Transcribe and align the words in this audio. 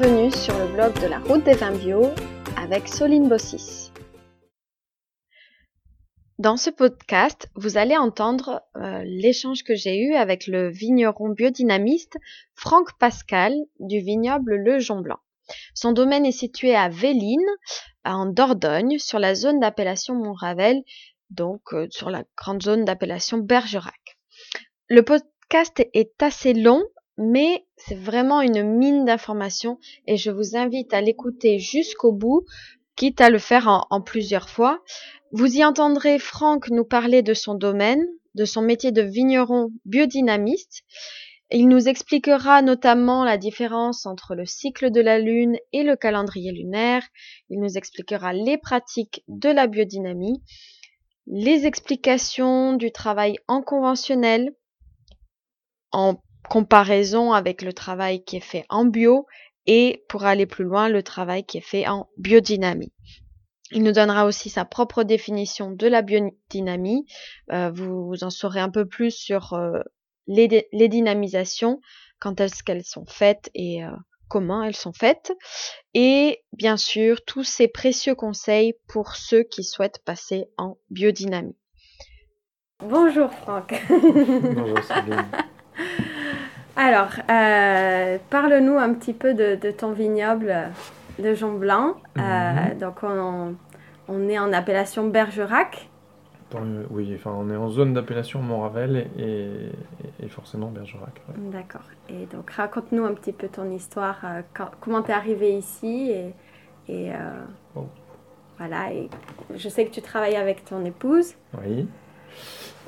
bienvenue 0.00 0.30
sur 0.30 0.58
le 0.58 0.66
blog 0.72 0.98
de 1.02 1.06
la 1.08 1.18
route 1.18 1.44
des 1.44 1.52
vins 1.52 1.76
bio 1.76 2.08
avec 2.56 2.88
Soline 2.88 3.28
Bossis. 3.28 3.92
Dans 6.38 6.56
ce 6.56 6.70
podcast, 6.70 7.50
vous 7.54 7.76
allez 7.76 7.98
entendre 7.98 8.62
euh, 8.76 9.02
l'échange 9.04 9.62
que 9.62 9.74
j'ai 9.74 9.98
eu 9.98 10.14
avec 10.14 10.46
le 10.46 10.70
vigneron 10.70 11.28
biodynamiste 11.28 12.16
Franck 12.54 12.98
Pascal 12.98 13.52
du 13.78 14.00
vignoble 14.00 14.54
Le 14.54 14.78
Jon 14.78 15.00
Blanc. 15.00 15.18
Son 15.74 15.92
domaine 15.92 16.24
est 16.24 16.32
situé 16.32 16.74
à 16.74 16.88
Véline, 16.88 17.38
en 18.06 18.24
Dordogne, 18.24 18.98
sur 18.98 19.18
la 19.18 19.34
zone 19.34 19.60
d'appellation 19.60 20.14
Montravel, 20.14 20.82
donc 21.28 21.60
euh, 21.74 21.88
sur 21.90 22.08
la 22.08 22.24
grande 22.38 22.62
zone 22.62 22.86
d'appellation 22.86 23.36
Bergerac. 23.36 24.16
Le 24.88 25.02
podcast 25.02 25.86
est 25.92 26.22
assez 26.22 26.54
long, 26.54 26.82
mais 27.20 27.66
c'est 27.76 27.98
vraiment 27.98 28.40
une 28.40 28.62
mine 28.62 29.04
d'informations 29.04 29.78
et 30.06 30.16
je 30.16 30.30
vous 30.30 30.56
invite 30.56 30.94
à 30.94 31.02
l'écouter 31.02 31.58
jusqu'au 31.58 32.12
bout, 32.12 32.46
quitte 32.96 33.20
à 33.20 33.28
le 33.28 33.38
faire 33.38 33.86
en, 33.90 34.00
plusieurs 34.00 34.48
fois. 34.48 34.82
Vous 35.30 35.54
y 35.54 35.62
entendrez 35.62 36.18
Franck 36.18 36.70
nous 36.70 36.84
parler 36.84 37.22
de 37.22 37.34
son 37.34 37.54
domaine, 37.54 38.02
de 38.34 38.46
son 38.46 38.62
métier 38.62 38.90
de 38.90 39.02
vigneron 39.02 39.70
biodynamiste. 39.84 40.82
Il 41.50 41.68
nous 41.68 41.88
expliquera 41.88 42.62
notamment 42.62 43.22
la 43.22 43.36
différence 43.36 44.06
entre 44.06 44.34
le 44.34 44.46
cycle 44.46 44.90
de 44.90 45.02
la 45.02 45.18
Lune 45.18 45.58
et 45.74 45.82
le 45.82 45.96
calendrier 45.96 46.52
lunaire. 46.52 47.02
Il 47.50 47.60
nous 47.60 47.76
expliquera 47.76 48.32
les 48.32 48.56
pratiques 48.56 49.24
de 49.28 49.50
la 49.50 49.66
biodynamie, 49.66 50.42
les 51.26 51.66
explications 51.66 52.72
du 52.72 52.92
travail 52.92 53.36
en 53.46 53.60
conventionnel, 53.60 54.54
en 55.92 56.16
comparaison 56.48 57.32
avec 57.32 57.62
le 57.62 57.72
travail 57.72 58.24
qui 58.24 58.36
est 58.36 58.40
fait 58.40 58.64
en 58.68 58.84
bio 58.84 59.26
et 59.66 60.04
pour 60.08 60.24
aller 60.24 60.46
plus 60.46 60.64
loin, 60.64 60.88
le 60.88 61.02
travail 61.02 61.44
qui 61.44 61.58
est 61.58 61.66
fait 61.66 61.86
en 61.86 62.08
biodynamie. 62.16 62.92
Il 63.72 63.84
nous 63.84 63.92
donnera 63.92 64.26
aussi 64.26 64.50
sa 64.50 64.64
propre 64.64 65.04
définition 65.04 65.70
de 65.70 65.86
la 65.86 66.02
biodynamie. 66.02 67.06
Euh, 67.52 67.70
vous, 67.70 68.16
en 68.22 68.30
saurez 68.30 68.60
un 68.60 68.70
peu 68.70 68.86
plus 68.86 69.12
sur 69.12 69.52
euh, 69.52 69.78
les, 70.26 70.48
dynamisations, 70.88 71.80
quand 72.18 72.40
est-ce 72.40 72.64
qu'elles 72.64 72.84
sont 72.84 73.06
faites 73.06 73.48
et 73.54 73.84
euh, 73.84 73.90
comment 74.28 74.62
elles 74.62 74.76
sont 74.76 74.92
faites. 74.92 75.32
Et 75.94 76.42
bien 76.52 76.76
sûr, 76.76 77.24
tous 77.24 77.44
ces 77.44 77.68
précieux 77.68 78.14
conseils 78.16 78.74
pour 78.88 79.14
ceux 79.14 79.44
qui 79.44 79.62
souhaitent 79.62 80.02
passer 80.04 80.46
en 80.56 80.76
biodynamie. 80.90 81.56
Bonjour 82.80 83.30
Franck. 83.30 83.80
Bonjour 83.88 84.78
Alors, 86.76 87.10
euh, 87.30 88.18
parle-nous 88.30 88.78
un 88.78 88.94
petit 88.94 89.12
peu 89.12 89.34
de, 89.34 89.70
ton 89.70 89.92
vignoble 89.92 90.54
de 91.18 91.34
Jean 91.34 91.52
Blanc. 91.52 91.94
Euh, 92.18 92.20
mhm. 92.20 92.78
donc, 92.78 93.02
on, 93.02 94.28
est 94.28 94.38
en 94.38 94.52
appellation 94.52 95.08
Bergerac. 95.08 95.88
oui, 96.90 97.12
enfin, 97.14 97.32
on 97.36 97.50
est 97.50 97.56
en 97.56 97.68
zone 97.68 97.94
d'appellation 97.94 98.40
Montravel 98.40 99.08
et, 99.18 99.72
et, 100.22 100.28
forcément 100.28 100.68
Bergerac. 100.68 101.20
D'accord. 101.36 101.84
Et 102.08 102.26
donc, 102.26 102.50
raconte-nous 102.50 103.04
un 103.04 103.14
petit 103.14 103.32
peu 103.32 103.48
ton 103.48 103.70
histoire. 103.70 104.18
Euh, 104.24 104.42
comment 104.80 105.02
tu 105.02 105.10
es 105.10 105.14
arrivé 105.14 105.52
ici 105.52 106.12
et, 106.88 107.12
oh. 107.76 107.86
voilà. 108.58 108.92
Et 108.92 109.08
je 109.54 109.68
sais 109.68 109.84
que 109.84 109.90
tu 109.90 110.02
travailles 110.02 110.36
avec 110.36 110.64
ton 110.64 110.84
épouse. 110.84 111.34
Oui. 111.62 111.86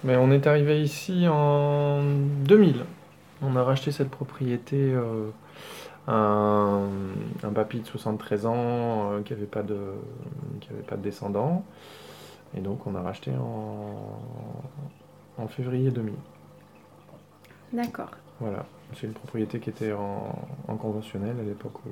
Mais 0.03 0.17
on 0.17 0.33
est 0.33 0.47
arrivé 0.49 0.83
ici 0.83 1.27
en 1.29 2.03
2000. 2.45 2.85
On 3.43 3.57
a 3.57 3.63
racheté 3.65 3.91
cette 3.93 4.11
propriété 4.11 4.93
euh, 4.93 5.31
un, 6.07 6.89
un, 7.43 7.53
papy 7.53 7.81
de 7.81 7.87
73 7.87 8.47
ans 8.47 9.13
euh, 9.13 9.23
qui 9.23 9.33
n'avait 9.33 9.47
pas, 9.47 9.63
de, 9.63 9.79
pas 10.87 10.97
de 10.97 11.03
descendants. 11.03 11.65
Et 12.57 12.61
donc 12.61 12.87
on 12.87 12.95
a 12.95 13.01
racheté 13.01 13.33
en, 13.33 14.21
en 15.39 15.49
février 15.49 15.91
2000. 15.91 16.15
D'accord. 17.73 18.11
Voilà. 18.41 18.67
C'est 18.95 19.07
une 19.07 19.15
propriété 19.15 19.59
qui 19.59 19.71
était 19.71 19.93
en, 19.93 20.35
en 20.69 20.77
conventionnel 20.77 21.37
à 21.41 21.43
l'époque 21.43 21.85
où 21.87 21.91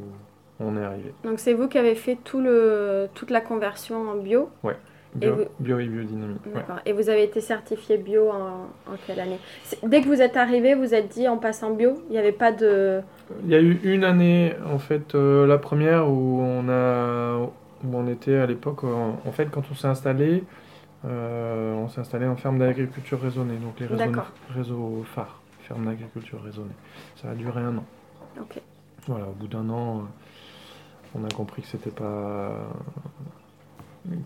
on 0.60 0.76
est 0.76 0.84
arrivé. 0.84 1.14
Donc 1.24 1.40
c'est 1.40 1.54
vous 1.54 1.68
qui 1.68 1.78
avez 1.78 1.94
fait 1.94 2.16
tout 2.16 2.40
le, 2.40 3.08
toute 3.14 3.30
la 3.30 3.40
conversion 3.40 4.10
en 4.10 4.16
bio? 4.16 4.50
Ouais. 4.62 4.76
Bio, 5.14 5.40
et 5.40 5.48
bio 5.58 5.78
et 5.80 5.86
biodynamie. 5.86 6.36
Et 6.86 6.92
vous 6.92 7.08
avez 7.08 7.24
été 7.24 7.40
certifié 7.40 7.98
bio 7.98 8.30
en, 8.30 8.68
quelle 9.06 9.18
année 9.18 9.38
Dès 9.82 10.02
que 10.02 10.06
vous 10.06 10.22
êtes 10.22 10.36
arrivé, 10.36 10.74
vous 10.74 10.94
êtes 10.94 11.08
dit 11.08 11.28
on 11.28 11.38
passe 11.38 11.62
en 11.64 11.74
bio 11.74 11.94
Il 12.08 12.12
n'y 12.12 12.18
avait 12.18 12.32
pas 12.32 12.52
de... 12.52 13.00
Il 13.44 13.50
y 13.50 13.56
a 13.56 13.60
eu 13.60 13.80
une 13.82 14.04
année, 14.04 14.54
en 14.72 14.78
fait, 14.78 15.14
euh, 15.14 15.46
la 15.46 15.58
première 15.58 16.08
où 16.08 16.40
on, 16.40 16.68
a, 16.68 17.38
où 17.38 17.96
on 17.96 18.06
était 18.06 18.36
à 18.36 18.46
l'époque, 18.46 18.84
en, 18.84 19.32
fait, 19.32 19.50
quand 19.50 19.62
on 19.70 19.74
s'est 19.74 19.88
installé, 19.88 20.44
euh, 21.04 21.74
on 21.74 21.88
s'est 21.88 22.00
installé 22.00 22.26
en 22.26 22.36
ferme 22.36 22.58
d'agriculture 22.58 23.20
raisonnée, 23.20 23.56
donc 23.56 23.80
les 23.80 23.86
réseaux, 23.86 24.20
réseaux 24.54 25.04
phares, 25.12 25.40
ferme 25.62 25.86
d'agriculture 25.86 26.40
raisonnée. 26.42 26.74
Ça 27.16 27.30
a 27.30 27.34
duré 27.34 27.60
un 27.60 27.78
an. 27.78 27.84
Ok. 28.40 28.60
Voilà, 29.08 29.26
au 29.26 29.32
bout 29.32 29.48
d'un 29.48 29.68
an, 29.70 29.98
euh, 29.98 31.18
on 31.20 31.24
a 31.24 31.30
compris 31.30 31.62
que 31.62 31.68
c'était 31.68 31.90
pas 31.90 32.52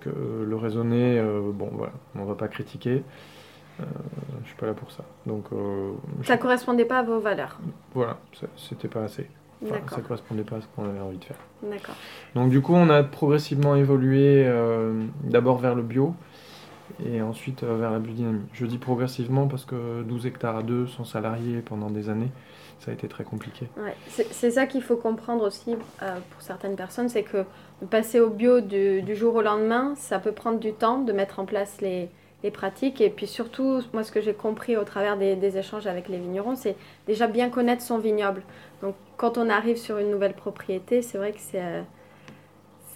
que 0.01 0.45
le 0.47 0.57
raisonner, 0.57 1.19
euh, 1.19 1.51
bon 1.53 1.71
voilà, 1.73 1.93
on 2.15 2.25
va 2.25 2.35
pas 2.35 2.49
critiquer. 2.49 3.03
Euh, 3.81 3.85
je 4.43 4.49
suis 4.49 4.57
pas 4.57 4.67
là 4.67 4.75
pour 4.75 4.93
ça. 4.93 5.05
Donc, 5.27 5.47
euh, 5.53 5.93
ça 6.23 6.37
correspondait 6.37 6.85
pas 6.85 7.01
à 7.01 7.03
vos 7.03 7.19
valeurs. 7.19 7.59
Voilà, 7.93 8.19
c'était 8.57 8.89
pas 8.89 9.03
assez. 9.03 9.29
Enfin, 9.65 9.81
ça 9.89 10.01
correspondait 10.01 10.45
pas 10.45 10.57
à 10.57 10.61
ce 10.61 10.67
qu'on 10.75 10.85
avait 10.85 11.01
envie 11.01 11.19
de 11.19 11.25
faire. 11.25 11.39
D'accord. 11.63 11.95
Donc 12.35 12.51
du 12.51 12.61
coup, 12.61 12.75
on 12.75 12.91
a 12.91 13.03
progressivement 13.03 13.77
évolué 13.77 14.47
d'abord 15.23 15.57
vers 15.59 15.75
le 15.75 15.83
bio 15.83 16.15
et 17.03 17.23
ensuite 17.23 17.65
vers 17.65 17.91
la 17.91 17.99
biodynamie. 17.99 18.45
Je 18.53 18.67
dis 18.67 18.77
progressivement 18.77 19.47
parce 19.47 19.65
que 19.65 20.03
12 20.03 20.27
hectares 20.27 20.57
à 20.57 20.63
2, 20.63 20.87
sans 20.87 21.05
salariés 21.05 21.63
pendant 21.65 21.89
des 21.89 22.11
années, 22.11 22.31
ça 22.79 22.91
a 22.91 22.95
été 22.95 23.09
très 23.09 23.25
compliqué. 23.25 23.69
Ouais, 23.79 23.97
c'est 24.09 24.51
ça 24.51 24.67
qu'il 24.67 24.83
faut 24.83 24.97
comprendre 24.97 25.47
aussi 25.47 25.77
pour 25.77 26.43
certaines 26.43 26.77
personnes, 26.77 27.09
c'est 27.09 27.23
que 27.23 27.47
passer 27.87 28.21
au 28.21 28.31
bio 28.31 28.61
du, 28.61 29.15
jour 29.15 29.37
au 29.37 29.43
lendemain, 29.43 29.95
ça 29.97 30.19
peut 30.19 30.33
prendre 30.33 30.59
du 30.59 30.73
temps 30.73 30.99
de 30.99 31.13
mettre 31.13 31.39
en 31.39 31.45
place 31.45 31.81
les, 31.81 32.09
pratiques. 32.53 33.01
Et 33.01 33.09
puis 33.09 33.27
surtout, 33.27 33.81
moi, 33.95 34.05
ce 34.05 34.13
que 34.13 34.21
j'ai 34.21 34.35
compris 34.35 34.77
au 34.77 34.85
travers 34.85 35.17
des, 35.17 35.57
échanges 35.57 35.87
avec 35.87 36.09
les 36.09 36.19
vignerons, 36.19 36.57
c'est 36.57 36.77
déjà 37.07 37.27
bien 37.27 37.49
connaître 37.49 37.83
son 37.83 37.97
vignoble. 37.97 38.43
Donc, 38.83 38.95
quand 39.17 39.39
on 39.39 39.49
arrive 39.49 39.79
sur 39.79 39.97
une 39.97 40.11
nouvelle 40.11 40.35
propriété, 40.35 41.01
c'est 41.01 41.17
vrai 41.17 41.33
que 41.33 41.41
c'est 41.41 41.63
euh, 41.63 41.83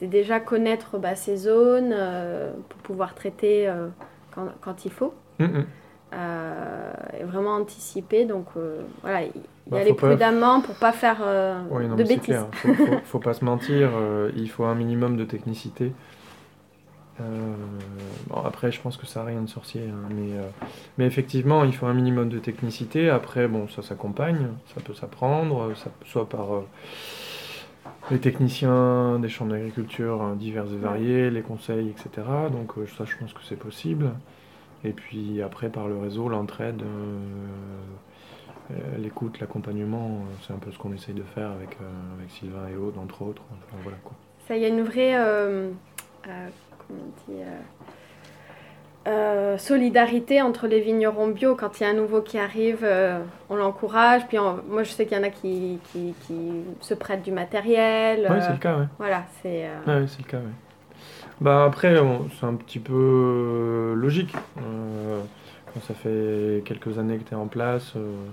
déjà 0.03 0.39
connaître 0.39 0.99
bah, 0.99 1.15
ses 1.15 1.37
zones 1.37 1.95
euh, 1.95 2.53
pour 2.69 2.79
pouvoir 2.81 3.15
traiter 3.15 3.67
euh, 3.69 3.89
quand, 4.61 4.85
il 4.85 4.91
faut. 4.91 5.15
Et 5.41 7.25
vraiment 7.25 7.55
anticiper. 7.55 8.27
Donc 8.27 8.47
voilà, 9.03 9.27
y 9.69 9.71
bah, 9.71 9.79
aller 9.79 9.95
prudemment 9.95 10.61
pour 10.61 10.75
pas 10.75 10.93
faire 10.93 11.19
euh, 11.23 11.61
de 11.97 12.05
bêtises. 12.05 12.45
Faut, 12.53 12.69
faut, 13.05 13.19
pas 13.19 13.35
se 13.35 13.45
mentir, 13.45 13.91
il 14.37 14.49
faut 14.49 14.65
un 14.65 14.75
minimum 14.75 15.17
de 15.17 15.25
technicité. 15.25 15.93
Bon, 18.29 18.43
après, 18.45 18.71
je 18.71 18.81
pense 18.81 18.97
que 18.97 19.05
ça 19.05 19.21
n'a 19.21 19.27
rien 19.27 19.43
de 19.43 19.49
sorcier, 19.49 19.83
hein, 19.83 20.09
mais, 20.11 20.35
mais 20.99 21.07
effectivement, 21.07 21.65
il 21.65 21.75
faut 21.75 21.87
un 21.87 21.95
minimum 21.95 22.29
de 22.29 22.39
technicité. 22.39 23.11
Après, 23.11 23.49
bon, 23.49 23.67
ça 23.69 23.83
s'accompagne, 23.83 24.49
ça 24.73 24.81
peut 24.81 24.95
s'apprendre, 24.95 25.73
ça, 25.75 25.91
soit 26.05 26.29
par 26.29 26.47
les 28.11 28.19
techniciens 28.19 29.19
des 29.19 29.29
chambres 29.29 29.53
d'agriculture 29.53 30.23
hein, 30.23 30.37
divers 30.37 30.65
et 30.73 30.77
variés, 30.77 31.31
les 31.31 31.43
conseils, 31.43 31.89
etc. 31.89 32.27
Donc 32.53 32.73
ça, 32.97 33.05
je 33.05 33.17
pense 33.17 33.33
que 33.33 33.43
c'est 33.43 33.59
possible. 33.59 34.11
Et 34.85 34.93
puis 34.93 35.43
après, 35.43 35.69
par 35.69 35.89
le 35.89 35.99
réseau, 35.99 36.29
l'entraide, 36.29 36.83
euh, 36.83 36.85
euh, 36.85 37.19
l'écoute, 38.99 39.41
l'accompagnement, 39.41 40.07
euh, 40.07 40.35
c'est 40.47 40.53
un 40.53 40.59
peu 40.59 40.71
ce 40.71 40.79
qu'on 40.79 40.93
essaye 40.93 41.15
de 41.15 41.23
faire 41.23 41.51
avec, 41.51 41.77
avec 42.19 42.31
Sylvain 42.31 42.69
et 42.69 42.77
Aude, 42.77 42.99
entre 42.99 43.23
autres. 43.23 43.43
voilà, 43.83 43.99
quoi. 44.05 44.13
Ça, 44.47 44.57
y 44.57 44.65
a 44.65 44.69
une 44.69 44.83
vraie 44.83 45.15
solidarité 49.59 50.43
entre 50.43 50.67
les 50.67 50.81
vignerons 50.81 51.29
bio. 51.29 51.55
Quand 51.55 51.81
il 51.81 51.83
y 51.83 51.87
a 51.87 51.91
un 51.91 51.95
nouveau 51.95 52.23
qui 52.23 52.39
arrive, 52.39 52.87
on 53.51 53.57
l'encourage. 53.57 54.27
Puis 54.27 54.39
moi, 54.39 54.83
je 54.83 54.91
sais 54.91 55.07
qu'il 55.07 55.17
y 55.17 55.21
en 55.21 55.25
a 55.25 55.31
qui, 55.31 55.79
qui, 55.93 56.15
se 56.81 56.95
prêtent 56.95 57.23
du 57.23 57.33
matériel. 57.33 58.27
Oui, 58.31 58.37
c'est 58.41 58.53
le 58.53 58.59
cas, 58.59 58.77
oui. 58.79 58.85
Voilà, 58.99 59.25
c'est. 59.43 59.69
oui, 59.87 60.09
c'est 60.09 60.23
le 60.23 60.29
cas, 60.29 60.39
oui. 60.39 60.53
Bah 61.41 61.65
après, 61.65 61.95
c'est 62.39 62.47
un 62.47 62.55
petit 62.55 62.81
peu 62.81 62.93
euh, 62.95 63.95
logique. 63.95 64.35
Euh, 64.59 65.23
quand 65.73 65.81
ça 65.87 65.95
fait 65.95 66.63
quelques 66.65 66.99
années 66.99 67.19
que 67.19 67.29
tu 67.29 67.35
es 67.35 67.37
en 67.37 67.47
place, 67.47 67.93
euh, 67.97 68.27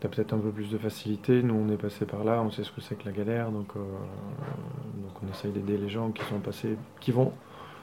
tu 0.00 0.06
as 0.06 0.10
peut-être 0.10 0.32
un 0.32 0.38
peu 0.38 0.50
plus 0.50 0.70
de 0.70 0.78
facilité. 0.78 1.42
Nous, 1.42 1.54
on 1.54 1.72
est 1.72 1.76
passé 1.76 2.04
par 2.04 2.24
là, 2.24 2.42
on 2.42 2.50
sait 2.50 2.64
ce 2.64 2.72
que 2.72 2.80
c'est 2.80 2.96
que 2.96 3.04
la 3.06 3.12
galère, 3.12 3.50
donc, 3.50 3.68
donc 3.74 5.12
on 5.24 5.30
essaye 5.30 5.52
d'aider 5.52 5.78
les 5.78 5.88
gens 5.88 6.10
qui 6.10 6.24
sont 6.24 6.38
passés, 6.38 6.76
qui 7.00 7.12
vont 7.12 7.32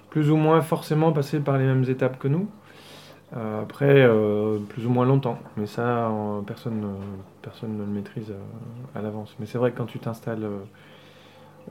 plus 0.10 0.30
ou 0.30 0.36
moins 0.36 0.62
forcément 0.62 1.12
passer 1.12 1.40
par 1.40 1.58
les 1.58 1.66
mêmes 1.66 1.86
étapes 1.90 2.20
que 2.20 2.28
nous. 2.28 2.48
Euh, 3.36 3.64
après, 3.64 4.04
euh, 4.04 4.60
plus 4.70 4.86
ou 4.86 4.92
moins 4.92 5.06
longtemps, 5.06 5.40
mais 5.58 5.66
ça, 5.66 6.08
euh, 6.08 6.42
personne, 6.42 6.82
ne- 6.82 7.18
personne 7.42 7.78
ne 7.78 7.84
le 7.84 7.90
maîtrise 7.90 8.30
euh, 8.30 9.00
à 9.00 9.02
l'avance. 9.02 9.36
Mais 9.40 9.48
c'est 9.48 9.58
vrai 9.58 9.72
que 9.72 9.78
quand 9.78 9.88
tu 9.88 9.98
t'installes 9.98 10.44
euh, 10.44 10.60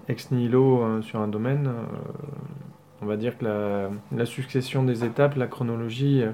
ex 0.08 0.32
nihilo 0.32 0.82
euh, 0.82 1.02
sur 1.02 1.20
un 1.20 1.28
domaine, 1.28 1.68
euh, 1.68 1.84
on 3.00 3.06
va 3.06 3.16
dire 3.16 3.38
que 3.38 3.44
la, 3.44 4.26
succession 4.26 4.82
des 4.82 5.04
étapes, 5.04 5.36
la 5.36 5.46
chronologie, 5.46 6.22
euh, 6.22 6.32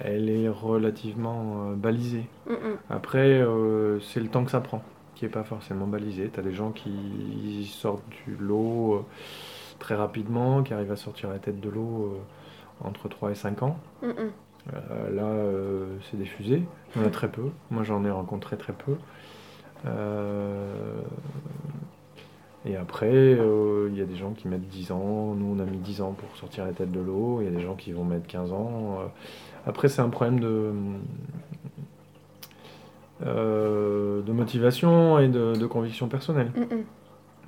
elle 0.00 0.28
est 0.28 0.48
relativement 0.48 1.70
euh, 1.70 1.74
balisée. 1.74 2.26
Mm, 2.46 2.52
mm. 2.52 2.76
Après, 2.88 3.40
euh, 3.40 4.00
c'est 4.00 4.20
le 4.20 4.28
temps 4.28 4.44
que 4.44 4.50
ça 4.50 4.60
prend, 4.60 4.82
qui 5.14 5.24
est 5.24 5.30
pas 5.30 5.44
forcément 5.44 5.86
balisé. 5.86 6.30
Tu 6.32 6.40
as 6.40 6.42
des 6.42 6.52
gens 6.52 6.70
qui 6.70 7.70
sortent 7.72 8.08
du 8.26 8.36
lot 8.36 8.94
euh, 8.94 9.04
très 9.78 9.94
rapidement, 9.94 10.62
qui 10.62 10.74
arrivent 10.74 10.92
à 10.92 10.96
sortir 10.96 11.30
la 11.30 11.38
tête 11.38 11.60
de 11.60 11.68
l'eau 11.68 12.18
entre 12.82 13.08
3 13.08 13.32
et 13.32 13.34
5 13.34 13.62
ans. 13.62 13.78
Mm, 14.02 14.10
là, 15.14 15.32
c'est 16.10 16.16
des 16.16 16.26
fusées. 16.26 16.62
Il 16.94 17.02
y 17.02 17.04
en 17.04 17.08
a 17.08 17.10
très 17.10 17.28
peu. 17.28 17.50
Moi, 17.70 17.82
j'en 17.82 18.04
ai 18.04 18.10
rencontré 18.10 18.56
très 18.56 18.72
peu. 18.72 18.96
Et 22.66 22.76
après, 22.76 23.08
euh, 23.10 23.88
il 23.90 23.98
y 23.98 24.02
a 24.02 24.04
des 24.04 24.16
gens 24.16 24.32
qui 24.32 24.46
mettent 24.46 24.68
10 24.68 24.92
ans. 24.92 25.34
Nous, 25.34 25.56
on 25.56 25.58
a 25.60 25.64
mis 25.64 25.78
10 25.78 26.02
ans 26.02 26.12
pour 26.12 26.36
sortir 26.36 26.66
la 26.66 26.72
tête 26.72 26.92
de 26.92 27.00
l'eau. 27.00 27.38
Il 27.40 27.44
y 27.44 27.48
a 27.48 27.50
des 27.50 27.62
gens 27.62 27.74
qui 27.74 27.92
vont 27.92 28.04
mettre 28.04 28.26
15 28.26 28.52
ans. 28.52 28.98
Euh, 29.00 29.06
Après, 29.66 29.88
c'est 29.88 30.00
un 30.00 30.08
problème 30.08 30.40
de, 30.40 30.72
euh, 33.26 34.22
de 34.22 34.32
motivation 34.32 35.18
et 35.18 35.28
de, 35.28 35.54
de 35.54 35.66
conviction 35.66 36.08
personnelle. 36.08 36.50
Mm, 36.56 36.74
mm. 36.74 36.84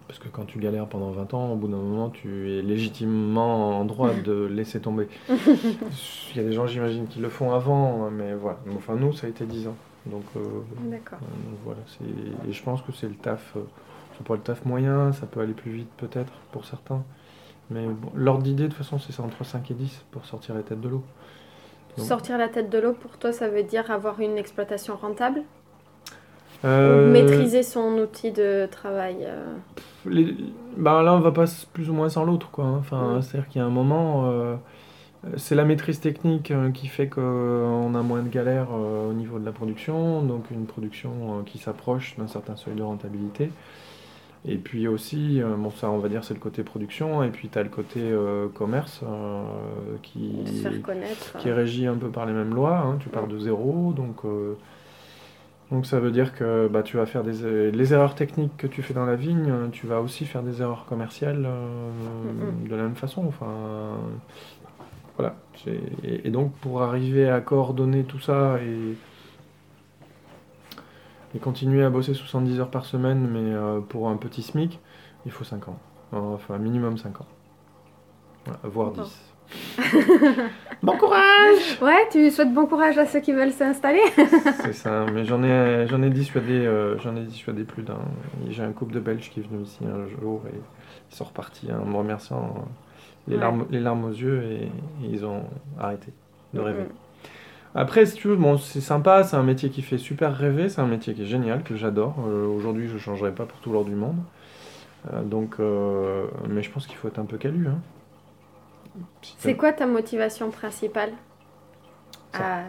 Parce 0.07 0.19
que 0.19 0.29
quand 0.29 0.45
tu 0.45 0.59
galères 0.59 0.89
pendant 0.89 1.11
20 1.11 1.33
ans, 1.33 1.53
au 1.53 1.57
bout 1.57 1.69
d'un 1.69 1.79
moment, 1.79 2.11
tu 2.11 2.51
es 2.51 2.61
légitimement 2.61 3.79
en 3.79 3.85
droit 3.87 4.13
de 4.13 4.45
laisser 4.45 4.79
tomber. 4.81 5.09
Il 5.31 6.37
y 6.37 6.41
a 6.41 6.43
des 6.43 6.53
gens, 6.53 6.67
j'imagine, 6.67 7.07
qui 7.07 7.21
le 7.21 7.31
font 7.31 7.53
avant, 7.53 8.11
mais 8.11 8.35
voilà. 8.35 8.59
Enfin, 8.77 8.95
nous, 8.97 9.15
ça 9.15 9.27
a 9.27 9.31
été 9.31 9.47
10 9.47 9.69
ans. 9.69 9.77
Donc, 10.05 10.25
euh, 10.37 10.41
D'accord. 10.91 11.19
euh, 11.23 11.55
voilà. 11.65 11.81
Et 12.47 12.53
je 12.53 12.63
pense 12.63 12.83
que 12.83 12.93
c'est 12.93 13.09
le 13.09 13.15
taf. 13.15 13.57
c'est 14.19 14.27
pas 14.27 14.35
le 14.35 14.41
taf 14.41 14.67
moyen, 14.67 15.13
ça 15.13 15.27
peut 15.27 15.41
aller 15.41 15.55
plus 15.55 15.71
vite 15.71 15.91
peut-être 15.97 16.33
pour 16.51 16.67
certains. 16.67 17.03
Mais 17.71 17.87
bon, 17.87 18.11
l'ordre 18.15 18.43
d'idée, 18.43 18.65
de 18.65 18.69
toute 18.69 18.77
façon, 18.77 18.99
c'est 18.99 19.13
ça, 19.13 19.23
entre 19.23 19.45
5 19.45 19.71
et 19.71 19.75
10 19.75 20.05
pour 20.11 20.27
sortir 20.27 20.55
la 20.55 20.63
tête 20.63 20.81
de 20.81 20.89
l'eau. 20.89 21.03
Donc- 21.97 22.07
Sortir 22.07 22.39
la 22.39 22.49
tête 22.49 22.71
de 22.71 22.79
l'eau, 22.79 22.93
pour 22.95 23.19
toi, 23.19 23.33
ça 23.33 23.49
veut 23.49 23.63
dire 23.63 23.91
avoir 23.91 24.21
une 24.21 24.39
exploitation 24.39 24.97
rentable 24.97 25.43
Euh, 26.65 27.09
Ou 27.09 27.13
maîtriser 27.13 27.65
son 27.65 27.99
outil 27.99 28.31
de 28.31 28.69
travail 28.71 29.17
euh, 29.23 29.43
Les- 30.07 30.37
bah 30.77 31.03
là, 31.03 31.13
on 31.13 31.19
va 31.19 31.33
pas 31.33 31.45
plus 31.73 31.91
ou 31.91 31.93
moins 31.93 32.09
sans 32.09 32.25
l'autre, 32.25 32.51
quoi. 32.53 32.65
hein. 32.65 32.77
Enfin, 32.79 33.17
Mm. 33.19 33.23
c'est-à-dire 33.23 33.49
qu'il 33.49 33.59
y 33.61 33.63
a 33.65 33.67
un 33.67 33.71
moment, 33.71 34.27
euh, 34.31 34.55
c'est 35.37 35.57
la 35.57 35.65
maîtrise 35.65 35.99
technique 35.99 36.53
euh, 36.53 36.71
qui 36.71 36.87
fait 36.87 37.09
qu'on 37.09 37.95
a 37.97 38.03
moins 38.03 38.23
de 38.23 38.29
galères 38.29 38.69
euh, 38.73 39.11
au 39.11 39.13
niveau 39.13 39.41
de 39.41 39.45
la 39.45 39.51
production, 39.53 40.23
donc 40.23 40.45
une 40.53 40.67
production 40.67 41.11
euh, 41.11 41.43
qui 41.45 41.59
s'approche 41.59 42.15
d'un 42.17 42.29
certain 42.29 42.55
seuil 42.55 42.75
de 42.77 42.83
rentabilité. 42.85 43.51
Et 44.45 44.57
puis 44.57 44.89
aussi, 44.89 45.41
euh, 45.41 45.55
bon, 45.57 45.71
ça, 45.71 45.89
on 45.89 45.99
va 45.99 46.09
dire, 46.09 46.25
c'est 46.25 46.35
le 46.35 46.41
côté 46.41 46.65
production, 46.65 47.23
et 47.23 47.29
puis 47.31 47.49
tu 47.49 47.57
as 47.59 47.63
le 47.63 47.69
côté 47.69 48.01
euh, 48.03 48.49
commerce 48.49 49.01
euh, 49.05 49.45
qui, 50.03 50.33
qui 51.39 51.49
est 51.49 51.53
régi 51.53 51.87
un 51.87 51.95
peu 51.95 52.09
par 52.09 52.27
les 52.27 52.33
mêmes 52.33 52.53
lois. 52.55 52.79
hein. 52.79 52.97
Tu 52.99 53.09
pars 53.09 53.29
de 53.29 53.39
zéro, 53.39 53.93
donc, 53.97 54.25
euh, 54.25 54.55
donc 55.71 55.87
ça 55.87 56.01
veut 56.01 56.11
dire 56.11 56.35
que 56.35 56.67
bah, 56.67 56.83
tu 56.83 56.97
vas 56.97 57.07
faire 57.07 57.23
des 57.23 57.71
les 57.71 57.93
erreurs 57.95 58.17
techniques 58.17 58.57
que 58.57 58.67
tu 58.67 58.83
fais 58.83 58.95
dans 58.95 59.07
la 59.07 59.15
vigne, 59.15 59.71
tu 59.71 59.87
vas 59.87 60.01
aussi 60.01 60.25
faire 60.25 60.43
des 60.43 60.61
erreurs 60.61 60.87
commerciales 60.87 61.47
de 62.69 62.75
la 62.77 62.83
même 62.83 62.97
façon. 62.97 63.25
Enfin, 63.27 63.47
voilà. 65.17 65.37
Et, 65.69 66.27
et 66.27 66.31
donc 66.31 66.53
pour 66.57 66.83
arriver 66.83 67.29
à 67.31 67.41
coordonner 67.41 68.03
tout 68.03 68.19
ça 68.19 68.59
et 68.61 68.97
et 71.35 71.39
continuer 71.39 71.83
à 71.85 71.91
bosser 71.91 72.15
70 72.15 72.61
heures 72.61 72.71
par 72.71 72.85
semaine, 72.85 73.29
mais 73.31 73.55
euh, 73.55 73.81
pour 73.81 74.09
un 74.09 74.17
petit 74.17 74.43
SMIC, 74.43 74.81
il 75.27 75.33
faut 75.33 75.45
5 75.45 75.69
ans. 75.69 75.79
Enfin, 76.13 76.59
minimum 76.59 76.99
5 76.99 77.21
ans. 77.23 77.27
Voilà, 78.45 78.61
voire 78.65 78.91
D'accord. 78.91 79.05
10. 79.07 79.29
bon 80.83 80.97
courage 80.97 81.79
Ouais, 81.83 82.09
tu 82.11 82.31
souhaites 82.31 82.53
bon 82.55 82.67
courage 82.67 82.97
à 82.99 83.07
ceux 83.07 83.21
qui 83.21 83.33
veulent 83.33 83.53
s'installer 83.53 84.01
C'est 84.63 84.73
ça, 84.73 85.05
mais 85.13 85.25
j'en 85.25 85.43
ai, 85.43 85.87
j'en 85.89 86.03
ai 86.03 86.11
dissuadé, 86.11 86.53
euh, 86.67 86.99
j'en 86.99 87.17
ai 87.17 87.23
dissuadé 87.23 87.65
plus 87.65 87.83
d'un. 87.83 87.99
J'ai 88.49 88.63
un 88.63 88.73
couple 88.73 88.95
de 88.95 89.01
Belges 89.01 89.31
qui 89.31 89.41
est 89.41 89.43
venu 89.49 89.63
ici 89.63 89.81
un 89.85 90.07
jour 90.21 90.43
et 90.49 90.57
ils 91.11 91.15
sont 91.15 91.25
repartis 91.25 91.71
en 91.73 91.85
me 91.85 91.97
remerciant, 91.97 92.55
euh, 92.57 92.61
les, 93.29 93.35
Ouais. 93.37 93.41
larmes, 93.41 93.67
les 93.71 93.81
larmes 93.81 94.05
aux 94.05 94.11
yeux 94.11 94.43
et, 94.45 94.63
et 94.65 94.71
ils 95.11 95.25
ont 95.25 95.45
arrêté 95.79 96.13
de 96.55 96.61
rêver. 96.61 96.85
Après, 97.75 98.05
si 98.05 98.17
tu 98.17 98.29
veux, 98.29 98.37
bon, 98.37 98.59
c'est 98.59 98.81
sympa, 98.83 99.25
c'est 99.25 99.37
un 99.37 99.43
métier 99.43 99.71
qui 99.71 99.81
fait 99.83 99.97
super 99.99 100.37
rêver, 100.37 100.69
c'est 100.69 100.81
un 100.81 100.87
métier 100.87 101.15
qui 101.15 101.23
est 101.23 101.27
génial, 101.27 101.63
que 101.63 101.75
j'adore. 101.75 102.17
Euh, 102.27 102.47
Aujourd'hui, 102.47 102.87
je 102.89 102.95
ne 102.95 102.99
changerai 102.99 103.33
pas 103.33 103.47
pour 103.47 103.59
tout 103.61 103.73
l'or 103.73 103.85
du 103.85 103.95
monde. 103.95 104.19
Euh, 105.13 105.23
donc, 105.23 105.57
euh, 105.59 106.27
mais 106.49 106.63
je 106.63 106.71
pense 106.71 106.87
qu'il 106.87 106.97
faut 106.97 107.09
être 107.09 107.19
un 107.19 107.25
peu 107.25 107.39
calu. 107.39 107.67
Hein. 107.69 107.79
Si 109.23 109.35
C'est 109.39 109.57
quoi 109.57 109.73
ta 109.73 109.87
motivation 109.87 110.51
principale 110.51 111.13
à... 112.35 112.65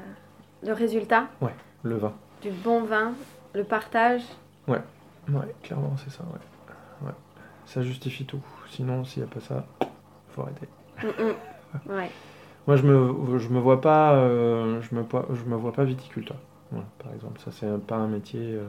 Le 0.65 0.71
résultat 0.71 1.27
Le 1.83 1.97
vin. 1.97 2.13
du 2.41 2.49
bon 2.51 2.83
vin, 2.83 3.11
le 3.53 3.65
partage 3.65 4.21
Ouais, 4.67 4.79
clairement, 5.61 5.95
c'est 5.97 6.11
ça, 6.11 6.23
ouais. 6.23 7.07
ouais. 7.07 7.13
Ça 7.65 7.81
justifie 7.81 8.25
tout. 8.25 8.41
Sinon, 8.69 9.03
s'il 9.03 9.23
n'y 9.23 9.29
a 9.29 9.33
pas 9.33 9.41
ça, 9.41 9.65
faut 10.29 10.43
arrêter. 10.43 10.67
Mm, 11.03 11.23
mm. 11.23 11.35
Ouais. 11.93 12.09
Moi, 12.67 12.77
je 12.77 12.83
me, 12.83 13.39
je 13.39 13.49
me 13.49 13.59
vois 13.59 13.81
pas, 13.81 14.13
euh, 14.15 14.81
je 14.81 14.95
me, 14.95 15.03
je 15.33 15.43
me 15.49 15.55
vois 15.55 15.73
pas 15.73 15.83
viticulteur. 15.83 16.37
Voilà, 16.71 16.85
par 17.03 17.13
exemple, 17.13 17.39
ça, 17.43 17.51
c'est 17.51 17.67
pas 17.85 17.95
un 17.97 18.07
métier. 18.07 18.39
euh, 18.41 18.67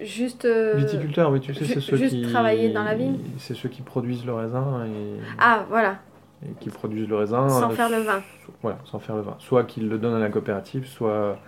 Juste. 0.00 0.44
euh, 0.44 0.74
Viticulteur, 0.76 1.30
oui, 1.30 1.40
tu 1.40 1.54
sais, 1.54 1.64
c'est 1.64 1.80
ceux 1.80 1.96
juste 1.96 2.14
qui. 2.14 2.22
travailler 2.22 2.70
dans 2.70 2.84
la 2.84 2.94
vigne 2.94 3.18
C'est 3.38 3.54
ceux 3.54 3.68
qui 3.68 3.82
produisent 3.82 4.26
le 4.26 4.34
raisin 4.34 4.84
et, 4.86 5.18
Ah, 5.38 5.64
voilà, 5.68 5.98
et 6.44 6.52
qui 6.60 6.68
produisent 6.70 7.08
le 7.08 7.16
raisin. 7.16 7.48
sans 7.48 7.70
faire 7.70 7.88
le 7.88 8.00
vin. 8.02 8.20
so- 8.44 8.52
Voilà, 8.62 8.78
sans 8.84 8.98
faire 8.98 9.16
le 9.16 9.22
vin. 9.22 9.36
Soit 9.38 9.64
qu'ils 9.64 9.88
le 9.88 9.98
donnent 9.98 10.14
à 10.14 10.18
la 10.18 10.28
coopérative, 10.28 10.86
soit 10.86 11.38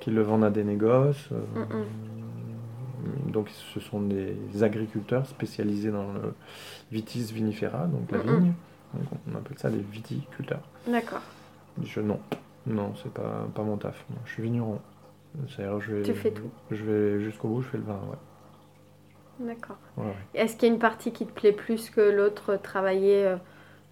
qu'ils 0.00 0.14
le 0.14 0.22
vendent 0.22 0.44
à 0.44 0.50
des 0.50 0.64
négoces. 0.64 1.28
Donc, 3.26 3.48
ce 3.50 3.78
sont 3.80 4.00
des 4.00 4.36
agriculteurs 4.62 5.26
spécialisés 5.26 5.90
dans 5.90 6.12
le 6.12 6.34
vitis 6.90 7.30
vinifera, 7.32 7.86
donc 7.86 8.10
la 8.10 8.18
Mm, 8.18 8.22
vigne. 8.22 8.52
Donc, 8.94 9.20
on 9.32 9.36
appelle 9.36 9.58
ça 9.58 9.70
des 9.70 9.78
viticulteurs. 9.78 10.62
D'accord. 10.86 11.20
Je, 11.82 12.00
non, 12.00 12.20
non, 12.66 12.94
c'est 13.02 13.12
pas, 13.12 13.46
pas 13.54 13.62
mon 13.62 13.76
taf. 13.76 14.04
Je 14.24 14.32
suis 14.32 14.42
vigneron. 14.42 14.80
C'est-à-dire, 15.48 15.80
je 15.80 15.92
vais, 15.94 16.02
Tu 16.04 16.14
fais 16.14 16.30
tout. 16.30 16.50
Je 16.70 16.84
vais 16.84 17.20
jusqu'au 17.24 17.48
bout, 17.48 17.62
je 17.62 17.68
fais 17.68 17.78
le 17.78 17.84
vin, 17.84 18.00
ouais. 18.10 18.18
D'accord. 19.40 19.76
Ouais, 19.96 20.04
ouais. 20.06 20.12
Est-ce 20.34 20.56
qu'il 20.56 20.68
y 20.68 20.70
a 20.70 20.74
une 20.74 20.80
partie 20.80 21.12
qui 21.12 21.24
te 21.26 21.32
plaît 21.32 21.52
plus 21.52 21.90
que 21.90 22.00
l'autre, 22.00 22.56
travailler 22.56 23.24
euh, 23.24 23.36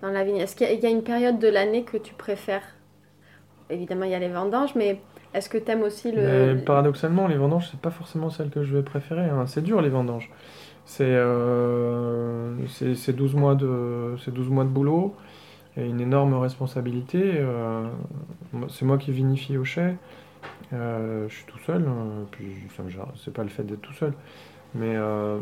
dans 0.02 0.10
la 0.10 0.24
vigne? 0.24 0.36
Est-ce 0.38 0.56
qu'il 0.56 0.66
y 0.80 0.86
a- 0.86 0.90
une 0.90 1.04
période 1.04 1.38
de 1.38 1.48
l'année 1.48 1.84
que 1.84 1.96
tu 1.96 2.14
préfères? 2.14 2.64
Évidemment, 3.70 4.04
il 4.04 4.10
y 4.12 4.14
a 4.14 4.18
les 4.18 4.28
vendanges, 4.28 4.74
mais 4.76 5.00
est-ce 5.34 5.48
que 5.48 5.58
tu 5.58 5.70
aimes 5.70 5.82
aussi 5.82 6.12
le. 6.12 6.22
Mais 6.22 6.62
paradoxalement, 6.64 7.26
les 7.26 7.36
vendanges, 7.36 7.68
c'est 7.70 7.80
pas 7.80 7.90
forcément 7.90 8.30
celle 8.30 8.50
que 8.50 8.62
je 8.62 8.74
vais 8.76 8.82
préférer. 8.82 9.24
hein. 9.28 9.46
C'est 9.46 9.62
dur, 9.62 9.82
les 9.82 9.88
vendanges. 9.88 10.30
C'est 10.86 11.04
euh, 11.06 12.54
c'est- 12.68 12.94
c'est 12.94 13.12
12 13.12 13.34
mois 13.34 13.54
de, 13.56 14.16
c'est 14.24 14.32
12 14.32 14.48
mois 14.50 14.64
de 14.64 14.70
boulot 14.70 15.16
une 15.84 16.00
énorme 16.00 16.34
responsabilité. 16.34 17.20
euh, 17.24 17.86
c'est 18.68 18.84
moi 18.84 18.98
qui 18.98 19.12
vinifie 19.12 19.58
au 19.58 19.64
chai. 19.64 19.94
Euh, 20.72 21.28
je 21.28 21.34
suis 21.34 21.44
tout 21.44 21.58
seul. 21.66 21.82
euh, 21.86 22.24
puis 22.30 22.46
ça 22.76 22.82
me 22.82 22.88
gêne- 22.90 23.02
c'est 23.22 23.32
pas 23.32 23.42
le 23.42 23.48
fait 23.50 23.62
d'être 23.62 23.82
tout 23.82 23.92
seul. 23.92 24.14
Mais 24.74 24.94
euh, 24.96 25.38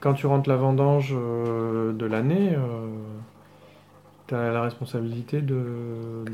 quand 0.00 0.14
tu 0.14 0.26
rentres 0.26 0.48
la 0.48 0.56
vendange 0.56 1.12
de 1.14 2.06
l'année, 2.06 2.56
tu 4.26 4.34
as 4.34 4.50
la 4.52 4.62
responsabilité 4.62 5.40
de, 5.42 6.24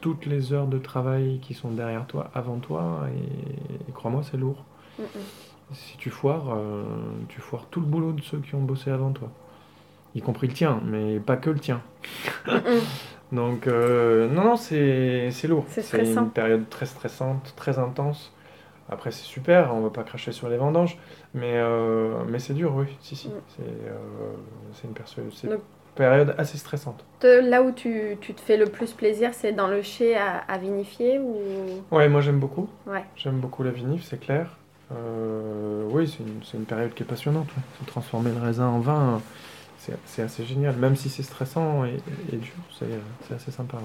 toutes 0.00 0.26
les 0.26 0.52
heures 0.52 0.66
de 0.66 0.78
travail 0.78 1.38
qui 1.40 1.54
sont 1.54 1.70
derrière 1.70 2.06
toi, 2.06 2.30
avant 2.34 2.58
toi, 2.58 3.06
et, 3.14 3.88
et 3.90 3.92
crois-moi, 3.92 4.22
c'est 4.22 4.36
lourd. 4.36 4.64
Mm, 4.98 5.02
mm. 5.02 5.06
Si 5.72 5.96
tu 5.96 6.10
foires, 6.10 6.56
tu 7.28 7.40
foires 7.40 7.66
tout 7.70 7.80
le 7.80 7.86
boulot 7.86 8.12
de 8.12 8.20
ceux 8.22 8.38
qui 8.38 8.54
ont 8.54 8.62
bossé 8.62 8.90
avant 8.90 9.12
toi. 9.12 9.28
Y 10.14 10.20
compris 10.22 10.46
le 10.46 10.52
tien, 10.54 10.80
mais 10.84 11.18
pas 11.18 11.36
que 11.36 11.50
le 11.50 11.58
tien. 11.58 11.80
Donc, 13.32 13.66
euh, 13.66 14.28
non, 14.28 14.44
non, 14.44 14.56
c'est 14.56 15.30
c'est 15.32 15.48
lourd. 15.48 15.64
C'est 15.68 15.82
stressant. 15.82 16.22
une 16.24 16.30
période 16.30 16.68
très 16.68 16.86
stressante, 16.86 17.52
très 17.56 17.78
intense. 17.78 18.32
Après, 18.88 19.10
c'est 19.10 19.24
super, 19.24 19.74
on 19.74 19.80
va 19.80 19.90
pas 19.90 20.02
cracher 20.04 20.30
sur 20.30 20.48
les 20.48 20.58
vendanges, 20.58 20.98
mais, 21.32 21.54
euh, 21.54 22.22
mais 22.28 22.38
c'est 22.38 22.52
dur, 22.52 22.74
oui, 22.76 22.84
si, 23.00 23.16
si. 23.16 23.28
Mm. 23.28 23.32
C'est 23.56 23.62
euh, 23.62 23.94
c'est 24.74 24.84
une, 25.46 25.50
Donc- 25.50 25.60
période 25.94 26.34
assez 26.38 26.58
stressante. 26.58 27.02
Te- 27.18 27.40
Là 27.48 27.62
où 27.62 27.72
tu, 27.72 28.16
tu 28.20 28.34
te 28.34 28.40
fais 28.42 28.56
le 28.58 28.66
plus 28.66 28.92
plaisir, 28.92 29.30
c'est 29.32 29.52
dans 29.52 29.68
le 29.68 29.80
chai 29.82 30.16
à, 30.16 30.36
à 30.46 30.58
vinifier 30.58 31.18
ou? 31.18 31.34
Ouais, 31.90 32.08
moi 32.10 32.20
j'aime 32.20 32.38
beaucoup. 32.38 32.68
Ouais. 32.86 33.04
J'aime 33.16 33.38
beaucoup 33.40 33.62
la 33.62 33.70
vinif, 33.70 34.04
c'est 34.04 34.20
clair. 34.20 34.50
Oui, 35.90 36.06
c'est 36.06 36.22
une, 36.22 36.40
c'est 36.44 36.56
une 36.56 36.64
période 36.66 36.92
qui 36.94 37.02
est 37.02 37.06
passionnante. 37.06 37.48
ouais. 37.56 37.86
Transformer 37.86 38.30
le 38.32 38.40
raisin 38.40 38.66
en 38.68 38.80
vin, 38.80 39.20
c'est 40.06 40.22
assez 40.22 40.44
génial. 40.44 40.76
Même 40.76 40.96
si 40.96 41.08
c'est 41.08 41.22
stressant 41.22 41.84
et, 41.84 41.96
et 42.32 42.36
dur, 42.36 42.52
c'est 42.78 43.34
assez 43.34 43.50
sympa. 43.50 43.76
ouais. 43.76 43.82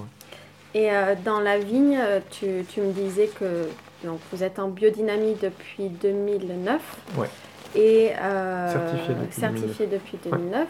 Et 0.75 0.91
euh, 0.91 1.15
dans 1.25 1.39
la 1.39 1.57
vigne, 1.57 1.97
euh, 1.99 2.19
tu, 2.29 2.63
tu 2.69 2.81
me 2.81 2.91
disais 2.91 3.27
que 3.27 3.67
donc, 4.03 4.19
vous 4.31 4.43
êtes 4.43 4.59
en 4.59 4.67
biodynamie 4.69 5.35
depuis 5.41 5.89
2009. 5.89 6.79
Ouais. 7.17 7.27
Et 7.75 8.11
euh, 8.21 8.71
Certifié 8.71 9.15
depuis 9.15 9.41
certifié 9.41 9.87
depuis 9.87 10.17
2009. 10.23 10.67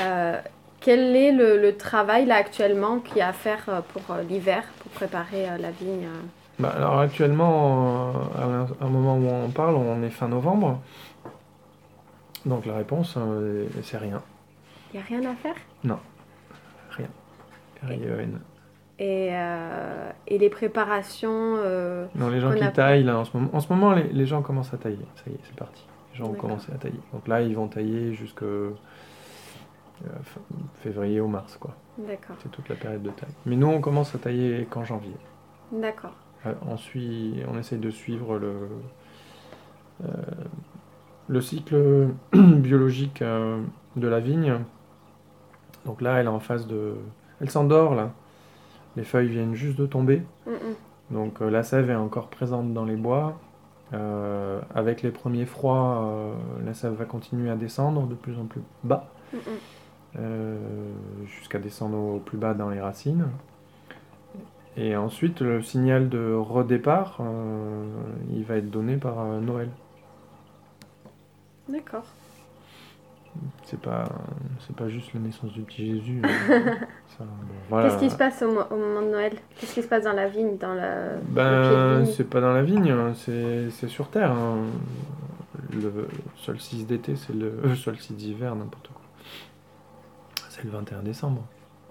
Euh, 0.00 0.40
quel 0.80 1.16
est 1.16 1.32
le, 1.32 1.60
le 1.60 1.76
travail 1.76 2.26
là 2.26 2.36
actuellement 2.36 2.98
qu'il 3.00 3.16
y 3.18 3.20
a 3.20 3.28
à 3.28 3.32
faire 3.32 3.82
pour 3.92 4.14
l'hiver, 4.28 4.62
pour 4.80 4.90
préparer 4.92 5.46
la 5.58 5.70
vigne 5.70 6.06
Bah, 6.58 6.72
alors 6.76 7.00
actuellement, 7.00 8.12
à 8.38 8.84
un 8.84 8.88
moment 8.88 9.16
où 9.16 9.28
on 9.28 9.48
parle, 9.50 9.74
on 9.74 10.02
est 10.02 10.10
fin 10.10 10.28
novembre. 10.28 10.78
Donc 12.46 12.66
la 12.66 12.76
réponse, 12.76 13.14
euh, 13.16 13.66
c'est 13.82 13.98
rien. 13.98 14.22
Il 14.92 14.96
n'y 14.96 15.02
a 15.02 15.06
rien 15.06 15.30
à 15.30 15.34
faire? 15.34 15.54
R-I-E-N. 17.84 18.40
et, 18.98 19.28
euh, 19.32 20.10
et 20.26 20.38
les 20.38 20.50
préparations, 20.50 21.54
euh, 21.58 22.06
Non, 22.16 22.28
les 22.28 22.40
gens 22.40 22.52
qui 22.52 22.62
a- 22.62 22.70
taillent, 22.72 23.04
là, 23.04 23.16
en 23.18 23.24
ce 23.24 23.36
moment, 23.36 23.50
en 23.52 23.60
ce 23.60 23.72
moment 23.72 23.92
les, 23.92 24.04
les 24.08 24.26
gens 24.26 24.42
commencent 24.42 24.74
à 24.74 24.78
tailler. 24.78 25.06
Ça 25.16 25.30
y 25.30 25.34
est, 25.34 25.38
c'est 25.44 25.54
parti. 25.54 25.86
Les 26.12 26.18
gens 26.18 26.24
ont 26.26 26.34
commencé 26.34 26.72
à 26.72 26.76
tailler. 26.76 26.98
Donc 27.12 27.28
là, 27.28 27.40
ils 27.42 27.54
vont 27.54 27.68
tailler 27.68 28.14
jusque 28.14 28.42
février 30.82 31.20
ou 31.20 31.28
mars, 31.28 31.56
quoi. 31.56 31.74
d'accord, 31.98 32.36
C'est 32.42 32.50
toute 32.50 32.68
la 32.68 32.74
période 32.76 33.02
de 33.02 33.10
taille. 33.10 33.28
Mais 33.46 33.56
nous, 33.56 33.66
on 33.68 33.80
commence 33.80 34.14
à 34.14 34.18
tailler 34.18 34.66
qu'en 34.70 34.84
janvier. 34.84 35.14
d'accord, 35.72 36.14
On, 36.66 36.76
suit, 36.76 37.42
on 37.52 37.58
essaye 37.58 37.78
de 37.78 37.90
suivre 37.90 38.38
le, 38.38 38.68
euh, 40.04 40.08
le 41.28 41.40
cycle 41.40 42.08
biologique 42.34 43.22
euh, 43.22 43.62
de 43.96 44.08
la 44.08 44.20
vigne. 44.20 44.56
Donc 45.86 46.00
là, 46.00 46.20
elle 46.20 46.26
est 46.26 46.30
en 46.30 46.40
phase 46.40 46.66
de... 46.66 46.94
Elle 47.40 47.50
s'endort, 47.50 47.94
là. 47.94 48.10
Les 48.96 49.04
feuilles 49.04 49.28
viennent 49.28 49.54
juste 49.54 49.78
de 49.78 49.86
tomber. 49.86 50.22
Mm, 50.46 50.50
mm. 50.50 51.14
Donc 51.14 51.40
euh, 51.40 51.50
la 51.50 51.62
sève 51.62 51.90
est 51.90 51.94
encore 51.94 52.28
présente 52.28 52.72
dans 52.74 52.84
les 52.84 52.96
bois. 52.96 53.38
Euh, 53.94 54.60
avec 54.74 55.02
les 55.02 55.10
premiers 55.10 55.46
froids, 55.46 56.02
euh, 56.02 56.32
la 56.66 56.74
sève 56.74 56.92
va 56.92 57.04
continuer 57.04 57.50
à 57.50 57.56
descendre 57.56 58.06
de 58.06 58.14
plus 58.14 58.38
en 58.38 58.44
plus 58.44 58.60
bas, 58.84 59.08
Mm, 59.32 59.38
euh, 60.18 60.56
jusqu'à 61.26 61.58
descendre 61.58 61.98
au 61.98 62.18
plus 62.18 62.38
bas 62.38 62.54
dans 62.54 62.70
les 62.70 62.80
racines. 62.80 63.26
Et 64.76 64.96
ensuite, 64.96 65.40
le 65.40 65.60
signal 65.60 66.08
de 66.08 66.34
redépart, 66.34 67.18
euh, 67.20 67.84
il 68.32 68.44
va 68.44 68.56
être 68.56 68.70
donné 68.70 68.96
par 68.96 69.20
euh, 69.20 69.40
Noël. 69.40 69.68
D'accord. 71.68 72.04
C'est 73.64 73.80
pas, 73.80 74.08
c'est 74.66 74.74
pas 74.74 74.88
juste 74.88 75.12
la 75.14 75.20
naissance 75.20 75.52
du 75.52 75.60
petit 75.62 75.86
Jésus. 75.86 76.22
hein. 76.24 76.28
Ça, 77.18 77.24
bon, 77.24 77.54
voilà. 77.68 77.88
Qu'est-ce 77.88 78.00
qui 78.00 78.10
se 78.10 78.16
passe 78.16 78.42
au, 78.42 78.50
mo- 78.52 78.64
au 78.70 78.76
moment 78.76 79.02
de 79.02 79.08
Noël? 79.10 79.32
Qu'est-ce 79.58 79.74
qui 79.74 79.82
se 79.82 79.88
passe 79.88 80.04
dans 80.04 80.12
la 80.14 80.28
vigne, 80.28 80.56
dans 80.56 80.74
la, 80.74 81.16
Ben, 81.28 82.04
c'est 82.06 82.24
pas 82.28 82.40
dans 82.40 82.52
la 82.52 82.62
vigne, 82.62 82.90
hein, 82.90 83.12
c'est 83.14 83.70
c'est 83.70 83.88
sur 83.88 84.08
Terre. 84.10 84.32
hein. 84.32 84.58
Le 85.72 86.08
solstice 86.36 86.86
d'été, 86.86 87.14
c'est 87.16 87.34
le 87.34 87.60
euh, 87.64 87.74
solstice 87.76 88.16
d'hiver, 88.16 88.56
n'importe 88.56 88.88
quoi. 88.88 89.02
C'est 90.48 90.64
le 90.64 90.70
21 90.70 91.02
décembre. 91.02 91.44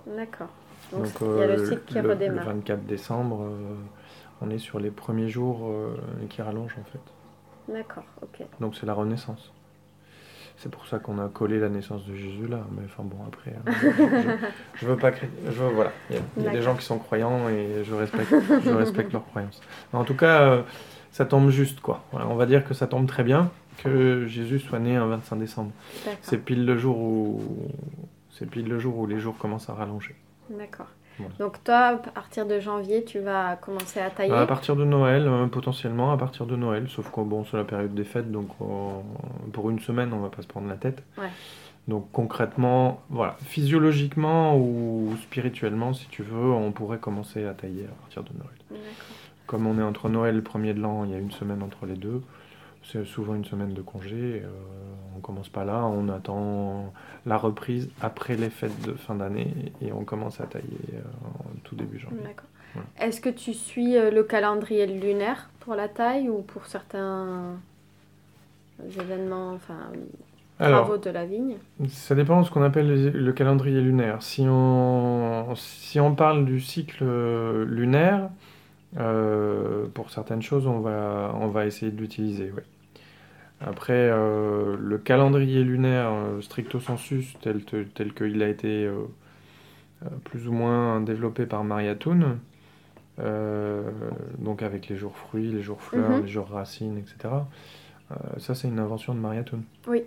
D'accord. 0.08 0.50
Donc, 0.92 1.04
Donc, 1.04 1.14
il 1.22 1.40
y 1.40 1.44
a 1.44 1.48
le 1.48 1.54
euh, 1.54 1.66
cycle 1.70 1.82
qui 1.86 1.96
le- 1.96 2.02
le 2.02 2.10
redémarre. 2.10 2.46
24 2.46 2.86
décembre, 2.86 3.44
euh, 3.44 3.76
on 4.42 4.50
est 4.50 4.58
sur 4.58 4.80
les 4.80 4.90
premiers 4.92 5.30
jours 5.30 5.60
euh, 5.68 5.96
qui 6.30 6.42
rallongent 6.42 6.76
en 6.80 6.86
fait. 6.92 7.72
D'accord, 7.74 8.06
ok. 8.22 8.46
Donc 8.60 8.76
c'est 8.76 8.86
la 8.86 8.94
renaissance. 8.94 9.54
C'est 10.58 10.70
pour 10.72 10.88
ça 10.88 10.98
qu'on 11.00 11.20
a 11.20 11.28
collé 11.30 11.60
la 11.60 11.70
naissance 11.70 12.04
de 12.06 12.16
Jésus 12.16 12.48
là. 12.48 12.62
Mais 12.72 12.82
enfin 12.86 13.04
bon, 13.04 13.18
après, 13.28 13.52
hein, 13.56 13.72
je, 13.82 14.80
je 14.80 14.86
veux 14.88 14.98
pas 14.98 15.12
créer. 15.12 15.30
Je 15.46 15.52
veux- 15.52 15.70
voilà, 15.70 15.92
il 16.10 16.16
y 16.16 16.20
a, 16.20 16.22
il 16.38 16.44
y 16.44 16.48
a 16.48 16.52
des 16.52 16.62
gens 16.64 16.76
qui 16.76 16.84
sont 16.86 16.98
croyants 16.98 17.48
et 17.50 17.84
je 17.84 17.94
respecte, 17.94 18.34
je 18.64 18.70
respecte 18.72 19.14
leurs 19.14 19.26
croyances. 19.26 19.62
En 19.94 20.04
tout 20.04 20.16
cas, 20.16 20.42
euh, 20.42 20.62
ça 21.12 21.26
tombe 21.26 21.50
juste 21.52 21.80
quoi. 21.80 22.04
Voilà, 22.12 22.28
on 22.28 22.36
va 22.36 22.46
dire 22.48 22.66
que 22.68 22.74
ça 22.74 22.88
tombe 22.88 23.08
très 23.08 23.24
bien 23.24 23.52
que 23.84 24.26
Jésus 24.26 24.58
soit 24.60 24.80
né 24.80 24.96
un 24.96 25.06
25 25.06 25.36
décembre. 25.38 25.72
C'est 26.22 26.40
pile 26.44 26.66
le 26.66 26.76
jour 26.78 26.98
où 26.98 27.42
c'est 28.32 28.50
pile 28.50 28.68
le 28.68 28.80
jour 28.80 28.98
où 28.98 29.06
les 29.06 29.20
jours 29.20 29.38
commencent 29.38 29.70
à 29.70 29.74
rallonger. 29.74 30.16
D'accord. 30.50 30.88
Voilà. 31.20 31.34
Donc 31.40 31.64
toi, 31.64 31.78
à 31.78 31.96
partir 31.98 32.46
de 32.46 32.60
janvier, 32.60 33.04
tu 33.04 33.20
vas 33.20 33.56
commencer 33.56 34.00
à 34.00 34.10
tailler. 34.10 34.34
À 34.34 34.46
partir 34.46 34.76
de 34.76 34.86
Noël, 34.86 35.28
euh, 35.28 35.48
potentiellement 35.48 36.12
à 36.12 36.18
partir 36.18 36.46
de 36.46 36.56
Noël, 36.56 36.88
sauf 36.90 37.10
que 37.12 37.22
bon, 37.22 37.44
c'est 37.46 37.58
la 37.58 37.64
période 37.64 37.94
des 37.96 38.04
fêtes, 38.04 38.32
donc 38.32 38.50
on- 38.62 39.04
pour 39.52 39.70
une 39.70 39.80
semaine, 39.80 40.12
on 40.14 40.20
va 40.20 40.30
pas 40.30 40.42
se 40.42 40.48
prendre 40.48 40.68
la 40.68 40.76
tête. 40.76 41.04
Ouais. 41.18 41.30
Donc 41.88 42.10
concrètement, 42.12 43.02
voilà, 43.10 43.36
physiologiquement 43.46 44.58
ou 44.58 45.16
spirituellement, 45.24 45.94
si 45.94 46.08
tu 46.10 46.22
veux, 46.24 46.52
on 46.52 46.72
pourrait 46.72 46.98
commencer 46.98 47.46
à 47.46 47.54
tailler 47.54 47.86
à 47.86 47.96
partir 48.02 48.24
de 48.24 48.30
Noël. 48.38 48.82
Comme 49.46 49.66
on 49.66 49.80
est 49.80 49.84
entre 49.84 50.10
Noël 50.10 50.34
et 50.34 50.38
le 50.38 50.44
premier 50.44 50.74
de 50.74 50.82
l'an, 50.82 51.06
il 51.06 51.12
y 51.12 51.16
a 51.16 51.18
une 51.18 51.32
semaine 51.32 51.64
entre 51.64 51.86
les 51.86 51.96
deux. 51.96 52.22
C'est 52.92 53.06
souvent 53.06 53.36
une 53.36 53.46
semaine 53.46 53.74
de 53.74 53.82
congé. 53.82 54.42
euh, 54.44 54.48
on 55.16 55.20
commence 55.20 55.50
pas 55.50 55.66
là, 55.66 55.86
on 55.86 56.08
attend 56.10 56.94
la 57.26 57.38
reprise 57.38 57.90
après 58.02 58.36
les 58.36 58.50
fêtes 58.50 58.82
de 58.86 58.94
fin 58.94 59.16
d'année 59.16 59.74
et 59.82 59.92
on 59.92 60.06
commence 60.06 60.40
à 60.40 60.46
tailler 60.46 60.66
euh, 60.94 61.00
en 61.28 61.60
tout 61.64 61.76
début 61.76 62.00
janvier. 62.00 62.20
D'accord. 62.24 62.48
Voilà. 62.74 62.88
Est-ce 63.00 63.20
que 63.20 63.30
tu 63.30 63.54
suis 63.54 63.98
euh, 63.98 64.12
le 64.12 64.24
calendrier 64.24 64.86
lunaire 64.88 65.50
pour 65.60 65.76
la 65.76 65.88
taille 65.90 66.30
ou 66.30 66.42
pour 66.44 66.66
certains 66.66 67.58
événements, 69.00 69.54
enfin, 69.54 69.80
Alors, 70.60 70.86
travaux 70.86 70.98
de 70.98 71.10
la 71.10 71.26
vigne? 71.26 71.58
Ça 71.90 72.16
dépend 72.16 72.42
de 72.42 72.46
ce 72.46 72.52
qu'on 72.52 72.62
appelle 72.64 72.88
le, 72.88 73.10
le 73.10 73.34
calendrier 73.34 73.82
lunaire. 73.82 74.22
Si 74.24 74.46
on, 74.48 75.54
si 75.56 76.00
on 76.00 76.16
parle 76.16 76.46
du 76.46 76.62
cycle 76.62 77.04
euh, 77.04 77.66
lunaire, 77.66 78.30
euh, 78.98 79.88
pour 79.94 80.10
certaines 80.12 80.42
choses, 80.42 80.68
on 80.68 80.80
va, 80.80 81.34
on 81.40 81.48
va 81.48 81.66
essayer 81.66 81.92
de 81.92 81.98
l'utiliser. 82.00 82.52
ouais. 82.52 82.64
Après, 83.60 83.94
euh, 84.12 84.76
le 84.80 84.98
calendrier 85.00 85.64
lunaire 85.64 86.12
euh, 86.12 86.42
stricto 86.42 86.80
sensus, 86.80 87.36
tel, 87.42 87.64
te- 87.66 87.84
tel 87.84 88.14
qu'il 88.14 88.42
a 88.44 88.50
été 88.50 88.86
euh, 88.86 89.06
plus 90.26 90.48
ou 90.48 90.52
moins 90.52 91.02
développé 91.02 91.46
par 91.46 91.64
Maria 91.64 91.96
Thun, 91.96 92.38
donc 94.38 94.62
avec 94.62 94.88
les 94.90 94.96
jours 94.96 95.18
fruits, 95.18 95.52
les 95.52 95.64
jours 95.64 95.82
fleurs, 95.82 96.18
Mhm. 96.18 96.22
les 96.22 96.28
jours 96.28 96.48
racines, 96.50 96.98
etc. 97.00 97.48
ça, 98.38 98.54
c'est 98.54 98.68
une 98.68 98.78
invention 98.80 99.16
de 99.16 99.20
Maria 99.20 99.44
Thun. 99.44 99.62
Oui. 99.88 100.04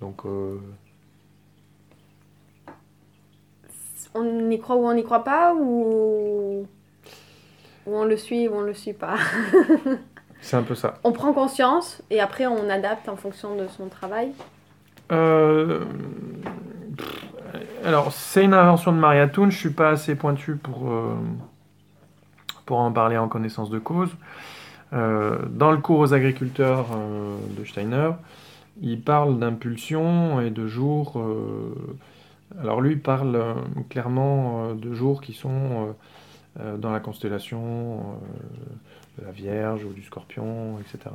Donc, 0.00 0.22
On 4.16 4.50
y 4.50 4.58
croit 4.60 4.76
ou 4.76 4.84
on 4.86 4.94
n'y 4.94 5.02
croit 5.04 5.24
pas 5.24 5.54
ou... 5.54 6.66
ou 7.86 7.96
on 7.96 8.04
le 8.04 8.16
suit 8.16 8.48
ou 8.48 8.54
on 8.54 8.60
le 8.62 8.74
suit 8.74 8.92
pas? 8.92 9.16
c'est 10.44 10.56
un 10.56 10.62
peu 10.62 10.74
ça. 10.74 10.98
On 11.04 11.12
prend 11.12 11.32
conscience 11.32 12.02
et 12.10 12.20
après 12.20 12.46
on 12.46 12.68
adapte 12.68 13.08
en 13.08 13.16
fonction 13.16 13.56
de 13.56 13.66
son 13.66 13.88
travail. 13.88 14.32
Euh, 15.10 15.84
alors, 17.82 18.12
c'est 18.12 18.44
une 18.44 18.52
invention 18.52 18.92
de 18.92 18.98
Maria 18.98 19.26
Thun. 19.26 19.48
Je 19.48 19.56
suis 19.56 19.70
pas 19.70 19.90
assez 19.90 20.14
pointu 20.14 20.56
pour, 20.56 20.90
euh, 20.90 21.14
pour 22.66 22.78
en 22.78 22.92
parler 22.92 23.16
en 23.16 23.28
connaissance 23.28 23.70
de 23.70 23.78
cause. 23.78 24.10
Euh, 24.92 25.38
dans 25.48 25.72
le 25.72 25.78
cours 25.78 26.00
aux 26.00 26.12
agriculteurs 26.12 26.88
de 27.58 27.64
Steiner, 27.64 28.10
il 28.82 29.00
parle 29.00 29.38
d'impulsion 29.38 30.42
et 30.42 30.50
de 30.50 30.66
jours. 30.66 31.22
alors, 32.60 32.82
lui, 32.82 32.92
il 32.92 33.00
parle 33.00 33.56
clairement 33.88 34.74
de 34.74 34.92
jours 34.92 35.22
qui 35.22 35.32
sont 35.32 35.94
dans 36.78 36.92
la 36.92 37.00
constellation 37.00 38.18
de 39.18 39.24
la 39.24 39.30
Vierge 39.30 39.84
ou 39.84 39.92
du 39.92 40.02
Scorpion, 40.02 40.78
etc. 40.78 41.14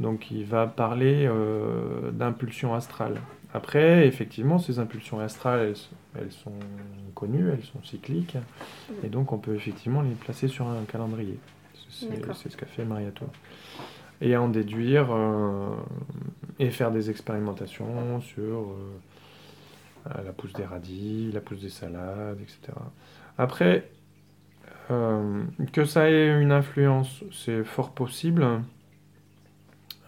Donc 0.00 0.30
il 0.30 0.44
va 0.44 0.66
parler 0.66 1.26
euh, 1.26 2.10
d'impulsion 2.10 2.74
astrale. 2.74 3.20
Après, 3.52 4.06
effectivement, 4.08 4.58
ces 4.58 4.80
impulsions 4.80 5.20
astrales, 5.20 5.74
elles, 6.16 6.32
sont 6.32 6.58
connues, 7.14 7.50
elles 7.52 7.62
sont 7.62 7.82
cycliques, 7.84 8.36
et 9.04 9.08
donc 9.08 9.32
on 9.32 9.38
peut 9.38 9.54
effectivement 9.54 10.02
les 10.02 10.10
placer 10.10 10.48
sur 10.48 10.66
un 10.66 10.82
calendrier. 10.84 11.38
C'est 11.88 12.50
ce 12.50 12.56
qu'a 12.56 12.66
fait 12.66 12.84
Mariato. 12.84 13.26
Et 14.20 14.36
en 14.36 14.48
déduire 14.48 15.08
euh, 15.12 15.76
et 16.58 16.70
faire 16.70 16.90
des 16.90 17.10
expérimentations 17.10 18.20
sur 18.20 18.72
euh, 20.06 20.22
la 20.24 20.32
pousse 20.32 20.52
des 20.52 20.64
radis, 20.64 21.30
la 21.32 21.40
pousse 21.40 21.60
des 21.60 21.68
salades, 21.68 22.40
etc. 22.40 22.76
Après, 23.38 23.90
euh, 24.90 25.44
que 25.72 25.84
ça 25.84 26.10
ait 26.10 26.40
une 26.40 26.52
influence, 26.52 27.24
c'est 27.32 27.64
fort 27.64 27.92
possible. 27.92 28.46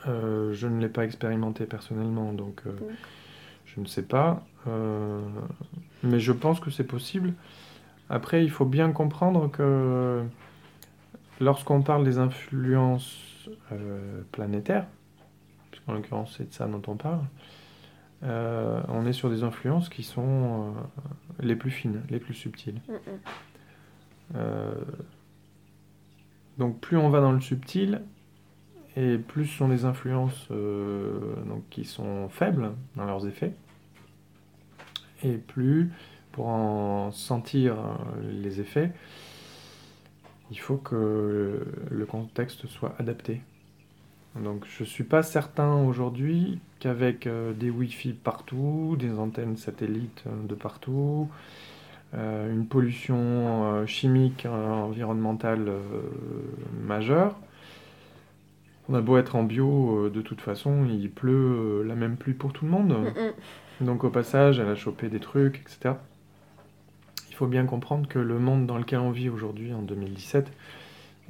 Euh, 0.06 0.52
je 0.52 0.66
ne 0.66 0.80
l'ai 0.80 0.88
pas 0.88 1.04
expérimenté 1.04 1.66
personnellement, 1.66 2.33
donc 2.33 2.62
euh, 2.66 2.73
je 3.64 3.80
ne 3.80 3.87
sais 3.87 4.02
pas. 4.02 4.45
Mais 6.02 6.18
je 6.18 6.33
pense 6.33 6.61
que 6.61 6.71
c'est 6.71 6.85
possible. 6.85 7.33
Après, 8.11 8.42
il 8.42 8.50
faut 8.50 8.64
bien 8.64 8.92
comprendre 8.92 9.49
que 9.50 10.25
lorsqu'on 11.40 11.83
parle 11.83 12.04
des 12.04 12.18
influences 12.18 13.49
planétaires, 14.33 14.87
puisqu'en 15.71 15.92
l'occurrence 15.92 16.35
c'est 16.37 16.49
de 16.49 16.52
ça 16.52 16.66
dont 16.66 16.83
on 16.88 16.97
parle, 16.97 17.21
on 18.23 19.06
est 19.06 19.12
sur 19.12 19.30
des 19.30 19.45
influences 19.45 19.88
qui 19.88 20.02
sont 20.02 20.75
les 21.40 21.54
plus 21.54 21.71
fines, 21.71 22.02
les 22.11 22.18
plus 22.18 22.35
subtiles. 22.35 22.80
Mm, 22.88 22.92
mm. 22.92 23.18
Euh, 24.35 24.75
donc 26.59 26.80
plus 26.80 26.97
on 26.97 27.11
va 27.11 27.21
dans 27.21 27.33
le 27.33 27.40
subtil, 27.40 28.02
et 28.97 29.18
plus 29.18 29.47
sont 29.47 29.68
des 29.68 29.85
influences 29.85 30.49
euh, 30.50 31.37
donc, 31.47 31.62
qui 31.68 31.85
sont 31.85 32.28
faibles 32.28 32.73
dans 32.97 33.04
leurs 33.04 33.26
effets, 33.26 33.54
et 35.23 35.35
plus 35.35 35.90
pour 36.33 36.49
en 36.49 37.11
sentir 37.12 37.75
euh, 37.75 38.33
les 38.42 38.61
effets, 38.61 38.92
il 40.50 40.59
faut 40.59 40.76
que 40.76 41.66
le 41.90 42.06
contexte 42.06 42.66
soit 42.66 42.95
adapté. 42.99 43.42
Donc 44.37 44.66
je 44.68 44.83
ne 44.83 44.88
suis 44.88 45.04
pas 45.04 45.23
certain 45.23 45.75
aujourd'hui 45.83 46.61
qu'avec 46.78 47.26
des 47.26 47.71
Wi-Fi 47.71 48.12
partout, 48.12 48.95
des 48.99 49.18
antennes 49.18 49.56
satellites 49.56 50.25
de 50.47 50.54
partout, 50.54 51.30
une 52.17 52.67
pollution 52.67 53.17
euh, 53.19 53.87
chimique 53.87 54.47
euh, 54.47 54.71
environnementale 54.71 55.69
euh, 55.69 55.81
majeure, 56.83 57.37
on 58.89 58.95
a 58.95 59.01
beau 59.01 59.19
être 59.19 59.35
en 59.35 59.43
bio, 59.43 60.07
euh, 60.07 60.11
de 60.11 60.23
toute 60.23 60.41
façon, 60.41 60.87
il 60.87 61.11
pleut 61.11 61.33
euh, 61.33 61.83
la 61.83 61.95
même 61.95 62.17
pluie 62.17 62.35
pour 62.35 62.53
tout 62.53 62.65
le 62.65 62.71
monde. 62.71 62.93
Mm, 62.93 63.83
mm. 63.83 63.87
Donc 63.87 64.05
au 64.05 64.11
passage, 64.11 64.59
elle 64.59 64.69
a 64.69 64.77
chopé 64.77 65.09
des 65.09 65.21
trucs, 65.21 65.61
etc. 65.61 65.95
Il 67.29 67.35
faut 67.35 67.47
bien 67.47 67.67
comprendre 67.67 68.09
que 68.09 68.19
le 68.19 68.39
monde 68.39 68.67
dans 68.67 68.79
lequel 68.79 69.01
on 69.01 69.11
vit 69.11 69.29
aujourd'hui, 69.29 69.75
en 69.75 69.83
2017, 69.83 70.51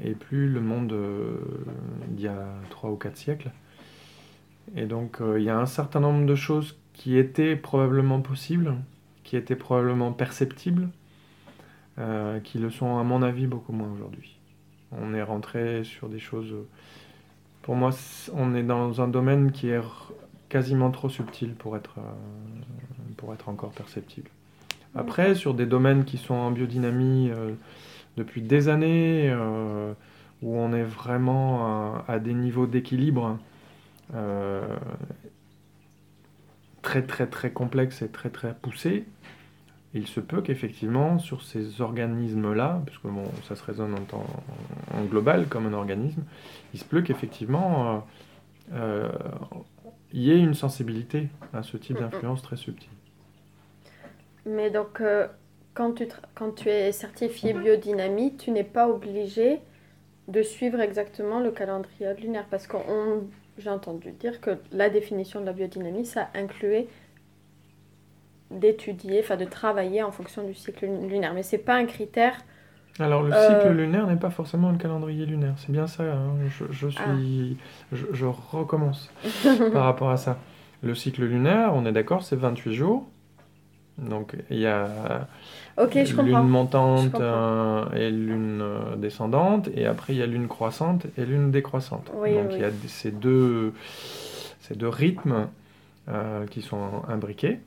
est 0.05 0.15
plus 0.15 0.49
le 0.49 0.61
monde 0.61 0.93
euh, 0.93 1.39
d'il 2.09 2.27
y 2.27 2.29
a 2.29 2.47
3 2.71 2.91
ou 2.91 2.97
4 2.97 3.17
siècles. 3.17 3.51
Et 4.77 4.85
donc 4.85 5.21
euh, 5.21 5.39
il 5.39 5.45
y 5.45 5.51
a 5.51 5.59
un 5.59 5.67
certain 5.67 6.01
nombre 6.01 6.27
de 6.27 6.35
choses 6.35 6.77
qui 6.93 7.17
étaient 7.17 7.57
probablement 7.57 8.21
possibles, 8.21 8.75
qui 9.27 9.37
étaient 9.37 9.57
probablement 9.57 10.13
perceptibles, 10.13 10.89
euh, 11.99 12.39
qui 12.39 12.59
le 12.59 12.71
sont 12.71 12.97
à 12.97 13.03
mon 13.03 13.23
avis 13.23 13.49
beaucoup 13.49 13.73
moins 13.73 13.91
aujourd'hui. 13.93 14.39
On 14.93 15.13
est 15.13 15.23
rentré 15.23 15.83
sur 15.83 16.09
des 16.09 16.21
choses... 16.21 16.55
Pour 17.63 17.75
moi, 17.75 17.91
on 18.33 18.55
est 18.55 18.63
dans 18.63 19.03
un 19.03 19.09
domaine 19.09 19.51
qui 19.51 19.71
est 19.71 19.81
quasiment 20.49 20.93
trop 20.93 21.09
subtil 21.09 21.55
pour 21.55 21.77
être, 21.77 21.97
euh, 21.99 22.03
pour 23.17 23.35
être 23.35 23.49
encore 23.49 23.73
perceptible. 23.73 24.31
Après, 24.95 25.35
sur 25.35 25.55
des 25.55 25.67
domaines 25.67 26.05
qui 26.05 26.19
sont 26.19 26.35
en 26.35 26.53
biodynamie 26.53 27.31
euh, 27.31 27.51
depuis 28.17 28.43
des 28.43 28.69
années, 28.69 29.35
où 30.41 30.57
on 30.57 30.73
est 30.73 30.85
vraiment 30.85 31.67
à, 31.67 32.05
à 32.07 32.19
des 32.21 32.33
niveaux 32.33 32.67
d'équilibre 32.67 33.39
très 36.89 37.03
très 37.13 37.27
très 37.27 37.51
complexes 37.53 38.03
et 38.03 38.09
très 38.19 38.31
très 38.31 38.55
poussés, 38.55 39.05
il 39.95 40.07
se 40.07 40.21
peut 40.21 40.43
qu'effectivement 40.43 41.19
sur 41.19 41.43
ces 41.43 41.81
organismes-là, 41.81 42.83
puisque 42.87 43.07
bon, 43.07 43.25
ça 43.49 43.57
se 43.57 43.65
résonne 43.65 43.95
en, 43.95 44.05
temps- 44.13 44.27
en 44.95 45.05
global 45.05 45.47
comme 45.49 45.67
un 45.67 45.73
organisme, 45.75 46.25
il 46.75 46.81
se 46.81 46.85
peut 46.85 47.03
qu'effectivement 47.03 48.05
euh, 48.73 49.09
euh, 49.09 49.09
il 50.13 50.23
y 50.23 50.31
ait 50.33 50.39
une 50.41 50.55
sensibilité 50.55 51.29
à 51.53 51.63
ce 51.63 51.77
type 51.77 51.99
d'influence 51.99 52.43
très 52.43 52.57
subtile. 52.57 52.91
Mais 54.47 54.71
donc, 54.71 55.01
euh, 55.01 55.27
quand, 55.75 55.93
tu 55.95 56.09
quand 56.35 56.53
tu 56.53 56.69
es 56.69 56.93
certifié 56.93 57.53
biodynamie, 57.53 58.37
tu 58.37 58.51
n'es 58.51 58.65
pas 58.65 58.89
obligé 58.89 59.61
de 60.29 60.43
suivre 60.43 60.81
exactement 60.81 61.41
le 61.41 61.51
calendrier 61.51 62.15
lunaire. 62.15 62.47
Parce 62.51 62.67
que 62.67 62.77
on- 62.77 63.29
j'ai 63.59 63.71
entendu 63.71 64.13
dire 64.13 64.41
que 64.41 64.59
la 64.73 64.91
définition 64.91 65.41
de 65.41 65.47
la 65.47 65.53
biodynamie, 65.53 66.07
ça 66.07 66.31
incluait 66.35 66.89
d'étudier, 68.51 69.21
enfin 69.21 69.37
de 69.37 69.45
travailler 69.45 70.03
en 70.03 70.11
fonction 70.13 70.43
du 70.45 70.55
cycle 70.55 70.87
lunaire. 70.87 71.33
Mais 71.35 71.43
c'est 71.43 71.59
pas 71.59 71.75
un 71.77 71.87
critère. 71.87 72.35
Alors 72.99 73.23
le 73.23 73.33
Euh, 73.33 73.49
cycle 73.49 73.69
lunaire 73.73 74.07
n'est 74.07 74.17
pas 74.17 74.31
forcément 74.31 74.71
le 74.71 74.79
calendrier 74.79 75.27
lunaire, 75.27 75.55
c'est 75.59 75.71
bien 75.71 75.87
ça, 75.87 76.03
hein, 76.05 76.35
je, 76.49 76.65
je 76.71 76.89
suis, 76.89 77.59
je, 77.93 78.07
je 78.13 78.25
recommence 78.25 79.11
par 79.73 79.85
rapport 79.85 80.11
à 80.11 80.17
ça. 80.17 80.39
Le 80.83 80.95
cycle 80.95 81.25
lunaire, 81.25 81.73
on 81.75 81.85
est 81.85 81.93
d'accord, 81.93 82.23
c'est 82.23 82.37
28 82.37 82.75
jours. 82.75 83.07
Donc 83.99 84.37
il 84.51 84.59
y 84.59 84.67
a 84.67 85.29
Ok, 85.79 85.93
je 85.93 85.99
lune 85.99 86.17
comprends. 86.17 86.43
Montante 86.45 87.13
comprends. 87.13 87.21
euh, 87.23 87.85
et 87.95 88.11
lune 88.11 88.61
euh, 88.63 88.97
descendante, 88.97 89.69
et 89.75 89.87
après 89.87 90.15
il 90.15 90.19
y 90.19 90.23
a 90.23 90.27
lune 90.27 90.49
croissante 90.49 91.07
et 91.19 91.25
lune 91.27 91.51
décroissante. 91.51 92.11
Oui, 92.15 92.35
Donc 92.35 92.47
oui. 92.49 92.55
il 92.57 92.61
y 92.61 92.65
a 92.65 92.71
ces 92.89 93.11
deux, 93.11 93.73
ces 94.61 94.75
deux 94.75 94.89
rythmes 94.89 95.49
euh, 96.09 96.47
qui 96.47 96.63
sont 96.63 97.03
imbriqués. 97.09 97.59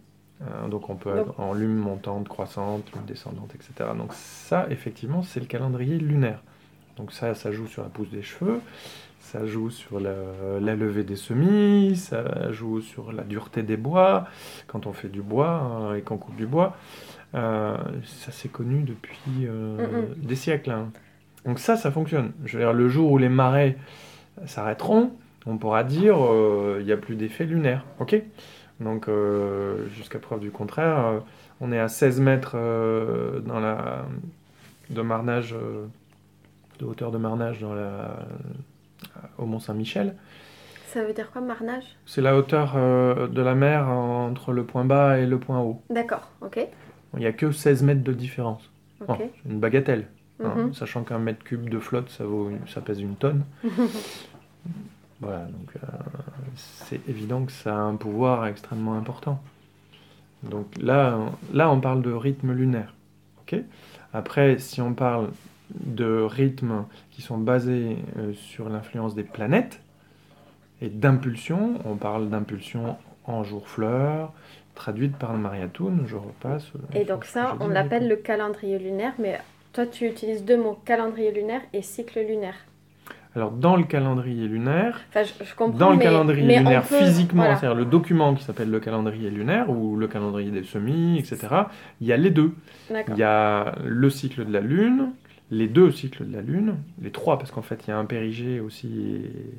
Euh, 0.41 0.67
donc 0.69 0.89
on 0.89 0.95
peut 0.95 1.11
Donc- 1.13 1.27
être 1.27 1.39
en 1.39 1.53
lune 1.53 1.75
montante, 1.75 2.27
croissante, 2.27 2.83
lune 2.93 3.05
descendante, 3.05 3.51
etc. 3.53 3.91
Donc 3.97 4.13
ça, 4.13 4.65
effectivement, 4.69 5.21
c'est 5.21 5.39
le 5.41 5.45
calendrier 5.45 5.97
lunaire. 5.99 6.41
Donc 6.97 7.11
ça, 7.11 7.35
ça 7.35 7.51
joue 7.51 7.67
sur 7.67 7.83
la 7.83 7.89
pousse 7.89 8.09
des 8.09 8.21
cheveux, 8.23 8.59
ça 9.21 9.45
joue 9.45 9.69
sur 9.69 9.99
la, 9.99 10.13
la 10.59 10.75
levée 10.75 11.03
des 11.03 11.15
semis, 11.15 11.95
ça 11.95 12.51
joue 12.51 12.81
sur 12.81 13.11
la 13.11 13.23
dureté 13.23 13.63
des 13.63 13.77
bois, 13.77 14.25
quand 14.67 14.85
on 14.87 14.93
fait 14.93 15.07
du 15.09 15.21
bois 15.21 15.49
hein, 15.49 15.95
et 15.95 16.01
qu'on 16.01 16.17
coupe 16.17 16.35
du 16.35 16.45
bois. 16.47 16.75
Euh, 17.35 17.77
ça 18.05 18.31
c'est 18.31 18.49
connu 18.51 18.81
depuis 18.83 19.45
euh, 19.45 20.05
Mm, 20.17 20.25
des 20.25 20.35
siècles. 20.35 20.71
hein. 20.71 20.91
Donc 21.45 21.59
ça, 21.59 21.77
ça 21.77 21.89
fonctionne. 21.91 22.31
Je 22.45 22.57
veux 22.57 22.63
dire, 22.63 22.73
le 22.73 22.89
jour 22.89 23.11
où 23.11 23.17
les 23.17 23.29
marais 23.29 23.77
s'arrêteront, 24.45 25.11
on 25.45 25.57
pourra 25.57 25.83
dire 25.83 26.17
euh, 26.23 26.77
il 26.79 26.85
n'y 26.85 26.91
a 26.91 26.97
plus 26.97 27.15
d'effet 27.15 27.45
lunaire. 27.45 27.85
Ok? 27.99 28.21
Donc 28.79 29.07
euh, 29.07 29.87
jusqu'à 29.89 30.19
preuve 30.19 30.39
du 30.41 30.51
contraire, 30.51 31.05
euh, 31.05 31.19
on 31.61 31.71
est 31.71 31.79
à 31.79 31.87
16 31.87 32.19
mètres 32.21 32.55
dans 33.45 33.59
la, 33.59 34.05
de 34.89 35.01
marnage, 35.01 35.55
de 36.79 36.85
hauteur 36.85 37.11
de 37.11 37.17
marnage 37.17 37.59
dans 37.59 37.73
la, 37.73 38.15
au 39.37 39.45
Mont 39.45 39.59
Saint-Michel. 39.59 40.15
Ça 40.87 41.03
veut 41.03 41.13
dire 41.13 41.31
quoi, 41.31 41.41
marnage? 41.41 41.83
C'est 42.05 42.21
la 42.21 42.35
hauteur 42.35 42.73
de 42.75 43.41
la 43.41 43.55
mer 43.55 43.87
entre 43.89 44.51
le 44.53 44.63
point 44.63 44.85
bas 44.85 45.19
et 45.19 45.25
le 45.25 45.37
point 45.37 45.59
haut. 45.59 45.81
D'accord, 45.89 46.31
ok. 46.41 46.65
Il 47.15 47.19
n'y 47.19 47.25
a 47.25 47.31
que 47.33 47.51
16 47.51 47.83
mètres 47.83 48.03
de 48.03 48.13
différence. 48.13 48.69
Bon, 49.07 49.13
Ok. 49.13 49.19
c'est 49.43 49.49
une 49.49 49.59
bagatelle. 49.59 50.07
hein, 50.43 50.53
Mhm. 50.55 50.73
sachant 50.73 51.03
qu'un 51.03 51.19
mètre 51.19 51.43
cube 51.43 51.69
de 51.69 51.79
flotte, 51.79 52.09
ça, 52.09 52.23
vaut, 52.23 52.49
une- 52.49 52.65
ça 52.67 52.79
pèse 52.81 53.01
une 53.01 53.15
tonne. 53.15 53.43
Voilà, 55.21 55.39
donc 55.45 55.71
euh, 55.83 55.87
c'est 56.55 57.01
évident 57.09 57.43
que 57.43 57.51
ça 57.51 57.75
a 57.75 57.79
un 57.81 57.95
pouvoir 57.95 58.45
extrêmement 58.47 58.95
important. 58.97 59.41
Donc 60.43 60.67
là, 60.81 61.17
on- 61.17 61.55
là, 61.55 61.69
on 61.69 61.81
parle 61.81 62.01
de 62.01 62.11
rythme 62.11 62.53
lunaire. 62.53 62.93
Après, 64.13 64.59
si 64.59 64.79
on 64.81 64.93
parle 64.93 65.29
de 65.71 66.21
rythmes 66.21 66.85
qui 67.11 67.21
sont 67.23 67.37
basés 67.37 67.97
euh, 68.17 68.33
sur 68.33 68.69
l'influence 68.69 69.13
des 69.15 69.23
planètes 69.23 69.81
et 70.81 70.89
d'impulsion, 70.89 71.79
on 71.85 71.95
parle 71.95 72.29
d'impulsion 72.29 72.95
en 73.25 73.43
jour-fleur, 73.43 74.31
traduite 74.79 75.15
par 75.17 75.33
le 75.33 75.39
Mariatoun, 75.39 76.05
je 76.07 76.15
repasse. 76.15 76.71
Et 76.95 77.03
donc 77.03 77.25
ça, 77.25 77.57
on 77.59 77.67
l'appelle 77.67 78.07
le 78.07 78.15
calendrier 78.15 78.79
lunaire, 78.79 79.13
mais 79.19 79.39
toi 79.73 79.85
tu 79.85 80.07
utilises 80.07 80.43
deux 80.45 80.57
mots, 80.57 80.79
calendrier 80.85 81.31
lunaire 81.31 81.61
et 81.73 81.81
cycle 81.81 82.19
lunaire. 82.21 82.55
Alors, 83.35 83.51
dans 83.51 83.75
le 83.75 83.83
calendrier 83.83 84.47
lunaire, 84.47 84.99
Enfin, 85.09 85.23
je, 85.23 85.43
je 85.45 85.53
comprends, 85.55 85.77
Dans 85.77 85.91
le 85.91 85.97
mais- 85.97 86.03
calendrier 86.03 86.47
mais 86.47 86.57
lunaire, 86.57 86.81
peut- 86.83 86.97
physiquement, 86.97 87.43
voilà. 87.43 87.57
c'est-à-dire 87.57 87.77
le 87.77 87.85
document 87.85 88.33
qui 88.33 88.43
s'appelle 88.43 88.71
le 88.71 88.79
calendrier 88.79 89.29
lunaire 89.29 89.69
ou 89.69 89.95
le 89.97 90.07
calendrier 90.07 90.49
des 90.49 90.63
semis, 90.63 91.19
etc., 91.19 91.37
il 92.01 92.07
y 92.07 92.13
a 92.13 92.17
les 92.17 92.31
deux. 92.31 92.53
Il 92.89 93.17
y 93.17 93.23
a 93.23 93.75
le 93.85 94.09
cycle 94.09 94.45
de 94.45 94.51
la 94.51 94.61
Lune, 94.61 95.11
les 95.51 95.67
deux 95.67 95.91
cycles 95.91 96.25
de 96.27 96.33
la 96.33 96.41
Lune, 96.41 96.77
les 97.01 97.11
trois, 97.11 97.37
parce 97.37 97.51
qu'en 97.51 97.61
fait, 97.61 97.79
il 97.85 97.91
y 97.91 97.93
a 97.93 97.97
un 97.99 98.05
périgée 98.05 98.59
aussi, 98.61 98.87
et- 98.87 99.53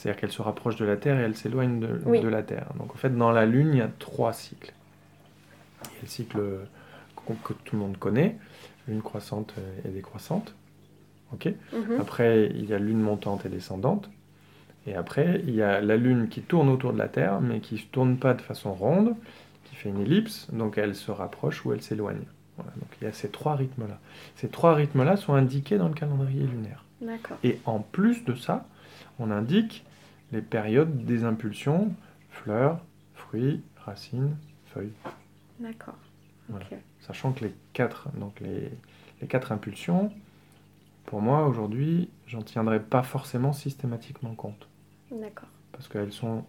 c'est-à-dire 0.00 0.18
qu'elle 0.20 0.32
se 0.32 0.40
rapproche 0.42 0.76
de 0.76 0.84
la 0.86 0.96
Terre 0.96 1.18
et 1.20 1.22
elle 1.22 1.36
s'éloigne 1.36 1.78
de, 1.80 2.00
Oui. 2.06 2.20
de 2.20 2.28
la 2.28 2.42
Terre. 2.42 2.68
Donc 2.78 2.92
en 2.94 2.98
fait, 2.98 3.14
dans 3.16 3.30
la 3.30 3.44
Lune, 3.44 3.70
il 3.74 3.78
y 3.78 3.82
a 3.82 3.90
trois 3.98 4.32
cycles. 4.32 4.72
Il 5.84 5.88
y 5.94 5.98
a 5.98 6.02
le 6.02 6.08
cycle 6.08 6.40
que 7.44 7.52
tout 7.64 7.76
le 7.76 7.82
monde 7.82 7.96
connaît, 7.98 8.36
lune 8.88 9.02
croissante 9.02 9.54
et 9.84 9.88
décroissante. 9.88 10.54
ok 11.32 11.46
Mhm. 11.72 12.00
après, 12.00 12.46
il 12.46 12.64
y 12.68 12.74
a 12.74 12.78
lune 12.78 12.98
montante 13.00 13.46
et 13.46 13.48
descendante. 13.48 14.10
Et 14.86 14.94
après, 14.94 15.42
il 15.46 15.54
y 15.54 15.62
a 15.62 15.80
la 15.80 15.96
lune 15.96 16.28
qui 16.28 16.40
tourne 16.40 16.68
autour 16.70 16.92
de 16.94 16.98
la 16.98 17.06
Terre, 17.08 17.40
mais 17.40 17.60
qui 17.60 17.74
ne 17.76 17.80
tourne 17.92 18.16
pas 18.16 18.32
de 18.34 18.40
façon 18.40 18.72
ronde, 18.72 19.14
qui 19.64 19.76
fait 19.76 19.90
une 19.90 20.00
ellipse, 20.00 20.48
donc 20.52 20.76
elle 20.78 20.94
se 20.96 21.10
rapproche 21.12 21.64
ou 21.64 21.72
elle 21.72 21.82
s'éloigne. 21.82 22.24
Voilà, 22.56 22.72
donc 22.76 22.88
il 23.00 23.04
y 23.04 23.06
a 23.06 23.12
ces 23.12 23.28
trois 23.28 23.54
rythmes-là. 23.54 23.98
Ces 24.36 24.48
trois 24.48 24.74
rythmes-là 24.74 25.16
sont 25.16 25.34
indiqués 25.34 25.76
dans 25.78 25.88
le 25.88 25.94
calendrier 25.94 26.44
lunaire. 26.46 26.84
Et 27.44 27.60
en 27.66 27.78
plus 27.78 28.24
de 28.24 28.34
ça, 28.34 28.66
on 29.20 29.30
indique 29.30 29.84
les 30.32 30.42
périodes 30.42 31.04
des 31.04 31.24
impulsions, 31.24 31.94
fleurs, 32.30 32.80
fruits, 33.14 33.62
racines, 33.76 34.36
feuilles. 34.66 34.92
D'accord. 35.58 35.96
Voilà. 36.48 36.66
Sachant 37.00 37.32
que 37.32 37.44
les 37.44 37.54
quatre, 37.72 38.08
donc 38.16 38.40
les, 38.40 38.70
les 39.20 39.26
quatre 39.28 39.52
impulsions, 39.52 40.12
pour 41.06 41.20
moi 41.20 41.46
aujourd'hui, 41.46 42.08
j'en 42.26 42.42
tiendrai 42.42 42.80
pas 42.80 43.02
forcément 43.02 43.52
systématiquement 43.52 44.34
compte. 44.34 44.68
D'accord. 45.10 45.48
Parce 45.72 45.88
qu'elles 45.88 46.12
sont, 46.12 46.44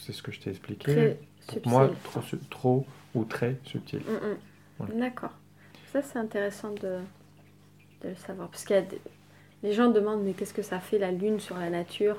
c'est 0.00 0.12
ce 0.12 0.22
que 0.22 0.32
je 0.32 0.40
t'ai 0.40 0.50
expliqué, 0.50 1.18
Très 1.46 1.60
Pour 1.60 1.72
moi, 1.72 1.90
trop, 2.04 2.20
trop 2.50 2.86
ou 3.14 3.24
très 3.24 3.58
subtil. 3.64 4.00
Mm, 4.00 4.84
mm. 4.84 4.98
D'accord. 4.98 5.32
Ça, 5.92 6.02
c'est 6.02 6.18
intéressant 6.18 6.72
de, 6.72 6.98
de, 8.02 8.08
le 8.08 8.14
savoir. 8.16 8.48
Parce 8.48 8.70
a 8.70 8.82
les 9.62 9.72
gens 9.72 9.90
demandent, 9.90 10.22
mais 10.24 10.32
qu'est-ce 10.32 10.52
que 10.52 10.62
ça 10.62 10.80
fait 10.80 10.98
la 10.98 11.12
Lune 11.12 11.40
sur 11.40 11.56
la 11.56 11.70
nature 11.70 12.18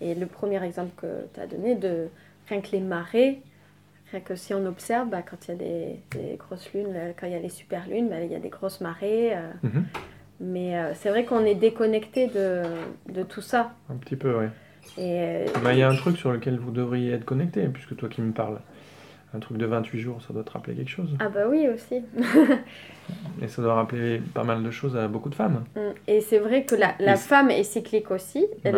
Et 0.00 0.14
le 0.14 0.26
premier 0.26 0.62
exemple 0.62 0.92
que 0.96 1.26
tu 1.32 1.40
as 1.40 1.46
donné, 1.46 1.74
de 1.74 2.08
rien 2.48 2.60
que 2.60 2.72
les 2.72 2.80
marées, 2.80 3.40
rien 4.10 4.20
que 4.20 4.34
si 4.34 4.54
on 4.54 4.66
observe, 4.66 5.08
bah, 5.08 5.22
quand 5.22 5.36
il 5.46 5.50
y 5.50 5.54
a 5.54 5.56
des, 5.56 6.36
grosses 6.36 6.72
lunes, 6.72 6.94
quand 7.18 7.26
il 7.26 7.32
y 7.32 7.36
a 7.36 7.40
les 7.40 7.48
super 7.48 7.86
lunes, 7.88 8.08
bah, 8.08 8.20
il 8.22 8.30
y 8.30 8.34
a 8.34 8.40
des 8.40 8.48
grosses 8.48 8.80
marées. 8.80 9.36
Euh. 9.36 9.50
Mhm. 9.62 9.84
Mais 10.40 10.76
euh, 10.76 10.94
c'est 10.94 11.10
vrai 11.10 11.24
qu'on 11.24 11.44
est 11.44 11.54
déconnecté 11.54 12.26
de, 12.26 12.62
de, 13.08 13.22
tout 13.22 13.40
ça. 13.40 13.72
Un 13.88 13.94
petit 13.96 14.16
peu, 14.16 14.36
oui. 14.36 14.46
Et 14.98 15.46
il 15.70 15.78
y 15.78 15.82
a 15.82 15.88
un 15.88 15.96
truc 15.96 16.16
sur 16.18 16.32
lequel 16.32 16.58
vous 16.58 16.70
devriez 16.70 17.12
être 17.12 17.24
connecté, 17.24 17.66
puisque 17.68 17.96
toi 17.96 18.08
qui 18.08 18.20
me 18.20 18.32
parles 18.32 18.60
un 19.34 19.40
truc 19.40 19.56
de 19.56 19.66
28 19.66 20.00
jours, 20.00 20.22
ça 20.22 20.32
doit 20.32 20.44
te 20.44 20.52
rappeler 20.52 20.74
quelque 20.74 20.90
chose. 20.90 21.16
Ah 21.18 21.28
bah 21.28 21.46
oui 21.48 21.68
aussi. 21.68 22.02
et 23.42 23.48
ça 23.48 23.62
doit 23.62 23.74
rappeler 23.74 24.22
pas 24.32 24.44
mal 24.44 24.62
de 24.62 24.70
choses 24.70 24.96
à 24.96 25.08
beaucoup 25.08 25.28
de 25.28 25.34
femmes. 25.34 25.64
Mm. 25.74 25.80
Et 26.06 26.20
c'est 26.20 26.38
vrai 26.38 26.64
que 26.64 26.74
la, 26.74 26.94
la 27.00 27.16
femme 27.16 27.50
est 27.50 27.64
cyclique 27.64 28.10
aussi. 28.10 28.46
Bah 28.62 28.70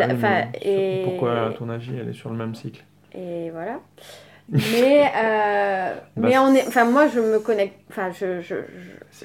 et... 0.61 1.01
Pourquoi, 1.03 1.47
à 1.47 1.49
ton 1.51 1.69
avis, 1.69 1.91
elle 1.99 2.09
est 2.09 2.13
sur 2.13 2.29
le 2.29 2.37
même 2.37 2.55
cycle? 2.55 2.83
Et 3.13 3.51
voilà. 3.51 3.79
mais 4.49 5.11
euh, 5.13 5.93
bah, 6.15 6.27
mais 6.29 6.37
on 6.37 6.53
est 6.55 6.65
enfin 6.65 6.85
moi 6.85 7.09
je 7.09 7.19
me 7.19 7.37
connecte 7.37 7.77
enfin 7.89 8.11
je, 8.11 8.39
je, 8.39 8.55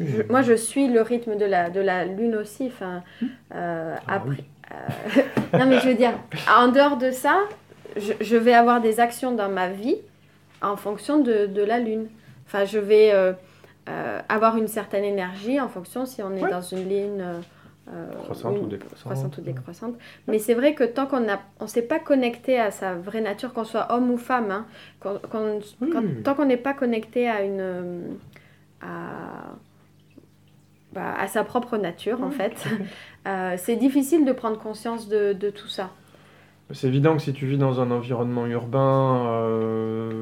je, 0.01 0.23
moi 0.29 0.43
je 0.43 0.53
suis 0.53 0.89
le 0.89 1.01
rythme 1.01 1.37
de 1.37 1.45
la 1.45 1.71
de 1.71 1.81
la 1.81 2.05
lune 2.05 2.35
aussi 2.35 2.67
enfin 2.67 3.05
euh, 3.55 3.95
ah 4.09 4.15
après 4.17 4.43
euh, 4.73 5.23
non 5.61 5.67
mais 5.67 5.79
je 5.79 5.91
veux 5.91 5.95
dire 5.95 6.15
en 6.53 6.67
dehors 6.73 6.97
de 6.97 7.13
ça 7.13 7.39
je, 7.97 8.15
je 8.21 8.37
vais 8.37 8.53
avoir 8.53 8.81
des 8.81 8.99
actions 8.99 9.31
dans 9.31 9.49
ma 9.49 9.69
vie 9.69 9.99
en 10.63 10.77
fonction 10.77 11.19
de, 11.19 11.47
de 11.47 11.63
la 11.63 11.79
lune. 11.79 12.09
Enfin, 12.47 12.65
je 12.65 12.79
vais 12.79 13.13
euh, 13.13 13.33
euh, 13.89 14.21
avoir 14.29 14.57
une 14.57 14.69
certaine 14.69 15.05
énergie 15.05 15.61
en 15.61 15.69
fonction 15.69 16.07
si 16.07 16.23
on 16.23 16.35
est 16.37 16.49
dans 16.49 16.61
une 16.61 16.89
ligne 16.89 17.25
euh, 17.93 18.13
croissante, 18.25 18.59
ou 18.59 18.67
décroissante. 18.67 19.39
ou 19.39 19.41
décroissante. 19.41 19.95
Mais 20.29 20.39
c'est 20.39 20.55
vrai 20.55 20.75
que 20.75 20.85
tant 20.85 21.07
qu'on 21.07 21.21
ne 21.21 21.35
on 21.61 21.67
s'est 21.67 21.83
pas 21.83 21.99
connecté 21.99 22.59
à 22.59 22.71
sa 22.71 22.95
vraie 22.95 23.21
nature, 23.21 23.53
qu'on 23.53 23.65
soit 23.65 23.93
homme 23.93 24.11
ou 24.11 24.19
femme, 24.19 24.51
hein, 24.51 24.67
tant 25.01 26.35
qu'on 26.35 26.45
n'est 26.45 26.57
pas 26.57 26.75
connecté 26.75 27.29
à 27.29 27.43
une... 27.43 28.19
à, 28.81 29.55
bah, 30.93 31.15
à 31.19 31.27
sa 31.27 31.43
propre 31.43 31.79
nature, 31.79 32.23
en 32.23 32.31
fait, 32.31 32.67
c'est 33.57 33.77
difficile 33.77 34.27
de 34.27 34.33
prendre 34.33 34.59
conscience 34.59 35.09
de, 35.09 35.33
de 35.33 35.49
tout 35.49 35.69
ça. 35.69 35.91
C'est 36.73 36.89
évident 36.89 37.17
que 37.17 37.23
si 37.23 37.33
tu 37.33 37.47
vis 37.47 37.59
dans 37.59 37.81
un 37.81 37.91
environnement 37.91 38.47
urbain 38.47 39.27
euh, 39.27 40.13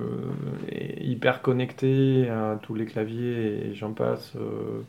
hyper 1.01 1.43
connecté 1.43 2.29
à 2.29 2.59
tous 2.61 2.75
les 2.75 2.87
claviers 2.87 3.67
et 3.67 3.75
j'en 3.75 3.93
passe. 3.93 4.33
Euh, 4.37 4.83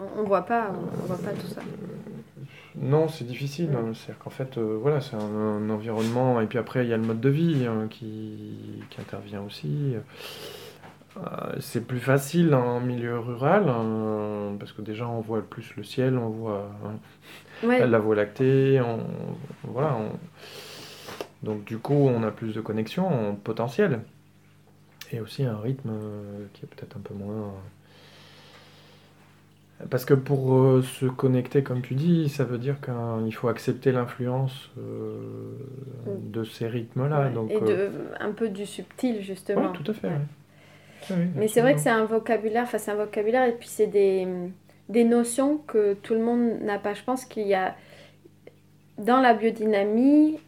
on, 0.00 0.22
voit 0.22 0.42
pas, 0.42 0.72
on, 0.72 1.06
voit 1.06 1.18
pas 1.18 1.32
tout 1.32 1.48
ça. 1.48 1.60
non, 2.76 3.08
c'est 3.08 3.26
difficile. 3.26 3.70
Hein. 3.74 3.92
C'est-à-dire 3.92 4.18
qu'en 4.22 4.30
fait, 4.30 4.56
euh, 4.56 4.78
voilà, 4.80 5.00
c'est 5.02 5.16
un, 5.16 5.68
environnement 5.68 6.40
et 6.40 6.46
puis 6.46 6.58
après 6.58 6.84
il 6.84 6.88
y 6.88 6.94
a 6.94 6.96
le 6.96 7.04
mode 7.04 7.20
de 7.20 7.28
vie 7.28 7.66
hein, 7.66 7.86
qui, 7.90 8.80
qui, 8.88 9.00
intervient 9.00 9.42
aussi. 9.42 9.96
c'est 11.58 11.86
plus 11.86 11.98
facile 11.98 12.54
en 12.54 12.80
milieu 12.80 13.18
rural 13.18 13.68
hein, 13.68 14.56
parce 14.58 14.72
que 14.72 14.82
déjà 14.82 15.06
on 15.06 15.20
voit 15.20 15.42
plus 15.42 15.74
le 15.76 15.82
ciel, 15.82 16.16
on 16.16 16.30
voit 16.30 16.70
la 17.62 17.98
Voie 17.98 18.16
lactée, 18.16 18.80
on, 18.80 19.00
voilà. 19.64 19.96
donc 21.42 21.64
du 21.64 21.78
coup, 21.78 22.08
on 22.08 22.22
a 22.22 22.30
plus 22.30 22.54
de 22.54 22.60
connexions 22.60 23.06
en 23.06 23.34
potentiel. 23.34 24.00
Et 25.12 25.20
aussi 25.20 25.44
un 25.44 25.56
rythme 25.56 25.90
euh, 25.90 26.44
qui 26.52 26.64
est 26.64 26.68
peut-être 26.68 26.96
un 26.96 27.00
peu 27.00 27.14
moins... 27.14 27.52
Euh, 29.80 29.86
parce 29.90 30.04
que 30.04 30.14
pour 30.14 30.54
euh, 30.54 30.82
se 30.82 31.06
connecter, 31.06 31.62
comme 31.62 31.82
tu 31.82 31.94
dis, 31.94 32.28
ça 32.28 32.44
veut 32.44 32.58
dire 32.58 32.76
qu'il 32.80 33.34
faut 33.34 33.48
accepter 33.48 33.92
l'influence 33.92 34.70
mm. 34.76 36.30
de 36.30 36.44
ces 36.44 36.66
rythmes-là. 36.66 37.30
donc, 37.30 37.50
et 37.50 37.60
de, 37.60 37.90
un 38.20 38.32
peu 38.32 38.48
du 38.48 38.66
subtil, 38.66 39.22
justement. 39.22 39.70
Oui, 39.72 39.78
tout 39.82 39.90
à 39.90 39.94
fait. 39.94 40.10
Mais 41.36 41.48
c'est 41.48 41.60
vrai 41.60 41.74
que 41.74 41.80
c'est 41.80 41.90
un 41.90 42.04
vocabulaire, 42.04 42.64
enfin 42.64 42.78
c'est 42.78 42.90
un 42.90 42.96
vocabulaire, 42.96 43.44
et 43.44 43.52
puis 43.52 43.68
c'est 43.68 43.86
des 43.86 44.26
des 44.88 45.04
notions 45.04 45.58
que 45.58 45.94
tout 45.94 46.14
le 46.14 46.20
monde 46.20 46.60
n'a 46.62 46.78
pas. 46.78 46.94
Je 46.94 47.02
pense 47.02 47.24
qu'il 47.24 47.46
y 47.46 47.54
a 47.54 47.76
dans 48.98 49.20
la 49.20 49.34
biodynamie, 49.34 50.38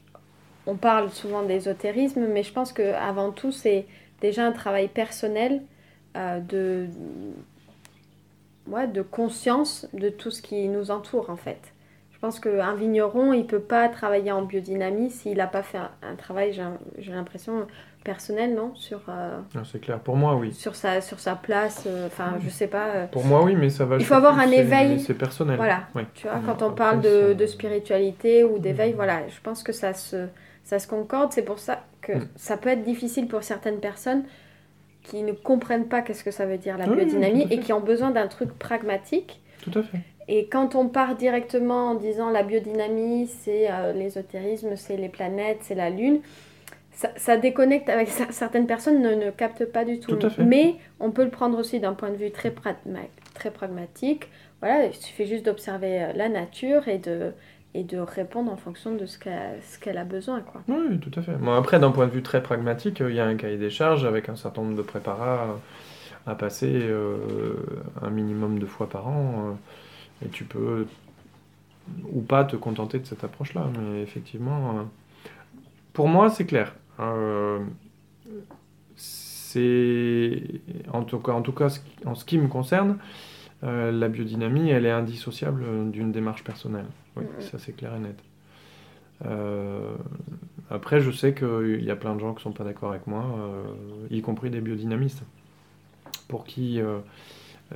on 0.66 0.76
parle 0.76 1.10
souvent 1.10 1.42
d'ésotérisme, 1.42 2.26
mais 2.26 2.42
je 2.42 2.52
pense 2.52 2.72
qu'avant 2.72 3.30
tout, 3.30 3.52
c'est 3.52 3.86
déjà 4.20 4.44
un 4.46 4.52
travail 4.52 4.88
personnel 4.88 5.62
euh, 6.16 6.40
de, 6.40 6.86
ouais, 8.66 8.88
de 8.88 9.02
conscience 9.02 9.86
de 9.92 10.08
tout 10.08 10.30
ce 10.30 10.42
qui 10.42 10.68
nous 10.68 10.90
entoure 10.90 11.30
en 11.30 11.36
fait. 11.36 11.72
Je 12.20 12.26
pense 12.26 12.38
qu'un 12.38 12.74
vigneron, 12.74 13.32
il 13.32 13.40
ne 13.40 13.46
peut 13.46 13.60
pas 13.60 13.88
travailler 13.88 14.30
en 14.30 14.42
biodynamie 14.42 15.10
s'il 15.10 15.38
n'a 15.38 15.46
pas 15.46 15.62
fait 15.62 15.78
un 15.78 16.16
travail, 16.16 16.52
j'ai 16.98 17.12
l'impression, 17.12 17.66
personnel, 18.04 18.54
non 18.54 18.74
Sur. 18.74 19.00
Euh, 19.08 19.38
ah, 19.54 19.60
c'est 19.70 19.80
clair. 19.80 19.98
Pour 20.00 20.16
moi, 20.16 20.36
oui. 20.36 20.52
Sur 20.52 20.74
sa, 20.74 21.00
sur 21.00 21.18
sa 21.18 21.34
place. 21.34 21.84
Euh, 21.86 22.06
enfin, 22.06 22.34
je 22.42 22.48
sais 22.48 22.66
pas. 22.66 22.88
Euh, 22.88 23.06
Pour 23.06 23.24
moi, 23.24 23.42
oui, 23.42 23.54
mais 23.54 23.70
ça 23.70 23.84
va. 23.84 23.96
Il 23.96 24.04
faut 24.04 24.14
avoir 24.14 24.38
un 24.38 24.50
éveil. 24.50 25.00
C'est 25.00 25.14
personnel. 25.14 25.56
Voilà. 25.56 25.84
Tu 26.14 26.26
vois, 26.26 26.40
quand 26.44 26.62
on 26.62 26.72
parle 26.72 27.00
de, 27.00 27.32
de, 27.32 27.46
spiritualité 27.46 28.44
ou 28.44 28.58
d'éveil, 28.58 28.92
voilà, 28.92 29.26
je 29.28 29.40
pense 29.42 29.62
que 29.62 29.72
ça 29.72 29.94
se, 29.94 30.26
ça 30.64 30.78
se 30.78 30.86
concorde. 30.86 31.32
C'est 31.32 31.44
pour 31.44 31.58
ça 31.58 31.84
que 32.02 32.12
mm. 32.12 32.28
ça 32.36 32.56
peut 32.56 32.70
être 32.70 32.82
difficile 32.82 33.28
pour 33.28 33.42
certaines 33.42 33.80
personnes 33.80 34.24
qui 35.02 35.22
ne 35.22 35.32
comprennent 35.32 35.88
pas 35.88 36.02
qu'est-ce 36.02 36.22
que 36.22 36.30
ça 36.30 36.46
veut 36.46 36.58
dire 36.58 36.76
la 36.76 36.86
biodynamie 36.86 37.46
et 37.50 37.60
qui 37.60 37.72
ont 37.72 37.80
besoin 37.80 38.10
d'un 38.10 38.28
truc 38.28 38.52
pragmatique. 38.58 39.40
Tout 39.62 39.78
à 39.78 39.82
fait. 39.82 40.00
Et 40.28 40.46
quand 40.46 40.74
on 40.74 40.88
part 40.88 41.16
directement 41.16 41.90
en 41.90 41.94
disant 41.94 42.30
la 42.30 42.42
biodynamie, 42.42 43.26
c'est 43.26 43.68
l'ésotérisme, 43.94 44.76
c'est 44.76 44.96
les 44.96 45.08
planètes, 45.08 45.58
c'est 45.62 45.74
la 45.74 45.90
lune, 45.90 46.20
ça, 47.16 47.36
déconnecte 47.36 47.88
avec 47.88 48.08
certaines 48.30 48.66
personnes 48.66 49.02
ne, 49.02 49.14
ne 49.14 49.30
captent 49.30 49.64
pas 49.64 49.84
du 49.84 50.00
tout. 50.00 50.18
Mais 50.38 50.76
on 50.98 51.10
peut 51.10 51.24
le 51.24 51.30
prendre 51.30 51.58
aussi 51.58 51.80
d'un 51.80 51.94
point 51.94 52.10
de 52.10 52.16
vue 52.16 52.30
très, 52.30 52.54
très 53.34 53.50
pragmatique. 53.50 54.28
Voilà, 54.60 54.86
il 54.86 54.94
suffit 54.94 55.26
juste 55.26 55.46
d'observer 55.46 56.02
euh, 56.02 56.12
la 56.14 56.28
nature 56.28 56.88
et 56.88 56.98
de, 56.98 57.32
et 57.72 57.82
de 57.82 57.98
répondre 57.98 58.52
en 58.52 58.56
fonction 58.56 58.94
de 58.94 59.06
ce 59.06 59.18
qu'elle 59.18 59.98
a 59.98 60.04
besoin. 60.04 60.40
Quoi. 60.40 60.62
Oui, 60.68 60.98
tout 60.98 61.18
à 61.18 61.22
fait. 61.22 61.32
Bon, 61.32 61.54
après, 61.54 61.78
d'un 61.78 61.90
point 61.90 62.06
de 62.06 62.12
vue 62.12 62.22
très 62.22 62.42
pragmatique, 62.42 63.00
il 63.00 63.14
y 63.14 63.20
a 63.20 63.24
un 63.24 63.36
cahier 63.36 63.56
des 63.56 63.70
charges 63.70 64.04
avec 64.04 64.28
un 64.28 64.36
certain 64.36 64.62
nombre 64.62 64.76
de 64.76 64.82
préparats 64.82 65.56
à 66.26 66.34
passer 66.34 66.70
euh, 66.70 67.16
un 68.02 68.10
minimum 68.10 68.58
de 68.58 68.66
fois 68.66 68.88
par 68.88 69.08
an. 69.08 69.32
Euh, 69.38 69.52
et 70.24 70.28
tu 70.28 70.44
peux 70.44 70.86
ou 72.12 72.20
pas 72.20 72.44
te 72.44 72.56
contenter 72.56 72.98
de 72.98 73.06
cette 73.06 73.24
approche-là. 73.24 73.68
Mais 73.78 74.02
effectivement, 74.02 74.86
pour 75.92 76.08
moi, 76.08 76.30
c'est 76.30 76.46
clair. 76.46 76.74
Euh, 77.00 77.58
c'est 78.96 80.42
en 80.92 81.02
tout 81.02 81.18
cas, 81.18 81.32
en 81.32 81.42
tout 81.42 81.52
cas, 81.52 81.68
en 82.04 82.14
ce 82.14 82.24
qui 82.24 82.38
me 82.38 82.48
concerne, 82.48 82.98
euh, 83.64 83.90
la 83.90 84.08
biodynamie, 84.08 84.70
elle 84.70 84.86
est 84.86 84.90
indissociable 84.90 85.90
d'une 85.90 86.12
démarche 86.12 86.44
personnelle. 86.44 86.86
Oui, 87.16 87.24
ça 87.40 87.58
c'est 87.58 87.72
clair 87.72 87.94
et 87.96 87.98
net. 87.98 88.18
Euh, 89.26 89.94
après, 90.70 91.00
je 91.00 91.10
sais 91.10 91.34
qu'il 91.34 91.82
y 91.82 91.90
a 91.90 91.96
plein 91.96 92.14
de 92.14 92.20
gens 92.20 92.32
qui 92.34 92.42
sont 92.42 92.52
pas 92.52 92.64
d'accord 92.64 92.90
avec 92.90 93.06
moi, 93.06 93.24
y 94.10 94.22
compris 94.22 94.50
des 94.50 94.60
biodynamistes, 94.60 95.22
pour 96.28 96.44
qui 96.44 96.80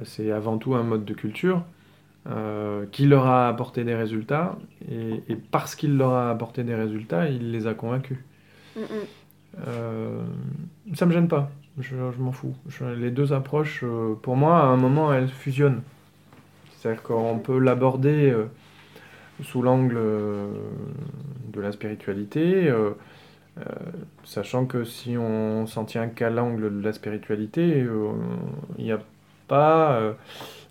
c'est 0.05 0.31
avant 0.31 0.59
tout 0.59 0.75
un 0.75 0.85
mode 0.85 1.05
de 1.05 1.15
culture. 1.15 1.63
Qui 2.91 3.07
leur 3.07 3.27
a 3.27 3.49
apporté 3.49 3.85
des 3.85 3.95
résultats, 3.95 4.57
et, 4.91 5.23
et 5.29 5.37
parce 5.37 5.75
qu'il 5.75 5.97
leur 5.97 6.13
a 6.13 6.31
apporté 6.31 6.65
des 6.65 6.75
résultats, 6.75 7.29
il 7.29 7.51
les 7.51 7.67
a 7.67 7.75
convaincus. 7.75 8.19
Euh, 9.67 10.23
ça 10.95 11.07
me 11.07 11.13
gêne 11.13 11.29
pas, 11.29 11.51
je, 11.79 11.97
m'en 12.19 12.33
fous. 12.33 12.55
les 12.97 13.11
deux 13.11 13.33
approches, 13.33 13.83
euh, 13.85 14.15
pour 14.15 14.37
moi, 14.37 14.59
à 14.59 14.65
un 14.65 14.77
moment, 14.77 15.13
elles 15.13 15.29
fusionnent. 15.29 15.83
C'est-à-dire 16.77 17.03
qu'on 17.03 17.39
peut 17.39 17.59
l'aborder 17.59 18.31
euh, 18.31 18.47
sous 19.43 19.63
l'angle 19.63 19.97
de 19.97 21.61
la 21.61 21.73
spiritualité, 21.73 22.73
sachant 24.25 24.67
que 24.67 24.85
si 24.85 25.17
on 25.17 25.67
s'en 25.67 25.85
tient 25.85 26.09
qu'à 26.09 26.31
l'angle 26.31 26.79
de 26.79 26.85
la 26.85 26.93
spiritualité, 26.93 27.85
il 28.79 28.85
n'y 28.85 28.93
a 28.93 29.01
pas 29.49 30.01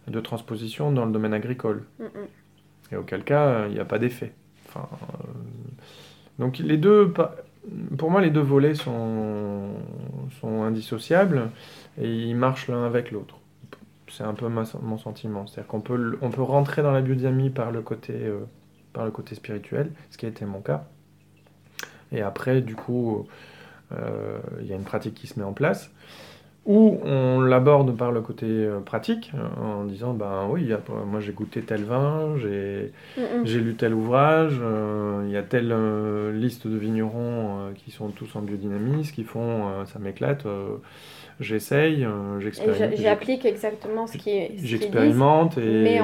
de 0.08 0.20
transposition 0.20 0.92
dans 0.92 1.06
le 1.06 1.12
domaine 1.12 1.34
agricole. 1.34 1.84
Et 2.92 2.96
auquel 2.96 3.24
cas, 3.24 3.68
il 3.68 3.74
n'y 3.74 3.80
a 3.80 3.86
pas 3.86 4.00
d'effet. 4.00 4.34
Enfin, 4.68 4.88
donc 6.40 6.58
les 6.58 6.78
deux, 6.78 7.14
pour 7.98 8.12
moi, 8.12 8.22
les 8.22 8.30
deux 8.30 8.42
volets 8.42 8.76
sont, 8.76 9.70
sont 10.42 10.64
indissociables 10.64 11.50
et 11.98 12.10
ils 12.10 12.36
marchent 12.36 12.68
l'un 12.68 12.86
avec 12.86 13.12
l'autre. 13.12 13.38
C'est 14.10 14.24
un 14.24 14.34
peu 14.34 14.48
mon 14.48 14.98
sentiment. 14.98 15.48
C'est-à-dire 15.48 15.68
qu'on 15.68 15.82
peut, 15.82 16.18
on 16.22 16.30
peut 16.30 16.44
rentrer 16.44 16.84
dans 16.84 16.92
la 16.92 17.02
biodynamie 17.02 17.50
par 17.50 17.72
le, 17.72 17.82
côté, 17.82 18.14
euh, 18.14 18.42
par 18.92 19.06
le 19.06 19.12
côté 19.12 19.34
spirituel, 19.34 19.92
ce 20.12 20.18
qui 20.18 20.28
a 20.28 20.30
été 20.30 20.46
mon 20.46 20.62
cas. 20.62 20.86
Et 22.12 22.22
après, 22.22 22.62
du 22.62 22.76
coup, 22.76 23.28
il 24.60 24.68
y 24.68 24.74
a 24.74 24.76
une 24.76 24.84
pratique 24.84 25.16
qui 25.16 25.26
se 25.28 25.40
met 25.40 25.46
en 25.46 25.54
place. 25.54 25.92
Ou 26.66 26.98
on 27.04 27.42
l'aborde 27.42 27.98
par 27.98 28.14
le 28.14 28.22
côté 28.22 28.46
euh, 28.48 28.80
pratique, 28.80 29.34
euh, 29.36 29.62
en 29.62 29.84
disant 29.84 30.14
ben 30.14 30.48
oui, 30.50 30.70
moi 31.06 31.20
j'ai 31.20 31.34
goûté 31.34 31.62
tel 31.62 31.84
vin, 31.84 32.38
j'ai 32.38 33.60
lu 33.60 33.76
tel 33.76 33.94
ouvrage, 33.94 34.54
euh, 34.62 35.26
il 35.26 35.32
y 35.34 35.36
a 35.36 35.44
telle 35.44 35.76
liste 36.40 36.66
de 36.66 36.78
vignerons 36.78 37.74
qui 37.76 37.92
sont 37.92 38.08
tous 38.10 38.34
en 38.38 38.42
biodynamisme, 38.42 39.14
qui 39.14 39.26
font 39.26 39.84
ça 39.86 40.00
m'éclate, 40.00 40.46
j'essaye, 41.42 42.08
j'expérimente. 42.40 42.98
J'applique 42.98 43.44
exactement 43.44 44.08
ce 44.08 44.18
qui 44.18 44.58
J'expérimente 44.58 45.58
et, 45.58 46.00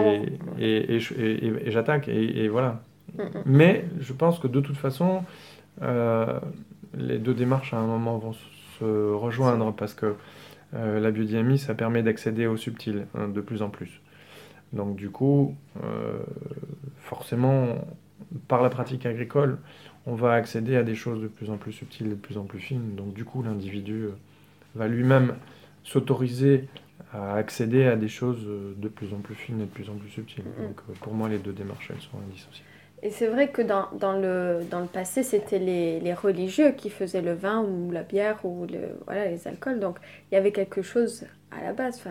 et, 0.60 0.96
et, 0.98 1.72
j'attaque, 1.72 2.10
et, 2.10 2.50
voilà. 2.50 2.82
Mais 3.46 3.86
je 4.02 4.12
pense 4.12 4.40
que 4.40 4.48
de 4.48 4.60
toute 4.60 4.78
façon, 4.78 5.24
les 5.82 7.18
deux 7.18 7.34
démarches 7.34 7.74
à 7.74 7.78
un 7.78 7.88
moment 7.88 8.18
vont 8.18 8.34
se 8.34 9.14
rejoindre 9.14 9.74
parce 9.74 9.94
que 9.94 10.16
euh, 10.76 11.00
la 11.00 11.12
biodynamie, 11.12 11.58
ça 11.58 11.74
permet 11.74 12.04
d'accéder 12.04 12.46
au 12.46 12.58
subtil 12.58 13.06
hein, 13.16 13.28
de 13.28 13.42
plus 13.42 13.62
en 13.62 13.70
plus. 13.70 14.02
Donc 14.74 14.96
du 14.96 15.10
coup, 15.10 15.56
euh, 15.84 16.20
forcément, 17.00 17.76
par 18.48 18.62
la 18.62 18.70
pratique 18.70 19.06
agricole, 19.06 19.58
on 20.06 20.14
va 20.14 20.34
accéder 20.34 20.76
à 20.76 20.84
des 20.84 20.96
choses 20.96 21.22
de 21.22 21.28
plus 21.28 21.50
en 21.50 21.58
plus 21.58 21.72
subtiles, 21.72 22.10
de 22.10 22.16
plus 22.16 22.38
en 22.38 22.44
plus 22.44 22.60
fines. 22.60 22.96
Donc 22.96 23.14
du 23.14 23.26
coup, 23.26 23.42
l'individu 23.42 24.04
euh, 24.04 24.12
va 24.76 24.88
lui-même 24.88 25.36
s'autoriser 25.84 26.68
à 27.12 27.34
accéder 27.34 27.86
à 27.86 27.96
des 27.96 28.08
choses 28.08 28.46
de 28.78 28.88
plus 28.88 29.14
en 29.14 29.18
plus 29.18 29.34
fines 29.34 29.62
et 29.62 29.66
de 29.66 29.70
plus 29.70 29.90
en 29.90 29.96
plus 29.96 30.10
subtiles. 30.10 30.44
Mm-hmm. 30.44 30.68
Donc 30.68 30.82
pour 31.00 31.14
moi, 31.14 31.30
les 31.30 31.40
deux 31.40 31.54
démarches, 31.54 31.90
elles 31.90 32.02
sont 32.02 32.20
indissociables. 32.28 32.69
Et 33.02 33.12
c'est 33.12 33.28
vrai 33.28 33.50
que 33.50 33.62
dans, 33.62 33.88
dans, 33.94 34.14
le, 34.14 34.60
dans 34.70 34.82
le 34.82 34.88
passé, 34.88 35.24
c'était 35.24 35.60
les, 35.60 36.00
les, 36.00 36.14
religieux 36.14 36.72
qui 36.72 36.90
faisaient 36.90 37.22
le 37.22 37.34
vin 37.34 37.62
ou 37.62 37.92
la 37.92 38.04
bière 38.04 38.44
ou 38.44 38.66
le, 38.66 38.98
voilà, 39.06 39.26
les 39.26 39.48
alcools. 39.48 39.80
Donc 39.80 39.98
il 40.32 40.36
y 40.36 40.38
avait 40.38 40.52
quelque 40.52 40.82
chose 40.82 41.26
à 41.52 41.64
la 41.64 41.74
base 41.74 42.04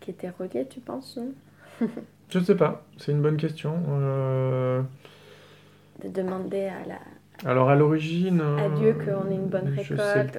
qui 0.00 0.10
était 0.10 0.30
relié, 0.30 0.66
tu 0.68 0.80
penses 0.80 1.18
Je 2.28 2.38
ne 2.38 2.44
sais 2.44 2.54
pas, 2.54 2.84
c'est 2.96 3.12
une 3.12 3.20
bonne 3.20 3.36
question. 3.36 3.74
Euh, 3.90 4.82
De 6.02 6.08
demander 6.08 6.66
à 6.66 6.86
la... 6.88 7.50
Alors 7.50 7.68
à 7.68 7.74
l'origine... 7.74 8.40
À 8.40 8.68
Dieu 8.70 8.94
qu'on 8.94 9.30
ait 9.30 9.34
une 9.34 9.48
bonne 9.48 9.68
récolte. 9.68 10.38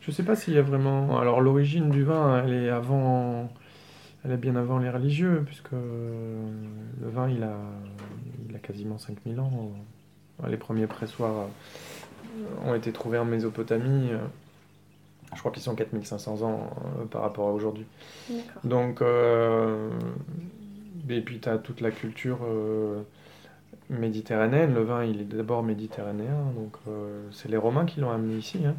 Je 0.00 0.10
ne 0.10 0.14
sais 0.14 0.22
pas 0.22 0.34
s'il 0.34 0.54
y 0.54 0.58
a 0.58 0.62
vraiment... 0.62 1.18
Alors 1.20 1.40
l'origine 1.40 1.90
du 1.90 2.02
vin, 2.02 2.42
elle 2.44 2.54
est 2.54 2.70
avant 2.70 3.50
elle 4.24 4.32
est 4.32 4.36
bien 4.36 4.56
avant 4.56 4.78
les 4.78 4.90
religieux, 4.90 5.42
puisque 5.46 5.72
le 5.72 7.08
vin, 7.08 7.28
il 7.28 7.42
a, 7.42 7.56
il 8.48 8.54
a 8.54 8.58
quasiment 8.58 8.98
5000 8.98 9.40
ans. 9.40 9.72
Les 10.48 10.56
premiers 10.56 10.86
pressoirs 10.86 11.48
ont 12.64 12.74
été 12.74 12.92
trouvés 12.92 13.18
en 13.18 13.24
Mésopotamie. 13.24 14.10
Je 15.34 15.38
crois 15.38 15.52
qu'ils 15.52 15.62
sont 15.62 15.74
4500 15.74 16.42
ans 16.42 16.70
euh, 17.00 17.04
par 17.04 17.22
rapport 17.22 17.48
à 17.48 17.52
aujourd'hui. 17.52 17.86
Donc, 18.64 19.00
euh, 19.00 19.90
et 21.08 21.20
puis 21.20 21.38
tu 21.40 21.48
as 21.48 21.58
toute 21.58 21.80
la 21.80 21.90
culture 21.90 22.38
euh, 22.42 23.02
méditerranéenne. 23.88 24.74
Le 24.74 24.82
vin, 24.82 25.04
il 25.04 25.20
est 25.20 25.24
d'abord 25.24 25.62
méditerranéen. 25.62 26.52
Donc, 26.56 26.76
c'est 27.32 27.48
les 27.48 27.56
Romains 27.56 27.86
qui 27.86 28.00
l'ont 28.00 28.10
amené 28.10 28.36
ici. 28.36 28.60
Hein. 28.66 28.74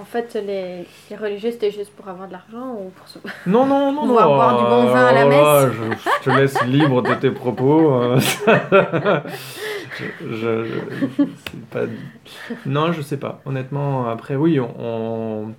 Euh, 0.00 0.02
en 0.02 0.04
fait, 0.04 0.34
les, 0.34 0.86
les 1.10 1.16
religieux, 1.16 1.50
c'était 1.50 1.70
juste 1.70 1.92
pour 1.94 2.08
avoir 2.08 2.26
de 2.26 2.32
l'argent 2.32 2.74
ou 2.74 2.90
pour 2.90 3.08
se... 3.08 3.18
Non, 3.46 3.66
non, 3.66 3.92
non, 3.92 4.06
non. 4.06 4.14
boire 4.14 4.58
du 4.58 4.64
bon 4.64 4.92
vin 4.92 5.06
à 5.06 5.12
la 5.12 5.26
messe 5.26 5.72
je, 5.72 6.24
te 6.24 6.30
laisse 6.30 6.62
libre 6.64 7.02
de 7.02 7.14
tes 7.14 7.30
propos. 7.30 7.90
Hein. 7.92 8.18
je, 10.20 10.64
je, 10.64 11.24
pas... 11.70 11.80
Non, 12.66 12.92
je 12.92 13.02
sais 13.02 13.16
pas. 13.16 13.40
Honnêtement, 13.44 14.08
après, 14.08 14.36
oui, 14.36 14.60
on, 14.60 15.54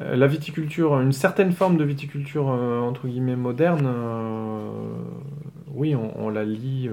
euh, 0.00 0.16
la 0.16 0.26
viticulture, 0.26 0.98
une 1.00 1.12
certaine 1.12 1.52
forme 1.52 1.76
de 1.76 1.84
viticulture, 1.84 2.50
euh, 2.50 2.80
entre 2.80 3.06
guillemets, 3.06 3.36
moderne, 3.36 3.88
oui, 5.72 5.94
on, 5.94 6.28
la 6.28 6.44
lie 6.44 6.90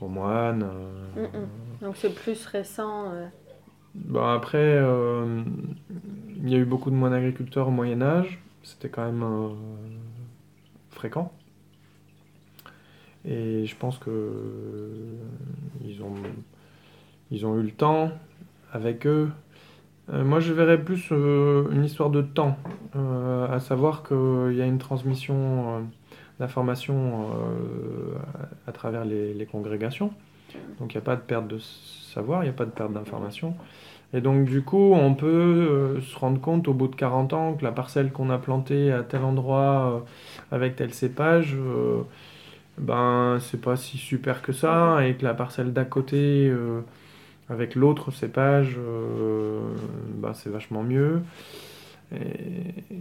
aux 0.00 0.08
moines. 0.08 0.66
Mm, 1.16 1.20
mm. 1.20 1.48
Donc 1.82 1.96
c'est 1.96 2.14
plus 2.14 2.46
récent 2.46 3.12
bah, 4.04 4.34
après, 4.34 4.58
euh, 4.58 5.42
il 6.36 6.48
y 6.48 6.54
a 6.54 6.58
eu 6.58 6.64
beaucoup 6.64 6.90
de 6.90 6.94
moines 6.94 7.14
agriculteurs 7.14 7.68
au 7.68 7.70
Moyen 7.70 8.02
Âge. 8.02 8.38
C'était 8.62 8.88
quand 8.88 9.04
même 9.04 9.22
euh, 9.22 9.48
fréquent. 10.90 11.32
Et 13.24 13.66
je 13.66 13.74
pense 13.74 13.98
que 13.98 14.10
euh, 14.10 15.16
ils 15.84 16.02
ont, 16.02 16.14
ils 17.30 17.46
ont 17.46 17.58
eu 17.58 17.62
le 17.62 17.72
temps 17.72 18.12
avec 18.72 19.06
eux. 19.06 19.30
moi, 20.08 20.38
je 20.38 20.52
verrais 20.52 20.82
plus 20.82 21.10
une 21.10 21.82
histoire 21.84 22.10
de 22.10 22.22
temps, 22.22 22.56
à 22.94 23.58
savoir 23.58 24.02
qu'il 24.06 24.54
y 24.54 24.62
a 24.62 24.66
une 24.66 24.78
transmission 24.78 25.88
d'informations 26.38 27.30
à, 28.66 28.72
travers 28.72 29.04
les, 29.04 29.46
congrégations. 29.50 30.12
Donc, 30.78 30.92
il 30.92 30.98
n'y 30.98 31.02
a 31.02 31.04
pas 31.04 31.16
de 31.16 31.22
perte 31.22 31.48
de 31.48 31.58
savoir, 31.58 32.42
il 32.42 32.46
n'y 32.46 32.50
a 32.50 32.56
pas 32.56 32.66
de 32.66 32.70
perte 32.70 32.92
d'information. 32.92 33.56
Et 34.16 34.22
donc 34.22 34.46
du 34.46 34.62
coup, 34.62 34.94
on 34.94 35.14
peut 35.14 35.26
euh, 35.26 36.00
se 36.00 36.18
rendre 36.18 36.40
compte 36.40 36.68
au 36.68 36.72
bout 36.72 36.88
de 36.88 36.96
40 36.96 37.34
ans 37.34 37.52
que 37.52 37.62
la 37.62 37.70
parcelle 37.70 38.10
qu'on 38.12 38.30
a 38.30 38.38
plantée 38.38 38.90
à 38.90 39.02
tel 39.02 39.22
endroit 39.22 39.92
euh, 39.92 40.56
avec 40.56 40.74
tel 40.74 40.94
cépage, 40.94 41.54
euh, 41.54 42.00
ben 42.78 43.36
c'est 43.40 43.60
pas 43.60 43.76
si 43.76 43.98
super 43.98 44.40
que 44.40 44.52
ça, 44.52 45.06
et 45.06 45.16
que 45.16 45.24
la 45.24 45.34
parcelle 45.34 45.74
d'à 45.74 45.84
côté 45.84 46.50
avec 47.50 47.74
l'autre 47.74 48.10
cépage, 48.10 48.78
ben, 50.14 50.34
c'est 50.34 50.50
vachement 50.50 50.82
mieux. 50.82 51.22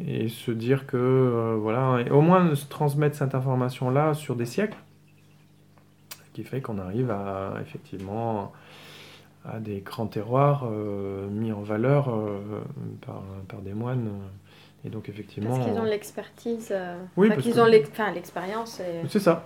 Et, 0.07 0.29
se 0.29 0.51
dire 0.51 0.87
que 0.87 1.57
voilà, 1.61 2.01
et 2.05 2.09
au 2.09 2.21
moins 2.21 2.55
se 2.55 2.67
transmettre 2.67 3.15
cette 3.17 3.35
information-là 3.35 4.13
sur 4.13 4.35
des 4.35 4.45
siècles, 4.45 4.77
ce 6.09 6.31
qui 6.33 6.43
fait 6.43 6.61
qu'on 6.61 6.79
arrive 6.79 7.11
à 7.11 7.55
effectivement 7.61 8.53
à 9.47 9.59
des 9.59 9.81
grands 9.81 10.07
terroirs 10.07 10.67
euh, 10.69 11.27
mis 11.29 11.51
en 11.51 11.61
valeur 11.61 12.09
euh, 12.09 12.61
par, 13.05 13.23
par, 13.47 13.61
des 13.61 13.73
moines. 13.73 14.09
Et 14.83 14.89
donc 14.89 15.09
effectivement... 15.09 15.55
Parce 15.55 15.67
qu'ils 15.67 15.79
ont 15.79 15.83
l'expertise, 15.83 16.69
euh, 16.71 16.97
oui, 17.17 17.29
parce 17.29 17.41
qu'ils 17.41 17.59
ont 17.59 17.65
l'expérience 17.65 18.79
et 18.79 19.07
c'est 19.09 19.19
ça. 19.19 19.45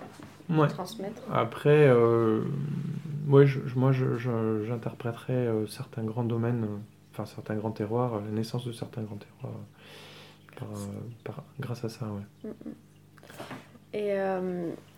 Ouais. 0.49 0.67
transmettre. 0.67 1.21
Après, 1.31 1.91
ouais, 3.27 3.45
je, 3.45 3.59
moi 3.75 3.91
j'interpréterais 3.91 5.47
certains 5.67 6.03
grands 6.03 6.23
domaines, 6.23 6.65
enfin 7.13 7.25
certains 7.25 7.55
grands 7.55 7.71
terroirs, 7.71 8.19
la 8.19 8.31
naissance 8.31 8.65
de 8.65 8.71
certains 8.71 9.03
grands 9.03 9.17
terroirs 9.17 9.59
par, 11.23 11.43
grâce 11.59 11.85
à 11.85 11.89
ça. 11.89 12.05
Ouais. 12.07 12.49
Mm, 12.49 12.69
mm. 12.69 12.73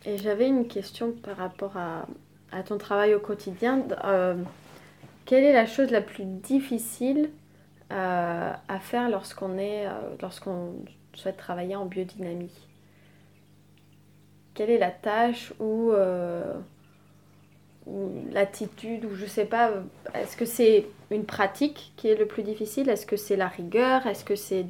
Et, 0.05 0.09
et 0.09 0.17
j'avais 0.17 0.47
une 0.47 0.67
question 0.67 1.11
par 1.11 1.37
rapport 1.37 1.75
à, 1.75 2.07
à 2.51 2.63
ton 2.63 2.77
travail 2.77 3.13
au 3.13 3.19
quotidien. 3.19 3.83
Quelle 5.25 5.43
est 5.43 5.53
la 5.53 5.65
chose 5.65 5.91
la 5.91 6.01
plus 6.01 6.25
difficile 6.25 7.29
euh, 7.91 8.53
à 8.67 8.79
faire 8.79 9.09
lorsqu'on 9.09 9.57
est, 9.57 9.87
euh, 9.87 9.91
lorsqu'on 10.21 10.73
souhaite 11.13 11.37
travailler 11.37 11.75
en 11.75 11.85
biodynamie? 11.85 12.51
Quelle 14.53 14.69
est 14.69 14.77
la 14.77 14.91
tâche 14.91 15.53
ou, 15.59 15.91
euh, 15.91 16.53
l'attitude 18.31 19.05
ou 19.05 19.15
je 19.15 19.25
sais 19.25 19.45
pas 19.45 19.71
Est-ce 20.13 20.35
que 20.35 20.45
c'est 20.45 20.87
une 21.09 21.25
pratique 21.25 21.93
qui 21.97 22.07
est 22.09 22.15
le 22.15 22.25
plus 22.25 22.43
difficile? 22.43 22.89
Est-ce 22.89 23.05
que 23.05 23.15
c'est 23.15 23.37
la 23.37 23.47
rigueur? 23.47 24.07
Est-ce 24.07 24.25
que 24.25 24.35
c'est 24.35 24.65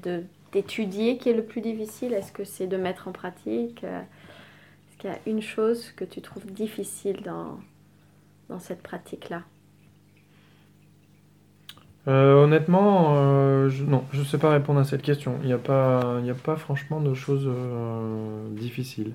d'étudier 0.52 1.18
qui 1.18 1.30
est 1.30 1.34
le 1.34 1.44
plus 1.44 1.62
difficile? 1.62 2.14
Est-ce 2.14 2.32
que 2.32 2.44
c'est 2.44 2.68
de 2.68 2.78
mettre 2.78 3.08
en 3.08 3.12
pratique? 3.12 3.84
Est-ce 3.84 4.98
qu'il 5.00 5.10
y 5.10 5.14
a 5.14 5.20
une 5.26 5.42
chose 5.42 5.92
que 5.92 6.06
tu 6.06 6.22
trouves 6.22 6.46
difficile 6.46 7.22
dans, 7.24 7.60
dans 8.50 8.60
cette 8.60 8.84
pratique-là? 8.84 9.44
Euh, 12.08 12.44
honnêtement, 12.44 13.16
euh, 13.16 13.70
je, 13.70 13.84
non, 13.84 14.04
je 14.12 14.20
ne 14.20 14.26
sais 14.26 14.40
pas 14.40 14.50
répondre 14.50 14.80
à 14.80 14.84
cette 14.84 15.04
question. 15.04 15.36
Il 15.42 15.48
n'y 15.48 15.54
a, 15.54 15.58
pas, 15.58 16.18
a 16.18 16.34
pas 16.44 16.56
franchement 16.56 17.00
de 17.00 17.14
choses 17.14 17.46
euh, 17.48 18.48
difficiles. 18.52 19.14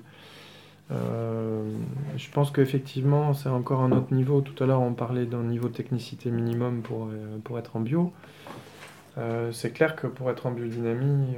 je 0.89 2.29
pense 2.31 2.51
qu'effectivement, 2.51 3.33
c'est 3.33 3.49
encore 3.49 3.81
un 3.81 3.91
autre 3.91 4.13
niveau. 4.13 4.41
Tout 4.41 4.63
à 4.63 4.67
l'heure, 4.67 4.81
on 4.81 4.93
parlait 4.93 5.25
d'un 5.25 5.43
niveau 5.43 5.67
de 5.67 5.73
technicité 5.73 6.31
minimum 6.31 6.81
pour, 6.81 7.09
pour 7.43 7.59
être 7.59 7.75
en 7.75 7.81
bio. 7.81 8.13
c'est 9.51 9.71
clair 9.73 9.95
que 9.95 10.07
pour 10.07 10.31
être 10.31 10.45
en 10.45 10.51
biodynamie, 10.51 11.35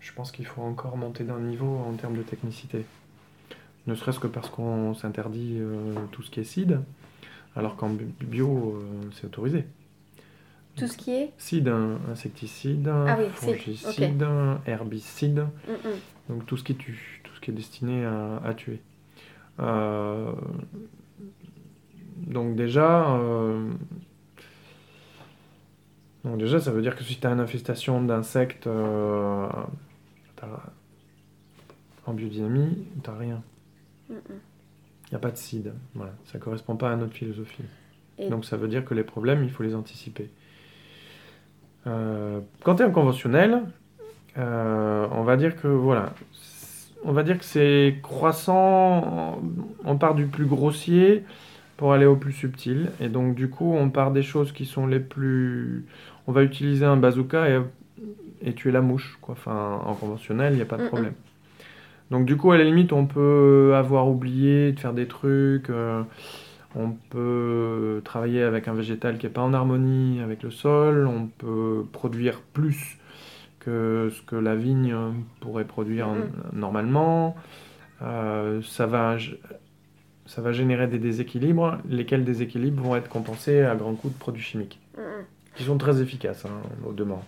je 0.00 0.12
pense 0.12 0.32
qu'il 0.32 0.46
faut 0.46 0.62
encore 0.62 0.96
monter 0.96 1.22
d'un 1.22 1.38
niveau 1.38 1.80
en 1.88 1.92
termes 1.92 2.16
de 2.16 2.22
technicité. 2.22 2.84
Ne 3.86 3.94
serait-ce 3.94 4.18
que 4.18 4.26
parce 4.26 4.50
qu'on 4.50 4.94
s'interdit 4.94 5.60
tout 6.10 6.22
ce 6.22 6.30
qui 6.32 6.40
est 6.40 6.44
CID, 6.44 6.80
alors 7.54 7.76
qu'en 7.76 7.90
bio, 8.20 8.82
c'est 9.12 9.26
autorisé. 9.26 9.66
Tout 10.76 10.86
ce 10.86 10.96
qui 10.96 11.10
est 11.12 11.32
Cide, 11.38 11.72
insecticide, 12.10 12.88
ah 12.88 13.16
fongicide, 13.32 14.26
herbicide. 14.66 15.46
Mm, 15.66 15.72
mm. 15.72 15.94
Donc 16.28 16.46
tout 16.46 16.56
ce 16.56 16.64
qui 16.64 16.74
tue, 16.74 17.22
tout 17.24 17.34
ce 17.34 17.40
qui 17.40 17.50
est 17.50 17.54
destiné 17.54 18.04
à, 18.04 18.52
tuer. 18.54 18.80
Euh, 19.60 20.32
donc 22.16 22.56
déjà, 22.56 23.14
euh, 23.14 23.70
donc 26.24 26.38
déjà, 26.38 26.58
ça 26.58 26.72
veut 26.72 26.82
dire 26.82 26.96
que 26.96 27.04
si 27.04 27.20
tu 27.20 27.26
as 27.26 27.30
une 27.30 27.38
infestation 27.38 28.02
d'insectes 28.02 28.66
euh, 28.66 29.48
en 32.04 32.12
biodynamie, 32.12 32.84
tu 33.02 33.10
n'as 33.10 33.16
rien. 33.16 33.42
Il 34.10 34.16
n'y 35.12 35.16
a 35.16 35.20
pas 35.20 35.30
de 35.30 35.36
CID. 35.36 35.72
Voilà. 35.94 36.12
Ça 36.24 36.38
ne 36.38 36.42
correspond 36.42 36.76
pas 36.76 36.90
à 36.90 36.96
notre 36.96 37.14
philosophie. 37.14 37.62
Donc 38.28 38.44
ça 38.44 38.56
veut 38.56 38.68
dire 38.68 38.84
que 38.84 38.94
les 38.94 39.04
problèmes, 39.04 39.44
il 39.44 39.50
faut 39.50 39.62
les 39.62 39.76
anticiper. 39.76 40.30
Euh, 41.86 42.40
quand 42.64 42.76
tu 42.76 42.82
es 42.82 42.86
en 42.86 42.90
conventionnel, 42.90 43.62
on 44.36 45.22
va 45.22 45.36
dire 45.36 45.56
que 45.56 45.68
voilà, 45.68 46.12
on 47.04 47.12
va 47.12 47.22
dire 47.22 47.38
que 47.38 47.44
c'est 47.44 47.96
croissant, 48.02 49.40
on 49.84 49.96
part 49.96 50.14
du 50.14 50.26
plus 50.26 50.46
grossier 50.46 51.24
pour 51.76 51.92
aller 51.92 52.06
au 52.06 52.16
plus 52.16 52.32
subtil. 52.32 52.90
Et 53.00 53.08
donc 53.08 53.34
du 53.34 53.48
coup, 53.48 53.74
on 53.74 53.90
part 53.90 54.10
des 54.10 54.22
choses 54.22 54.52
qui 54.52 54.64
sont 54.64 54.86
les 54.86 55.00
plus... 55.00 55.86
On 56.26 56.32
va 56.32 56.42
utiliser 56.42 56.84
un 56.84 56.96
bazooka 56.96 57.48
et, 57.48 57.60
et 58.42 58.52
tuer 58.54 58.72
la 58.72 58.80
mouche. 58.80 59.18
Quoi. 59.20 59.34
Enfin, 59.38 59.80
en 59.84 59.94
conventionnel, 59.94 60.54
il 60.54 60.56
n'y 60.56 60.62
a 60.62 60.66
pas 60.66 60.78
de 60.78 60.86
problème. 60.88 61.14
Donc 62.10 62.24
du 62.24 62.36
coup, 62.36 62.50
à 62.52 62.58
la 62.58 62.64
limite, 62.64 62.92
on 62.92 63.06
peut 63.06 63.74
avoir 63.76 64.08
oublié 64.08 64.72
de 64.72 64.80
faire 64.80 64.92
des 64.92 65.06
trucs. 65.06 65.70
Euh, 65.70 66.02
on 66.76 66.90
peut 66.90 68.02
travailler 68.04 68.42
avec 68.42 68.68
un 68.68 68.74
végétal 68.74 69.16
qui 69.18 69.26
n'est 69.26 69.32
pas 69.32 69.40
en 69.40 69.54
harmonie 69.54 70.20
avec 70.20 70.42
le 70.42 70.50
sol. 70.50 71.06
On 71.06 71.26
peut 71.26 71.84
produire 71.90 72.40
plus 72.40 72.98
que 73.60 74.10
ce 74.14 74.22
que 74.22 74.36
la 74.36 74.54
vigne 74.54 74.94
pourrait 75.40 75.64
produire 75.64 76.08
normalement. 76.52 77.34
Euh, 78.02 78.60
ça 78.62 78.86
va 78.86 79.16
ça 80.26 80.42
va 80.42 80.52
générer 80.52 80.88
des 80.88 80.98
déséquilibres, 80.98 81.78
lesquels 81.88 82.24
déséquilibres 82.24 82.82
vont 82.82 82.96
être 82.96 83.08
compensés 83.08 83.62
à 83.62 83.74
grands 83.76 83.94
coups 83.94 84.12
de 84.12 84.18
produits 84.18 84.42
chimiques, 84.42 84.80
qui 85.54 85.62
sont 85.62 85.78
très 85.78 86.02
efficaces 86.02 86.44
hein, 86.44 86.60
au 86.84 86.92
demeurant. 86.92 87.24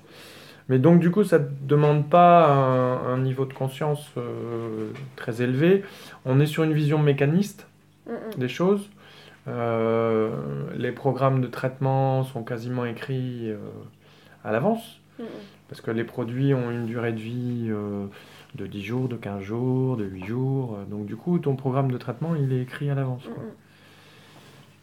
Mais 0.68 0.78
donc 0.78 1.00
du 1.00 1.10
coup, 1.10 1.24
ça 1.24 1.38
ne 1.38 1.46
demande 1.62 2.10
pas 2.10 2.46
un, 2.52 3.18
niveau 3.18 3.46
de 3.46 3.54
conscience 3.54 4.10
euh, 4.18 4.90
très 5.16 5.40
élevé. 5.40 5.84
On 6.26 6.40
est 6.40 6.46
sur 6.46 6.64
une 6.64 6.74
vision 6.74 6.98
mécaniste 6.98 7.66
des 8.36 8.48
choses. 8.48 8.90
Euh, 9.48 10.30
les 10.76 10.92
programmes 10.92 11.40
de 11.40 11.46
traitement 11.46 12.22
sont 12.22 12.44
quasiment 12.44 12.84
écrits 12.84 13.50
euh, 13.50 13.56
à 14.44 14.52
l'avance, 14.52 15.00
parce 15.68 15.80
que 15.80 15.90
les 15.90 16.04
produits 16.04 16.54
ont 16.54 16.70
une 16.70 16.86
durée 16.86 17.12
de 17.12 17.20
vie 17.20 17.72
de 18.54 18.66
10 18.66 18.82
jours, 18.82 19.08
de 19.08 19.16
15 19.16 19.42
jours, 19.42 19.96
de 19.96 20.04
8 20.04 20.24
jours. 20.24 20.76
Euh, 20.76 20.84
donc 20.84 21.06
du 21.06 21.16
coup, 21.16 21.38
ton 21.38 21.56
programme 21.56 21.90
de 21.90 21.98
traitement, 21.98 22.34
il 22.34 22.52
est 22.52 22.62
écrit 22.62 22.90
à 22.90 22.94
l'avance. 22.94 23.28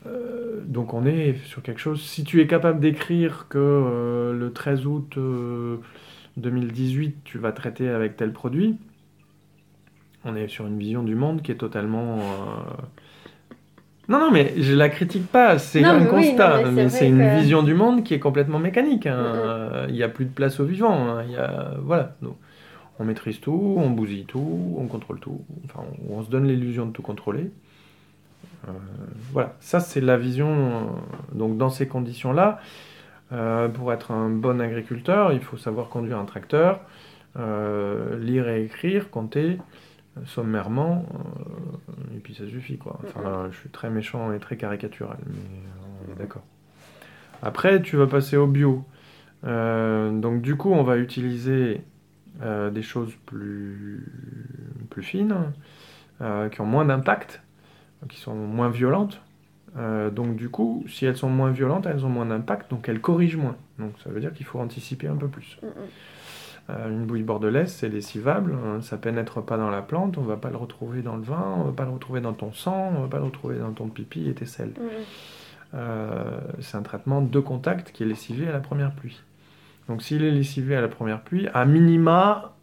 Euh, 0.05 0.61
donc 0.65 0.93
on 0.93 1.05
est 1.05 1.35
sur 1.45 1.61
quelque 1.61 1.79
chose. 1.79 2.01
Si 2.01 2.23
tu 2.23 2.41
es 2.41 2.47
capable 2.47 2.79
d'écrire 2.79 3.47
que 3.49 3.57
euh, 3.57 4.33
le 4.33 4.53
13 4.53 4.85
août 4.85 5.17
2018, 6.37 7.17
tu 7.23 7.37
vas 7.37 7.51
traiter 7.51 7.89
avec 7.89 8.15
tel 8.15 8.31
produit, 8.31 8.77
on 10.23 10.35
est 10.35 10.47
sur 10.47 10.67
une 10.67 10.77
vision 10.77 11.03
du 11.03 11.15
monde 11.15 11.41
qui 11.41 11.51
est 11.51 11.57
totalement... 11.57 12.19
Non, 14.07 14.19
non, 14.19 14.31
mais 14.31 14.53
je 14.57 14.73
la 14.73 14.89
critique 14.89 15.27
pas, 15.27 15.57
c'est 15.57 15.83
un 15.83 16.05
constat, 16.05 16.69
mais, 16.71 16.89
c'est 16.89 17.07
une 17.07 17.37
vision 17.39 17.63
du 17.63 17.73
monde 17.73 18.03
qui 18.03 18.13
est 18.13 18.19
complètement 18.19 18.59
mécanique. 18.59 19.07
Hein. 19.07 19.85
Il 19.87 19.95
n'y 19.95 20.03
a 20.03 20.09
plus 20.09 20.25
de 20.25 20.31
place 20.31 20.59
au 20.59 20.65
vivant. 20.65 20.93
Hein. 20.93 21.23
Il 21.27 21.33
y 21.33 21.37
a... 21.37 21.73
Voilà. 21.81 22.15
Donc, 22.21 22.37
on 22.99 23.05
maîtrise 23.05 23.39
tout, 23.39 23.75
on 23.77 23.89
bousille 23.89 24.25
tout, 24.25 24.75
on 24.77 24.87
contrôle 24.87 25.19
tout, 25.19 25.41
enfin 25.65 25.83
on, 26.09 26.23
se 26.23 26.29
donne 26.29 26.47
l'illusion 26.47 26.85
de 26.85 26.91
tout 26.91 27.01
contrôler. 27.01 27.51
Euh, 28.67 28.71
voilà, 29.31 29.55
ça 29.59 29.79
c'est 29.79 30.01
la 30.01 30.17
vision. 30.17 30.49
Euh, 30.49 31.37
donc 31.37 31.57
dans 31.57 31.69
ces 31.69 31.87
conditions-là, 31.87 32.59
euh, 33.31 33.67
pour 33.67 33.91
être 33.91 34.11
un 34.11 34.29
bon 34.29 34.61
agriculteur, 34.61 35.33
il 35.33 35.41
faut 35.41 35.57
savoir 35.57 35.89
conduire 35.89 36.17
un 36.17 36.25
tracteur, 36.25 36.81
lire 37.37 38.47
et 38.47 38.63
écrire, 38.63 39.09
compter 39.09 39.57
sommairement, 40.25 41.05
puis 42.25 42.33
ça 42.33 42.47
suffit 42.47 42.79
quoi. 42.79 42.99
Enfin, 43.05 43.49
je 43.51 43.57
suis 43.57 43.69
très 43.69 43.91
méchant 43.91 44.33
et 44.33 44.39
très 44.39 44.57
caricatural, 44.57 45.17
mais 45.27 45.35
on 46.07 46.11
est 46.11 46.17
d'accord. 46.17 46.41
Après, 47.43 47.83
tu 47.83 47.97
vas 47.97 48.07
passer 48.07 48.35
au 48.35 48.47
bio. 48.47 48.83
donc 49.43 50.41
du 50.41 50.55
coup, 50.55 50.71
on 50.71 50.81
va 50.81 50.97
utiliser 50.97 51.83
euh, 52.41 52.71
des 52.71 52.81
choses 52.81 53.13
plus, 53.25 54.11
plus 54.89 55.03
fines, 55.03 55.53
euh, 56.21 56.49
qui 56.49 56.59
ont 56.59 56.65
moins 56.65 56.83
d'impact, 56.83 57.41
qui 58.09 58.19
sont 58.19 58.35
moins 58.35 58.69
violentes. 58.69 59.21
Euh, 59.77 60.09
donc 60.09 60.35
du 60.35 60.49
coup, 60.49 60.83
si 60.89 61.05
elles 61.05 61.15
sont 61.15 61.29
moins 61.29 61.51
violentes, 61.51 61.85
elles 61.85 62.05
ont 62.05 62.09
moins 62.09 62.25
d'impact, 62.25 62.71
donc 62.71 62.89
elles 62.89 62.99
corrigent 62.99 63.37
moins. 63.37 63.55
Donc 63.79 63.93
ça 64.03 64.09
veut 64.09 64.19
dire 64.19 64.33
qu'il 64.33 64.45
faut 64.45 64.59
anticiper 64.59 65.07
un 65.07 65.15
peu 65.15 65.27
plus. 65.27 65.59
Mm. 66.67 66.91
une 66.91 67.05
bouille 67.05 67.23
bordelaise, 67.23 67.71
c'est 67.71 67.89
lessivable, 67.89 68.53
hein, 68.53 68.81
ça 68.81 68.97
pénètre 68.97 69.43
pas 69.43 69.57
dans 69.57 69.69
la 69.69 69.81
plante, 69.81 70.17
on 70.17 70.23
va 70.23 70.37
pas 70.37 70.49
le 70.49 70.57
retrouver 70.57 71.01
dans 71.01 71.15
le 71.15 71.23
vin, 71.23 71.55
on 71.57 71.63
va 71.63 71.71
pas 71.71 71.85
le 71.85 71.91
retrouver 71.91 72.21
dans 72.21 72.33
ton 72.33 72.53
sang, 72.53 72.91
on 72.95 73.01
va 73.01 73.07
pas 73.07 73.17
le 73.17 73.25
retrouver 73.25 73.59
dans 73.59 73.71
ton 73.71 73.87
pipi 73.87 74.29
et 74.29 74.33
tes 74.33 74.45
selles. 74.45 74.73
Mm, 75.73 75.77
c'est 76.61 76.77
un 76.77 76.83
traitement 76.83 77.21
de 77.21 77.39
contact 77.39 77.91
qui 77.91 78.03
est 78.03 78.05
lessivé 78.05 78.47
à 78.47 78.53
la 78.53 78.59
première 78.59 78.91
pluie. 78.91 79.21
Donc 79.89 80.01
s'il 80.01 80.23
est 80.23 80.31
lessivé 80.31 80.75
à 80.75 80.81
la 80.81 80.87
première 80.87 81.21
pluie, 81.21 81.47
à 81.53 81.65
minima, 81.65 82.55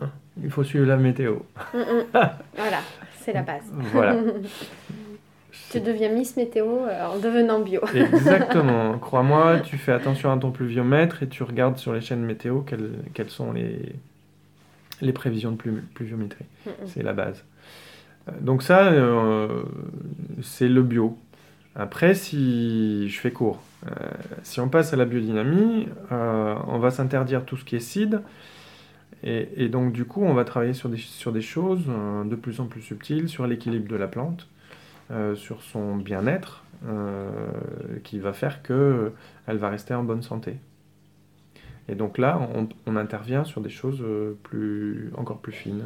il 0.42 0.50
faut 0.50 0.64
suivre 0.64 0.86
la 0.86 0.96
météo. 0.96 1.36
Mm, 1.74 1.78
mm. 1.78 2.04
voilà, 2.56 2.78
c'est 3.20 3.32
la 3.32 3.42
base. 3.42 3.70
Voilà. 3.92 4.16
tu 5.72 5.80
deviens 5.80 6.10
Miss 6.10 6.36
Météo 6.36 6.66
euh, 6.66 7.06
en 7.06 7.18
devenant 7.18 7.60
bio. 7.60 7.80
Exactement. 7.94 8.98
Crois-moi, 8.98 9.60
tu 9.60 9.78
fais 9.78 9.92
attention 9.92 10.30
à 10.30 10.36
ton 10.36 10.50
pluviomètre 10.50 11.22
et 11.22 11.28
tu 11.28 11.42
regardes 11.42 11.78
sur 11.78 11.92
les 11.92 12.00
chaînes 12.00 12.22
météo 12.22 12.60
quelles, 12.60 13.30
sont 13.30 13.52
les, 13.52 13.94
les 15.00 15.12
prévisions 15.12 15.52
de 15.52 15.56
pluviométrie. 15.94 16.44
Mm, 16.66 16.70
c'est 16.86 17.02
la 17.02 17.12
base. 17.12 17.44
Euh, 18.28 18.32
donc 18.40 18.62
ça, 18.62 18.86
euh, 18.86 19.62
c'est 20.42 20.68
le 20.68 20.82
bio. 20.82 21.18
Après, 21.74 22.14
si 22.14 23.08
je 23.08 23.18
fais 23.18 23.30
court, 23.30 23.62
euh, 23.86 23.90
si 24.42 24.60
on 24.60 24.68
passe 24.68 24.92
à 24.92 24.96
la 24.96 25.06
biodynamie, 25.06 25.88
euh, 26.12 26.54
on 26.68 26.78
va 26.78 26.90
s'interdire 26.90 27.44
tout 27.44 27.56
ce 27.56 27.64
qui 27.64 27.76
est 27.76 27.80
CID. 27.80 28.20
Et, 29.24 29.68
donc, 29.68 29.92
du 29.92 30.04
coup, 30.04 30.24
on 30.24 30.34
va 30.34 30.44
travailler 30.44 30.72
sur 30.72 30.88
des, 30.88 30.96
sur 30.96 31.30
des 31.30 31.42
choses 31.42 31.84
de 32.24 32.34
plus 32.34 32.58
en 32.58 32.66
plus 32.66 32.82
subtiles, 32.82 33.28
sur 33.28 33.46
l'équilibre 33.46 33.88
de 33.88 33.94
la 33.94 34.08
plante, 34.08 34.48
sur 35.34 35.62
son 35.62 35.96
bien-être, 35.96 36.64
qui 38.04 38.18
va 38.18 38.32
faire 38.32 38.62
qu'elle 38.62 39.12
va 39.46 39.68
rester 39.68 39.94
en 39.94 40.02
bonne 40.02 40.22
santé. 40.22 40.56
Et 41.88 41.94
donc 41.94 42.18
là, 42.18 42.40
on, 42.86 42.96
intervient 42.96 43.44
sur 43.44 43.60
des 43.60 43.68
choses 43.68 44.04
plus, 44.42 45.12
encore 45.16 45.38
plus 45.38 45.52
fines 45.52 45.84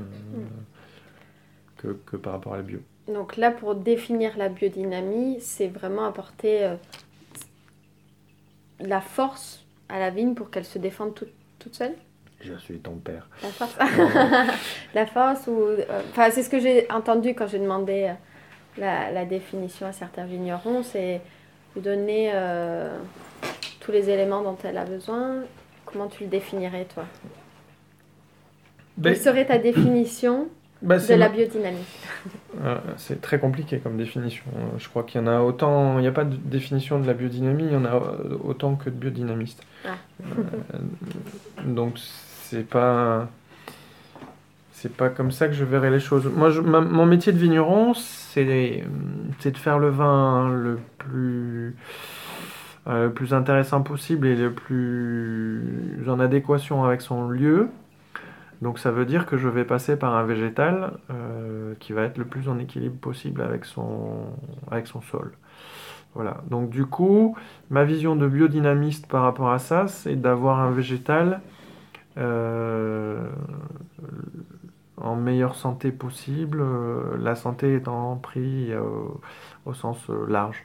que, 1.78 1.88
que, 2.06 2.16
par 2.16 2.34
rapport 2.34 2.54
à 2.54 2.58
la 2.58 2.62
bio. 2.62 2.80
Donc 3.08 3.36
là, 3.36 3.50
pour 3.50 3.74
définir 3.74 4.36
la 4.36 4.48
biodynamie, 4.48 5.38
c'est 5.40 5.68
vraiment 5.68 6.04
apporter 6.04 6.76
la 8.80 9.00
force 9.00 9.64
à 9.88 9.98
la 9.98 10.10
vigne 10.10 10.34
pour 10.34 10.50
qu'elle 10.50 10.64
se 10.64 10.78
défende 10.78 11.14
toute 11.14 11.74
seule? 11.74 11.94
Je 12.40 12.54
suis 12.54 12.78
ton 12.78 12.96
père. 12.96 13.28
La 13.42 13.48
force, 13.48 13.76
la 14.94 15.06
force 15.06 15.46
ou... 15.46 15.52
Euh, 15.52 16.02
enfin, 16.10 16.30
c'est 16.30 16.42
ce 16.42 16.50
que 16.50 16.60
j'ai 16.60 16.90
entendu 16.90 17.34
quand 17.34 17.46
j'ai 17.46 17.58
demandé 17.58 18.12
euh, 18.78 19.10
la, 19.12 19.24
définition 19.24 19.86
à 19.86 19.92
certains 19.92 20.24
vignerons, 20.24 20.82
c'est 20.82 21.20
vous 21.74 21.80
donner 21.80 22.30
euh, 22.34 22.96
tous 23.80 23.92
les 23.92 24.10
éléments 24.10 24.42
dont 24.42 24.56
elle 24.64 24.78
a 24.78 24.84
besoin. 24.84 25.42
Comment 25.84 26.08
tu 26.08 26.24
le 26.24 26.30
définirais, 26.30 26.86
toi? 26.92 27.04
Ben, 28.96 29.12
Quelle 29.12 29.22
serait 29.22 29.46
ta 29.46 29.58
définition 29.58 30.48
bah, 30.82 30.98
de 30.98 31.14
la 31.14 31.28
biodynamie? 31.28 31.84
Euh, 32.62 32.78
c'est 32.96 33.20
très 33.20 33.38
compliqué 33.38 33.78
comme 33.78 33.96
définition. 33.96 34.44
Je 34.78 34.88
crois 34.88 35.04
qu'il 35.04 35.20
y 35.20 35.24
en 35.24 35.26
a 35.26 35.40
autant, 35.40 35.98
il 35.98 36.02
n'y 36.02 36.06
a 36.06 36.12
pas 36.12 36.24
de 36.24 36.36
définition 36.36 36.98
de 36.98 37.06
la 37.06 37.14
biodynamie, 37.14 37.64
il 37.64 37.72
y 37.72 37.76
en 37.76 37.84
a 37.84 38.00
autant 38.44 38.76
que 38.76 38.90
de 38.90 38.94
biodynamistes. 38.94 39.62
Ah. 39.84 39.96
Euh, 40.22 40.78
donc 41.66 41.98
c'est 41.98 42.66
pas, 42.66 43.28
c'est 44.86 44.96
pas 44.96 45.08
comme 45.08 45.32
ça 45.32 45.48
que 45.48 45.54
je 45.54 45.64
verrai 45.64 45.90
les 45.90 45.98
choses. 45.98 46.30
Moi, 46.32 46.50
mon 46.60 47.06
métier 47.06 47.32
de 47.32 47.38
vigneron, 47.38 47.92
c'est, 47.94 48.44
de 48.44 49.56
faire 49.56 49.80
le 49.80 49.88
vin 49.88 50.48
le 50.48 50.78
plus, 50.98 51.74
euh, 52.86 53.06
le 53.06 53.12
plus 53.12 53.34
intéressant 53.34 53.82
possible 53.82 54.28
et 54.28 54.36
le 54.36 54.52
plus 54.52 56.04
en 56.06 56.20
adéquation 56.20 56.84
avec 56.84 57.00
son 57.00 57.28
lieu 57.28 57.68
donc 58.62 58.78
ça 58.78 58.90
veut 58.90 59.04
dire 59.04 59.26
que 59.26 59.36
je 59.36 59.48
vais 59.48 59.64
passer 59.64 59.96
par 59.96 60.14
un 60.14 60.24
végétal 60.24 60.92
euh, 61.10 61.74
qui 61.78 61.92
va 61.92 62.02
être 62.04 62.16
le 62.16 62.24
plus 62.24 62.48
en 62.48 62.58
équilibre 62.58 62.96
possible 62.96 63.42
avec 63.42 63.64
son, 63.64 64.26
avec 64.70 64.86
son 64.86 65.02
sol. 65.02 65.32
Voilà. 66.14 66.38
Donc 66.48 66.70
du 66.70 66.86
coup, 66.86 67.36
ma 67.68 67.84
vision 67.84 68.16
de 68.16 68.26
biodynamiste 68.26 69.06
par 69.08 69.22
rapport 69.22 69.50
à 69.50 69.58
ça, 69.58 69.88
c'est 69.88 70.16
d'avoir 70.16 70.60
un 70.60 70.70
végétal 70.70 71.42
euh, 72.16 73.28
en 74.96 75.16
meilleure 75.16 75.54
santé 75.54 75.92
possible, 75.92 76.60
euh, 76.60 77.16
la 77.18 77.34
santé 77.34 77.74
étant 77.74 78.16
pris 78.16 78.70
au 79.64 79.74
sens 79.74 80.08
large. 80.28 80.64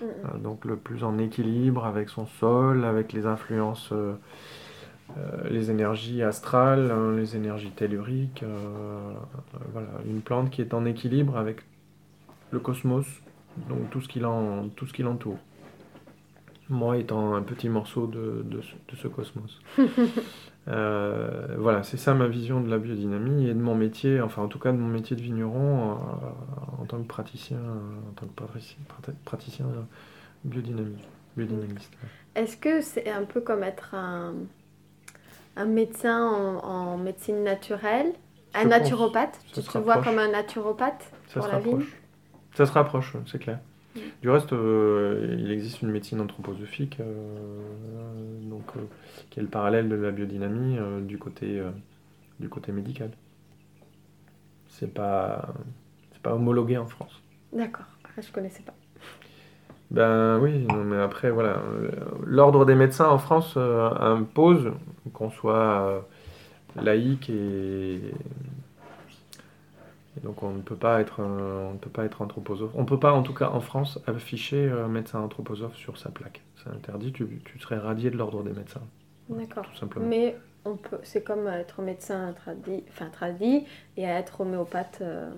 Mm, 0.00 0.04
mm. 0.04 0.42
donc 0.42 0.64
le 0.64 0.76
plus 0.76 1.04
en 1.04 1.18
équilibre 1.18 1.84
avec 1.84 2.08
son 2.08 2.26
sol, 2.26 2.84
avec 2.84 3.12
les 3.12 3.26
influences, 3.26 3.90
euh, 3.92 4.14
euh, 5.16 5.48
les 5.50 5.70
énergies 5.70 6.22
astrales, 6.22 6.90
hein, 6.90 7.14
les 7.16 7.36
énergies 7.36 7.70
telluriques. 7.70 8.42
euh, 8.42 9.12
voilà, 9.72 9.88
une 10.06 10.20
plante 10.20 10.50
qui 10.50 10.60
est 10.60 10.74
en 10.74 10.84
équilibre 10.84 11.36
avec 11.36 11.62
le 12.50 12.58
cosmos, 12.58 13.06
donc 13.68 13.90
tout 13.90 14.00
ce 14.00 14.08
qui 14.08 14.20
l'entoure. 15.02 15.38
Moi 16.70 16.96
étant 16.96 17.34
un 17.34 17.42
petit 17.42 17.68
morceau 17.68 18.06
de, 18.06 18.42
de 18.44 18.62
ce, 18.62 18.74
de 18.92 18.96
ce 18.96 19.08
cosmos. 19.08 19.60
Euh, 20.68 21.56
voilà, 21.58 21.82
c'est 21.82 21.98
ça 21.98 22.14
ma 22.14 22.26
vision 22.26 22.60
de 22.60 22.70
la 22.70 22.78
biodynamie 22.78 23.48
et 23.48 23.54
de 23.54 23.60
mon 23.60 23.74
métier, 23.74 24.20
enfin 24.22 24.42
en 24.42 24.48
tout 24.48 24.58
cas 24.58 24.72
de 24.72 24.78
mon 24.78 24.88
métier 24.88 25.14
de 25.14 25.20
vigneron 25.20 25.92
euh, 25.92 26.82
en 26.82 26.86
tant 26.86 26.98
que 27.02 27.06
praticien, 27.06 27.58
en 27.58 28.12
tant 28.14 28.26
que 28.26 28.32
praticien, 28.32 28.78
praticien 29.24 29.66
biodynamie, 30.44 31.02
biodynamiste. 31.36 31.92
ouais. 32.02 32.08
Est-ce 32.34 32.56
que 32.56 32.80
c'est 32.80 33.10
un 33.10 33.24
peu 33.24 33.40
comme 33.40 33.62
être 33.62 33.94
un, 33.94 34.34
un 35.56 35.64
médecin 35.66 36.20
en, 36.28 36.64
en 36.64 36.96
médecine 36.98 37.42
naturelle? 37.42 38.12
Un 38.54 38.62
Je 38.64 38.68
naturopathe? 38.68 39.38
Tu 39.52 39.62
te 39.62 39.78
vois 39.78 39.98
comme 39.98 40.18
un 40.18 40.28
naturopathe 40.30 41.10
Ça 41.28 41.40
pour 41.40 41.46
se 41.46 41.48
la 41.48 41.58
vigne? 41.58 41.84
Ça 42.54 42.66
se 42.66 42.72
rapproche, 42.72 43.16
c'est 43.26 43.38
clair. 43.38 43.58
Du 44.24 44.30
reste, 44.30 44.54
euh, 44.54 45.36
il 45.38 45.50
existe 45.50 45.82
une 45.82 45.90
médecine 45.90 46.18
anthroposophique, 46.18 46.98
euh, 46.98 47.60
donc, 48.48 48.64
euh, 48.74 48.80
qui 49.28 49.38
est 49.38 49.42
le 49.42 49.50
parallèle 49.50 49.90
de 49.90 49.96
la 49.96 50.12
biodynamie 50.12 50.78
du, 51.02 51.18
côté, 51.18 51.62
du 52.40 52.48
côté 52.48 52.72
médical. 52.72 53.10
C'est 54.66 54.94
pas, 54.94 55.52
c'est 56.10 56.22
pas 56.22 56.32
homologué 56.32 56.78
en 56.78 56.86
France. 56.86 57.22
D'accord, 57.52 57.84
Ah, 58.02 58.22
je 58.22 58.32
connaissais 58.32 58.62
pas. 58.62 58.72
Ben 59.90 60.38
oui, 60.38 60.64
non, 60.70 60.84
mais 60.84 61.02
après, 61.02 61.30
voilà. 61.30 61.62
L'ordre 62.24 62.64
des 62.64 62.76
médecins 62.76 63.10
en 63.10 63.18
France 63.18 63.58
impose 63.58 64.72
qu'on 65.12 65.28
soit 65.28 66.08
laïque 66.76 67.28
et... 67.28 68.00
et 70.16 70.20
donc 70.20 70.42
on 70.42 70.52
ne 70.52 70.62
peut 70.62 70.76
pas 70.76 71.00
être, 71.00 71.20
euh, 71.20 71.68
on 71.70 71.72
ne 71.74 71.78
peut 71.78 71.90
pas 71.90 72.04
être 72.04 72.22
anthroposophe. 72.22 72.72
On 72.74 72.82
ne 72.82 72.86
peut 72.86 72.98
pas, 73.00 73.12
en 73.12 73.22
tout 73.22 73.34
cas 73.34 73.50
en 73.50 73.60
France, 73.60 73.98
afficher 74.06 74.68
euh, 74.70 74.88
médecin 74.88 75.20
anthroposophe 75.20 75.76
sur 75.76 75.98
sa 75.98 76.10
plaque. 76.10 76.42
C'est 76.56 76.70
interdit, 76.70 77.12
tu, 77.12 77.26
tu 77.44 77.58
serais 77.58 77.78
radié 77.78 78.10
de 78.10 78.16
l'ordre 78.16 78.42
des 78.42 78.52
médecins, 78.52 78.82
D'accord. 79.28 79.66
tout 79.66 79.74
simplement. 79.76 80.06
Mais 80.08 80.36
on 80.64 80.76
peut, 80.76 80.98
c'est 81.02 81.22
comme 81.24 81.46
être 81.48 81.82
médecin 81.82 82.32
tradi, 82.34 82.84
enfin 82.88 83.10
tradi 83.10 83.66
et 83.96 84.02
être 84.02 84.40
homéopathe. 84.40 84.98
euh, 85.02 85.30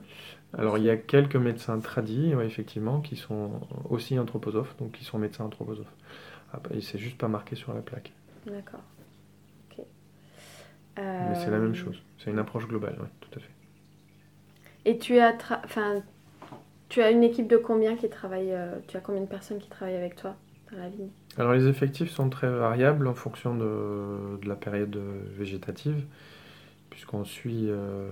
Alors 0.53 0.77
il 0.77 0.83
y 0.85 0.91
a 0.91 0.97
quelques 0.97 1.37
médecins 1.37 1.79
tradis, 1.79 2.35
ouais, 2.35 2.47
effectivement, 2.47 3.01
qui 3.01 3.15
sont 3.17 3.61
aussi 3.89 4.19
anthroposophes, 4.19 4.77
donc 4.79 4.91
qui 4.93 5.05
sont 5.05 5.19
médecins 5.19 5.45
anthroposophes. 5.45 5.95
Ah, 6.53 6.61
bah, 6.65 6.71
c'est 6.83 6.99
juste 6.99 7.19
pas 7.19 7.29
marqué 7.29 7.57
sur 7.57 7.75
la 7.75 7.83
plaque. 7.83 8.13
D'accord. 8.47 8.85
Ok. 9.71 9.87
Mais 11.19 11.35
c'est 11.35 11.51
la 11.51 11.59
Euh, 11.59 11.61
même 11.61 11.75
chose. 11.75 12.03
C'est 12.17 12.31
une 12.31 12.39
approche 12.39 12.67
globale, 12.67 12.97
oui. 13.03 13.09
Et 14.87 14.99
tu 14.99 15.19
as, 15.19 15.37
tu 16.89 17.03
as 17.03 17.11
une 17.11 17.25
équipe 17.25 17.49
de 17.49 17.57
combien 17.57 17.97
qui 17.97 18.09
travaille 18.09 18.53
euh, 18.53 18.77
Tu 18.87 18.97
as 18.97 19.01
combien 19.01 19.21
de 19.21 19.27
personnes 19.27 19.59
qui 19.59 19.69
travaillent 19.69 19.97
avec 19.97 20.15
toi 20.15 20.37
dans 20.71 20.79
la 20.79 20.89
vigne 20.89 21.09
Alors 21.37 21.53
les 21.53 21.67
effectifs 21.67 22.11
sont 22.11 22.31
très 22.31 22.49
variables 22.49 23.09
en 23.09 23.15
fonction 23.15 23.57
de, 23.57 24.39
la 24.47 24.55
période 24.55 24.97
végétative, 25.37 26.05
puisqu'on 26.89 27.25
suit, 27.25 27.67
euh, 27.69 28.09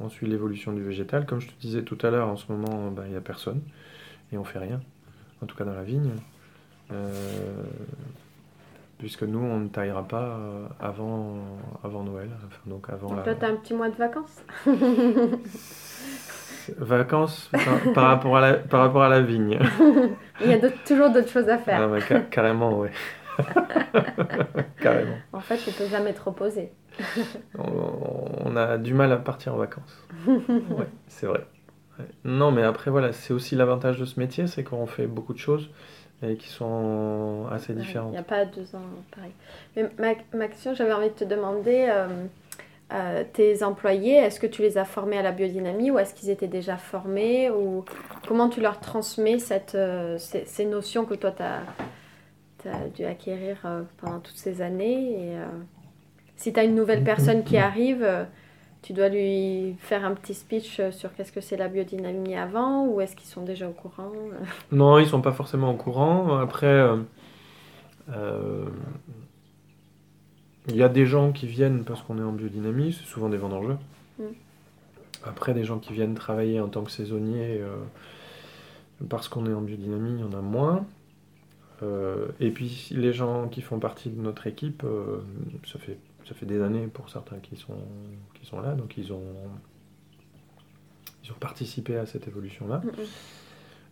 on 0.00 0.08
suit 0.08 0.26
l'évolution 0.26 0.72
du 0.72 0.82
végétal. 0.82 1.26
Comme 1.26 1.40
je 1.40 1.48
te 1.48 1.60
disais 1.60 1.82
tout 1.82 1.98
à 2.00 2.10
l'heure, 2.10 2.28
en 2.28 2.36
ce 2.36 2.50
moment, 2.50 2.90
ben, 2.90 3.04
il 3.04 3.10
n'y 3.10 3.16
a 3.16 3.20
personne 3.20 3.60
et 4.32 4.38
on 4.38 4.44
fait 4.44 4.58
rien, 4.58 4.80
en 5.42 5.46
tout 5.46 5.54
cas 5.54 5.64
dans 5.64 5.74
la 5.74 5.84
vigne, 5.84 6.10
Euh, 6.92 7.64
puisque 8.98 9.22
nous, 9.22 9.38
on 9.38 9.58
ne 9.60 9.68
taillera 9.68 10.02
pas 10.06 10.22
euh, 10.22 10.66
avant, 10.80 11.36
avant 11.84 12.02
Noël, 12.02 12.30
enfin, 12.46 12.60
donc 12.66 12.88
avant 12.90 13.08
Donc 13.14 13.26
là, 13.26 13.34
as 13.40 13.46
un 13.46 13.56
petit 13.56 13.74
mois 13.74 13.88
de 13.90 13.96
vacances 13.96 14.42
Vacances 16.78 17.48
par, 17.52 17.92
par 17.94 18.04
rapport 18.08 18.36
à 18.36 18.40
la, 18.40 18.54
par 18.54 18.80
rapport 18.80 19.02
à 19.02 19.08
la 19.08 19.20
vigne. 19.20 19.58
Il 20.40 20.48
y 20.48 20.52
a 20.52 20.58
toujours 20.84 21.10
d'autres 21.10 21.28
choses 21.28 21.48
à 21.48 21.58
faire. 21.58 21.80
Ah, 21.80 22.00
ca- 22.00 22.20
carrément, 22.22 22.78
ouais. 22.80 22.90
carrément. 24.80 25.16
En 25.32 25.40
fait, 25.40 25.58
tu 25.58 25.70
peux 25.70 25.86
jamais 25.86 26.12
te 26.12 26.22
reposer. 26.22 26.72
On, 27.56 27.62
on 28.46 28.56
a 28.56 28.78
du 28.78 28.94
mal 28.94 29.12
à 29.12 29.16
partir 29.16 29.54
en 29.54 29.58
vacances. 29.58 30.04
Ouais, 30.26 30.88
c'est 31.06 31.26
vrai. 31.26 31.46
Ouais. 31.98 32.06
Non, 32.24 32.50
mais 32.50 32.62
après, 32.64 32.90
voilà, 32.90 33.12
c'est 33.12 33.32
aussi 33.32 33.54
l'avantage 33.54 34.00
de 34.00 34.04
ce 34.04 34.18
métier, 34.18 34.46
c'est 34.48 34.64
qu'on 34.64 34.86
fait 34.86 35.06
beaucoup 35.06 35.34
de 35.34 35.38
choses 35.38 35.70
et 36.22 36.36
qui 36.36 36.48
sont 36.48 37.46
assez 37.50 37.72
Ouais, 37.72 37.80
différentes. 37.80 38.10
Il 38.10 38.12
n'y 38.12 38.18
a 38.18 38.22
pas 38.22 38.44
deux 38.44 38.74
ans 38.74 38.82
pareil. 39.14 39.32
Mais 39.76 39.84
ma, 39.98 40.14
ma 40.38 40.48
question, 40.48 40.74
j'avais 40.74 40.92
envie 40.92 41.08
de 41.08 41.14
te 41.14 41.24
demander, 41.24 41.86
euh, 41.90 42.08
euh, 42.92 43.24
tes 43.32 43.62
employés, 43.62 44.14
est-ce 44.14 44.40
que 44.40 44.46
tu 44.46 44.62
les 44.62 44.78
as 44.78 44.84
formés 44.84 45.18
à 45.18 45.22
la 45.22 45.32
biodynamie 45.32 45.90
ou 45.90 45.98
est-ce 45.98 46.14
qu'ils 46.14 46.30
étaient 46.30 46.46
déjà 46.46 46.76
formés 46.76 47.50
ou 47.50 47.84
comment 48.26 48.48
tu 48.48 48.60
leur 48.60 48.80
transmets 48.80 49.38
cette, 49.38 49.74
euh, 49.74 50.16
ces, 50.18 50.44
ces 50.44 50.64
notions 50.64 51.04
que 51.04 51.14
toi, 51.14 51.32
tu 51.32 51.42
as, 51.42 52.88
dû 52.94 53.04
acquérir 53.04 53.58
pendant 53.98 54.18
toutes 54.18 54.36
ces 54.36 54.60
années 54.62 55.32
et, 55.32 55.36
Si 56.36 56.52
tu 56.52 56.58
as 56.58 56.64
une 56.64 56.74
nouvelle 56.74 57.04
personne 57.12 57.44
qui 57.44 57.58
arrive, 57.58 58.04
tu 58.86 58.92
dois 58.92 59.08
lui 59.08 59.74
faire 59.80 60.04
un 60.04 60.14
petit 60.14 60.32
speech 60.32 60.78
euh, 60.78 60.92
sur 60.92 61.12
qu'est-ce 61.12 61.32
que 61.32 61.40
c'est 61.40 61.56
la 61.56 61.66
biodynamie 61.66 62.36
avant 62.36 62.86
ou 62.86 63.00
est-ce 63.00 63.16
qu'ils 63.16 63.28
sont 63.28 63.42
déjà 63.42 63.68
au 63.68 63.72
courant 63.72 64.12
euh? 64.14 64.44
Non, 64.70 65.00
ils 65.00 65.08
sont 65.08 65.20
pas 65.20 65.32
forcément 65.32 65.72
au 65.72 65.76
courant. 65.76 66.38
Après, 66.38 66.68
euh, 66.68 66.98
euh, 68.10 68.66
il 70.68 70.76
y 70.76 70.84
a 70.84 70.88
des 70.88 71.04
gens 71.04 71.32
qui 71.32 71.48
viennent 71.48 71.82
parce 71.82 72.00
qu'on 72.02 72.16
est 72.18 72.22
en 72.22 72.30
biodynamie, 72.30 72.92
c'est 72.92 73.06
souvent 73.06 73.28
des 73.28 73.38
vendangeurs. 73.38 73.80
Mm. 74.20 74.24
Après, 75.24 75.52
des 75.52 75.64
gens 75.64 75.80
qui 75.80 75.92
viennent 75.92 76.14
travailler 76.14 76.60
en 76.60 76.68
tant 76.68 76.84
que 76.84 76.92
saisonniers 76.92 77.60
euh, 77.60 77.74
parce 79.08 79.28
qu'on 79.28 79.46
est 79.46 79.54
en 79.54 79.62
biodynamie, 79.62 80.12
il 80.12 80.20
y 80.20 80.24
en 80.24 80.38
a 80.38 80.42
moins. 80.42 80.86
Et 82.40 82.50
puis 82.50 82.88
les 82.92 83.12
gens 83.12 83.48
qui 83.48 83.60
font 83.60 83.78
partie 83.78 84.08
de 84.08 84.20
notre 84.20 84.46
équipe, 84.46 84.82
ça 85.70 85.78
fait 85.78 85.98
ça 86.28 86.34
fait 86.34 86.46
des 86.46 86.60
années 86.62 86.86
pour 86.88 87.08
certains 87.08 87.38
qui 87.38 87.56
sont 87.56 87.78
qui 88.34 88.46
sont 88.46 88.60
là, 88.60 88.74
donc 88.74 88.96
ils 88.98 89.12
ont 89.12 89.34
ils 91.24 91.30
ont 91.32 91.36
participé 91.40 91.96
à 91.96 92.06
cette 92.06 92.28
évolution-là. 92.28 92.82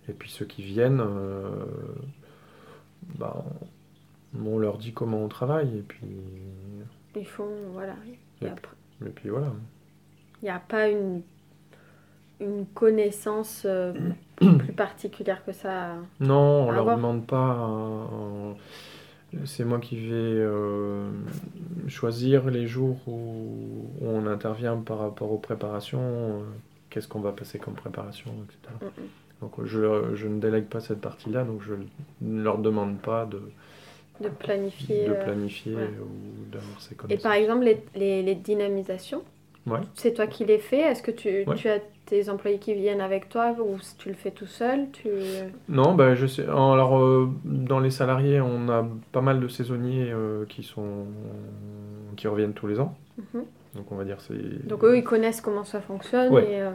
Et 0.08 0.12
puis 0.12 0.30
ceux 0.30 0.44
qui 0.44 0.62
viennent, 0.62 1.00
euh, 1.00 1.64
bah, 3.18 3.44
on, 4.38 4.58
leur 4.58 4.78
dit 4.78 4.92
comment 4.92 5.24
on 5.24 5.28
travaille, 5.28 5.78
et 5.78 5.82
puis, 5.82 6.06
Ils 7.16 7.26
font, 7.26 7.48
voilà. 7.72 7.94
Et 8.42 8.46
après, 8.48 8.76
et 9.04 9.08
puis 9.10 9.30
voilà. 9.30 9.52
il 10.42 10.44
n'y 10.44 10.50
a 10.50 10.58
pas 10.60 10.88
une, 10.88 11.22
une 12.40 12.66
connaissance 12.66 13.62
euh, 13.64 13.94
plus 14.36 14.72
particulière 14.76 15.44
que 15.44 15.52
ça. 15.52 15.96
Non, 16.20 16.66
on 16.66 16.70
À 16.70 16.74
leur 16.74 16.96
demande 16.96 17.26
pas. 17.26 17.36
un- 17.36 18.04
un- 18.50 18.56
C'est 19.44 19.64
moi 19.64 19.78
qui 19.78 19.96
vais 19.96 20.12
euh, 20.14 21.10
choisir 21.88 22.50
les 22.50 22.66
jours 22.66 22.98
où, 23.06 23.88
on 24.00 24.26
intervient 24.26 24.76
par 24.76 24.98
rapport 24.98 25.32
aux 25.32 25.38
préparations, 25.38 26.00
euh, 26.00 26.42
qu'est-ce 26.90 27.08
qu'on 27.08 27.20
va 27.20 27.32
passer 27.32 27.58
comme 27.58 27.74
préparation, 27.74 28.30
etc. 28.44 28.74
Mm, 28.80 28.86
mm. 29.02 29.06
Donc 29.40 29.64
je, 29.64 30.14
je 30.14 30.26
ne 30.28 30.40
délègue 30.40 30.66
pas 30.66 30.80
cette 30.80 31.00
partie-là, 31.00 31.44
donc 31.44 31.60
je 31.62 31.74
ne 32.22 32.42
leur 32.42 32.58
demande 32.58 32.98
pas 33.00 33.26
de, 33.26 33.42
De 34.22 34.28
planifier. 34.28 35.06
de 35.06 35.12
euh, 35.12 35.24
planifier 35.24 35.74
ouais. 35.74 35.90
ou 36.00 36.50
d'avoir 36.52 36.80
ces 36.80 36.94
Et 36.94 36.96
connaissances. 36.96 37.22
par 37.22 37.32
exemple, 37.32 37.64
les, 37.64 37.82
les, 37.94 38.22
les 38.22 38.34
dynamisations, 38.34 39.22
Ouais. 39.66 39.80
c'est 39.94 40.12
toi 40.12 40.26
qui 40.26 40.44
les 40.44 40.58
fais 40.58 40.80
Est-ce 40.80 41.02
que 41.02 41.10
tu, 41.10 41.44
Ouais. 41.46 41.54
tu 41.56 41.68
as 41.68 41.78
tes 42.06 42.28
employés 42.28 42.58
qui 42.58 42.74
viennent 42.74 43.00
avec 43.00 43.30
toi 43.30 43.56
ou 43.58 43.78
tu 43.98 44.10
le 44.10 44.14
fais 44.14 44.30
tout 44.30 44.44
seul 44.46 44.90
tu... 44.92 45.08
Non, 45.70 45.94
bah, 45.94 46.14
je 46.14 46.26
sais. 46.26 46.42
Alors, 46.44 46.98
euh, 46.98 47.30
dans 47.44 47.80
les 47.80 47.90
salariés, 47.90 48.42
on 48.42 48.68
a 48.68 48.86
pas 49.12 49.22
mal 49.22 49.40
de 49.40 49.48
saisonniers 49.48 50.10
euh, 50.12 50.44
qui 50.46 50.62
sont 50.62 51.06
qui 52.16 52.28
reviennent 52.28 52.52
tous 52.52 52.66
les 52.66 52.78
ans. 52.78 52.94
Mhm. 53.18 53.44
Donc, 53.74 53.90
on 53.90 53.96
va 53.96 54.04
dire 54.04 54.20
c'est. 54.20 54.66
Donc 54.66 54.84
eux, 54.84 54.96
ils 54.98 55.02
connaissent 55.04 55.40
comment 55.40 55.64
ça 55.64 55.80
fonctionne. 55.80 56.32
Ouais. 56.32 56.44
Et, 56.52 56.60
euh, 56.62 56.70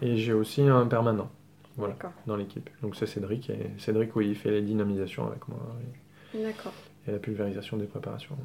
Et 0.00 0.16
j'ai 0.16 0.32
aussi 0.32 0.62
un 0.62 0.86
permanent. 0.86 1.28
Voilà. 1.76 1.94
Dans 2.26 2.36
l'équipe. 2.36 2.68
Donc 2.82 2.94
c'est 2.96 3.06
Cédric 3.06 3.48
et 3.50 3.70
Cédric 3.78 4.14
oui, 4.14 4.28
il 4.28 4.34
fait 4.36 4.50
les 4.50 4.60
dynamisations 4.62 5.26
avec 5.26 5.48
moi 5.48 5.58
et, 6.34 6.42
D'accord. 6.42 6.72
et 7.08 7.12
la 7.12 7.18
pulvérisation 7.18 7.78
des 7.78 7.86
préparations. 7.86 8.36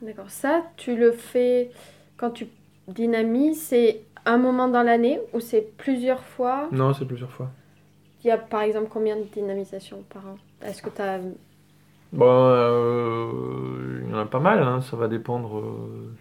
D'accord. 0.00 0.30
Ça, 0.30 0.62
tu 0.76 0.96
le 0.96 1.10
fais 1.12 1.70
quand 2.16 2.30
tu 2.30 2.46
dynamises, 2.88 3.60
c'est 3.62 4.02
un 4.26 4.38
moment 4.38 4.68
dans 4.68 4.82
l'année 4.82 5.20
ou 5.32 5.40
c'est 5.40 5.62
plusieurs 5.76 6.22
fois? 6.24 6.68
Non, 6.72 6.92
c'est 6.94 7.04
plusieurs 7.06 7.30
fois. 7.30 7.50
Il 8.24 8.28
y 8.28 8.30
a 8.30 8.38
par 8.38 8.62
exemple 8.62 8.88
combien 8.90 9.16
de 9.16 9.22
dynamisations 9.24 10.02
par 10.08 10.26
an? 10.26 10.36
Est-ce 10.62 10.82
que 10.82 10.90
tu 10.90 11.02
as... 11.02 11.20
Bon, 12.12 12.26
euh, 12.28 14.00
il 14.04 14.10
y 14.10 14.14
en 14.14 14.18
a 14.18 14.26
pas 14.26 14.38
mal. 14.40 14.62
hein, 14.62 14.80
Ça 14.82 14.96
va 14.96 15.08
dépendre. 15.08 15.58
euh, 15.58 16.14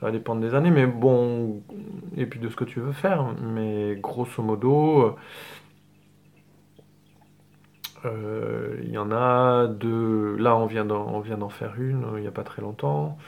ça 0.00 0.06
va 0.06 0.12
dépendre 0.12 0.40
des 0.40 0.54
années, 0.54 0.70
mais 0.70 0.86
bon, 0.86 1.60
et 2.16 2.26
puis 2.26 2.38
de 2.38 2.48
ce 2.48 2.56
que 2.56 2.64
tu 2.64 2.78
veux 2.80 2.92
faire. 2.92 3.24
Mais 3.42 3.96
grosso 4.00 4.42
modo, 4.42 5.16
Il 8.04 8.90
y 8.90 8.98
en 8.98 9.10
a 9.12 9.66
deux. 9.66 10.36
Là, 10.36 10.56
on 10.56 10.66
vient 10.66 10.84
d'en, 10.84 11.20
vient 11.20 11.38
d'en 11.38 11.48
faire 11.48 11.74
une 11.80 12.06
il 12.16 12.20
n'y 12.20 12.26
a 12.26 12.30
pas 12.32 12.44
très 12.44 12.62
longtemps. 12.62 13.18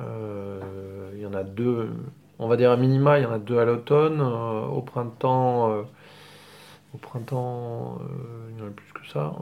Il 0.00 1.20
y 1.20 1.26
en 1.26 1.34
a 1.34 1.44
deux. 1.44 1.90
On 2.38 2.48
va 2.48 2.56
dire 2.56 2.70
à 2.70 2.76
minima, 2.76 3.18
il 3.18 3.22
y 3.22 3.26
en 3.26 3.32
a 3.32 3.38
deux 3.38 3.58
à 3.58 3.64
l'automne. 3.64 4.20
au 4.20 4.82
printemps, 4.82 5.84
au 6.92 6.98
printemps, 6.98 7.98
il 8.50 8.58
y 8.58 8.62
en 8.62 8.68
a 8.68 8.70
plus 8.70 8.92
que 8.92 9.06
ça. 9.08 9.34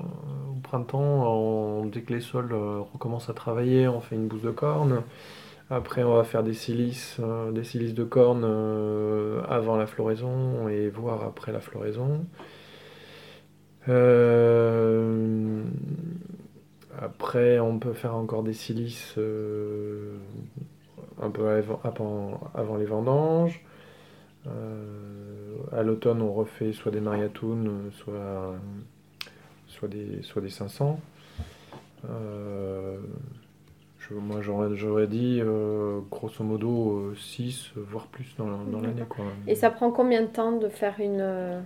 Au 0.51 0.61
printemps, 0.63 1.85
dès 1.87 2.03
que 2.03 2.13
les 2.13 2.21
sols 2.21 2.53
recommencent 2.53 3.31
à 3.31 3.35
travailler, 3.35 3.89
on 3.89 4.01
fait 4.01 4.17
une 4.17 4.29
bouse 4.29 4.43
de 4.43 4.51
corne. 4.51 5.03
Après, 5.73 6.03
on 6.03 6.15
va 6.15 6.25
faire 6.25 6.43
des 6.43 6.53
silices, 6.53 7.17
euh, 7.21 7.51
des 7.51 7.93
de 7.95 8.05
corne 8.05 8.43
euh, 8.45 9.41
avant 9.49 9.77
la 9.77 9.87
floraison 9.87 10.69
et 10.69 10.91
voir 10.91 11.25
après 11.25 11.51
la 11.51 11.61
floraison. 11.61 12.27
Euh, 17.03 17.07
après, 17.07 17.59
on 17.59 17.79
peut 17.79 17.93
faire 17.93 18.15
encore 18.15 18.43
des 18.43 18.53
silices 18.53 19.17
un 21.21 21.31
peu 21.31 21.63
avant, 21.85 22.77
les 22.77 22.85
vendanges. 22.87 23.65
à 24.47 25.83
l'automne, 25.83 26.23
on 26.23 26.33
refait 26.33 26.73
soit 26.73 26.93
des 26.93 27.01
mariatounes, 27.01 27.91
soit, 27.93 28.55
soit, 29.67 29.89
des, 29.89 30.23
soit 30.23 30.43
des 30.43 30.51
500 30.51 30.99
moi, 34.21 34.41
j'aurais 34.41 35.07
dit 35.07 35.41
euh, 35.41 36.01
grosso 36.11 36.45
modo 36.45 37.15
6, 37.17 37.73
euh, 37.77 37.85
voire 37.89 38.07
plus 38.07 38.35
dans, 38.37 38.47
l'année. 38.47 39.03
Et 39.47 39.55
ça 39.55 39.71
prend 39.71 39.91
combien 39.91 40.23
de 40.23 40.27
temps 40.27 40.53
de 40.53 40.69
faire 40.69 40.97
une, 40.99 41.21
euh, 41.21 41.61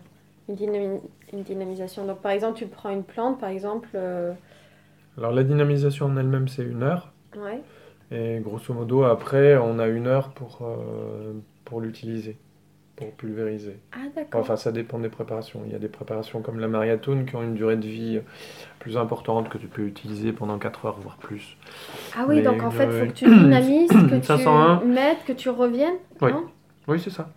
une, 0.49 1.43
dynamisation? 1.43 2.07
Donc, 2.07 2.21
par 2.21 2.33
exemple, 2.33 2.59
tu 2.59 2.67
prends 2.67 2.91
une 2.91 3.05
plante, 3.05 3.39
par 3.39 3.49
exemple. 3.49 3.89
Alors, 5.19 5.33
la 5.33 5.45
dynamisation 5.45 6.07
en 6.07 6.17
elle-même, 6.17 6.49
c'est 6.49 6.65
une 6.65 6.83
heure. 6.83 7.13
Ouais. 7.37 7.63
Et 8.11 8.41
grosso 8.41 8.73
modo, 8.73 9.05
après, 9.05 9.57
on 9.57 9.79
a 9.79 9.87
une 9.87 10.07
heure 10.07 10.31
pour, 10.31 10.61
pour 11.65 11.81
l'utiliser 11.81 12.39
pour 12.97 13.13
pulvériser. 13.13 13.79
Ah, 13.93 14.09
d'accord. 14.15 14.41
Enfin, 14.41 14.57
ça 14.57 14.73
dépend 14.73 14.99
des 14.99 15.11
préparations. 15.11 15.63
Il 15.67 15.73
y 15.73 15.75
a 15.75 15.79
des 15.79 15.89
préparations 15.89 16.41
comme 16.41 16.59
la 16.59 16.67
mariatone 16.67 17.27
qui 17.27 17.37
ont 17.37 17.43
une 17.43 17.55
durée 17.55 17.77
de 17.77 17.87
vie 17.87 18.21
plus 18.79 18.97
importante 18.97 19.51
que 19.51 19.59
tu 19.59 19.69
peux 19.69 19.83
utiliser 19.83 20.33
pendant 20.33 20.59
4 20.59 20.87
heures, 20.87 20.99
voire 21.01 21.19
plus. 21.19 21.57
Ah 22.17 22.25
oui, 22.27 22.43
donc 22.43 22.63
en 22.63 22.71
fait, 22.71 22.87
il 22.87 22.93
faut 22.93 23.07
que 23.07 23.13
tu 23.13 23.27
dynamises, 23.27 23.91
que 23.91 24.81
tu 24.83 24.87
mettes, 24.89 25.25
que 25.27 25.33
tu 25.33 25.51
reviennes 25.51 25.99
Oui, 26.23 26.33
oui 26.89 26.99
c'est 26.99 27.11
ça. 27.11 27.29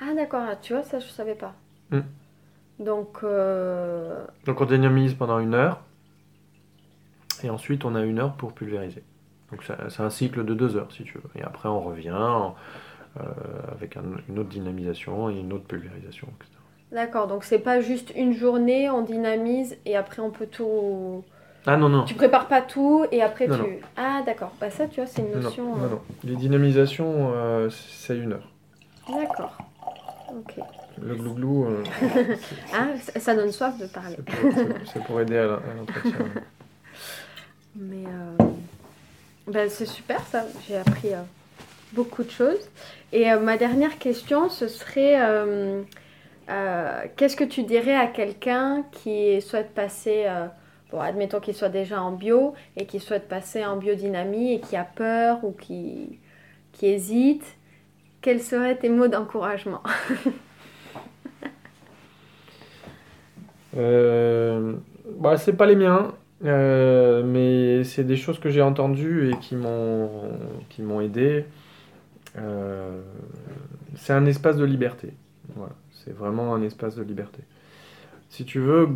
Ah 0.00 0.14
d'accord, 0.14 0.42
ah, 0.48 0.56
tu 0.56 0.72
vois, 0.72 0.82
ça 0.82 0.98
je 0.98 1.06
ne 1.06 1.10
savais 1.10 1.34
pas. 1.34 1.52
Hmm. 1.90 2.00
Donc, 2.78 3.18
euh... 3.24 4.24
donc 4.46 4.60
on 4.60 4.64
dynamise 4.64 5.14
pendant 5.14 5.40
une 5.40 5.54
heure, 5.54 5.80
et 7.44 7.50
ensuite 7.50 7.84
on 7.84 7.94
a 7.94 8.02
une 8.02 8.18
heure 8.18 8.34
pour 8.34 8.52
pulvériser. 8.52 9.02
Donc 9.50 9.64
c'est 9.88 10.02
un 10.02 10.10
cycle 10.10 10.44
de 10.44 10.54
deux 10.54 10.76
heures 10.76 10.92
si 10.92 11.04
tu 11.04 11.18
veux. 11.18 11.40
Et 11.40 11.42
après 11.42 11.68
on 11.68 11.80
revient, 11.80 12.10
euh, 12.10 13.22
avec 13.72 13.96
une 13.96 14.38
autre 14.38 14.48
dynamisation 14.48 15.30
et 15.30 15.38
une 15.38 15.52
autre 15.52 15.64
pulvérisation, 15.64 16.28
etc. 16.38 16.58
D'accord, 16.92 17.26
donc 17.26 17.44
c'est 17.44 17.58
pas 17.58 17.80
juste 17.80 18.12
une 18.16 18.32
journée, 18.32 18.88
on 18.88 19.02
dynamise 19.02 19.76
et 19.84 19.96
après 19.96 20.22
on 20.22 20.30
peut 20.30 20.46
tout. 20.46 21.22
Ah 21.66 21.76
non, 21.76 21.90
non. 21.90 22.04
Tu 22.04 22.14
prépares 22.14 22.48
pas 22.48 22.62
tout 22.62 23.04
et 23.12 23.20
après 23.20 23.46
tu. 23.46 23.80
Ah 23.96 24.22
d'accord, 24.24 24.52
bah 24.58 24.70
ça 24.70 24.86
tu 24.86 25.00
vois, 25.00 25.06
c'est 25.06 25.20
une 25.20 25.38
notion. 25.38 25.76
Non, 25.76 25.82
non, 25.82 25.92
euh, 25.92 25.96
Les 26.24 26.36
dynamisations, 26.36 27.32
euh, 27.34 27.68
c'est 27.70 28.16
une 28.16 28.32
heure. 28.32 28.50
D'accord, 29.06 29.58
ok. 30.30 30.64
Le 31.00 31.14
glouglou. 31.14 31.66
Euh, 31.66 31.84
ah, 32.74 32.86
ça 33.18 33.34
donne 33.34 33.52
soif 33.52 33.78
de 33.78 33.86
parler. 33.86 34.16
C'est 34.92 35.04
pour, 35.04 35.20
aider 35.20 35.36
à 35.36 35.46
l'entretien. 35.46 36.26
Mais 37.78 38.04
bah, 39.46 39.68
c'est 39.68 39.86
super 39.86 40.20
ça, 40.26 40.44
j'ai 40.66 40.76
appris 40.76 41.12
beaucoup 41.92 42.22
de 42.22 42.30
choses. 42.30 42.68
Et 43.12 43.30
euh, 43.30 43.40
ma 43.40 43.56
dernière 43.56 43.98
question, 43.98 44.48
ce 44.48 44.68
serait 44.68 45.20
euh, 45.20 45.82
euh, 46.50 47.02
qu'est-ce 47.16 47.36
que 47.36 47.44
tu 47.44 47.62
dirais 47.62 47.94
à 47.94 48.06
quelqu'un 48.06 48.84
qui 48.92 49.40
souhaite 49.40 49.74
passer, 49.74 50.26
bon, 50.90 51.00
admettons 51.00 51.40
qu'il 51.40 51.54
soit 51.54 51.68
déjà 51.68 52.02
en 52.02 52.12
bio 52.12 52.54
et 52.76 52.86
qui 52.86 53.00
souhaite 53.00 53.28
passer 53.28 53.64
en 53.64 53.76
biodynamie 53.76 54.54
et 54.54 54.60
qui 54.60 54.76
a 54.76 54.84
peur 54.84 55.42
ou 55.42 55.52
qui, 55.52 56.18
qui 56.72 56.86
hésite 56.86 57.44
Quels 58.20 58.42
seraient 58.42 58.76
tes 58.76 58.88
mots 58.88 59.08
d'encouragement? 59.08 59.82
Bah, 65.18 65.36
c'est 65.36 65.52
pas 65.52 65.66
les 65.66 65.76
miens, 65.76 66.12
mais 66.42 67.84
c'est 67.84 68.04
des 68.04 68.16
choses 68.16 68.38
que 68.38 68.50
j'ai 68.50 68.62
entendues 68.62 69.30
et 69.30 69.36
qui 69.38 69.56
m'ont 69.56 70.10
qui 70.68 70.82
m'ont 70.82 71.00
aidé. 71.00 71.44
Euh, 72.36 73.00
c'est 73.96 74.12
un 74.12 74.26
espace 74.26 74.56
de 74.56 74.64
liberté. 74.64 75.12
Voilà, 75.54 75.74
c'est 75.90 76.12
vraiment 76.12 76.54
un 76.54 76.62
espace 76.62 76.94
de 76.96 77.02
liberté. 77.02 77.42
Si 78.28 78.44
tu 78.44 78.60
veux, 78.60 78.88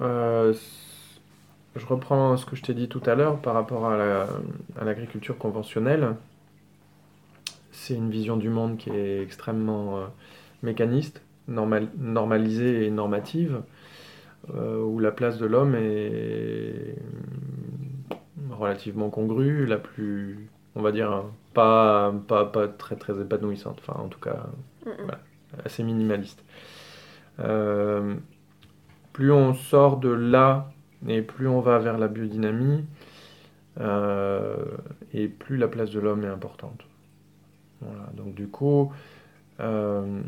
euh, 0.00 0.54
je 1.74 1.86
reprends 1.86 2.36
ce 2.36 2.46
que 2.46 2.56
je 2.56 2.62
t'ai 2.62 2.74
dit 2.74 2.88
tout 2.88 3.02
à 3.06 3.14
l'heure 3.14 3.40
par 3.40 3.54
rapport 3.54 3.86
à 3.86 4.26
l'agriculture 4.84 5.38
conventionnelle. 5.38 6.14
C'est 7.72 7.94
une 7.94 8.10
vision 8.10 8.36
du 8.36 8.48
monde 8.48 8.78
qui 8.78 8.90
est 8.90 9.22
extrêmement 9.22 9.98
euh, 9.98 10.06
mécaniste, 10.62 11.22
normal, 11.48 11.88
normalisée 11.98 12.86
et 12.86 12.90
normative, 12.90 13.60
où 14.54 14.98
la 14.98 15.10
place 15.10 15.38
de 15.38 15.46
l'homme 15.46 15.74
est 15.74 16.96
relativement 18.50 19.10
congrue, 19.10 19.66
la 19.66 19.78
plus, 19.78 20.48
on 20.74 20.82
va 20.82 20.92
dire, 20.92 21.24
pas, 21.52 22.14
pas, 22.26 22.44
pas 22.44 22.68
très 22.68 22.96
très 22.96 23.20
épanouissante, 23.20 23.80
enfin 23.80 24.00
en 24.00 24.08
tout 24.08 24.20
cas 24.20 24.46
assez 25.64 25.82
minimaliste. 25.82 26.44
Euh, 27.40 28.14
plus 29.12 29.32
on 29.32 29.54
sort 29.54 29.98
de 29.98 30.10
là 30.10 30.70
et 31.08 31.22
plus 31.22 31.48
on 31.48 31.60
va 31.60 31.78
vers 31.78 31.98
la 31.98 32.08
biodynamie, 32.08 32.84
euh, 33.80 34.56
et 35.12 35.28
plus 35.28 35.56
la 35.56 35.68
place 35.68 35.90
de 35.90 36.00
l'homme 36.00 36.24
est 36.24 36.28
importante. 36.28 36.84
Voilà, 37.80 38.10
donc 38.16 38.34
du 38.34 38.48
coup, 38.48 38.92
euh, 39.60 40.20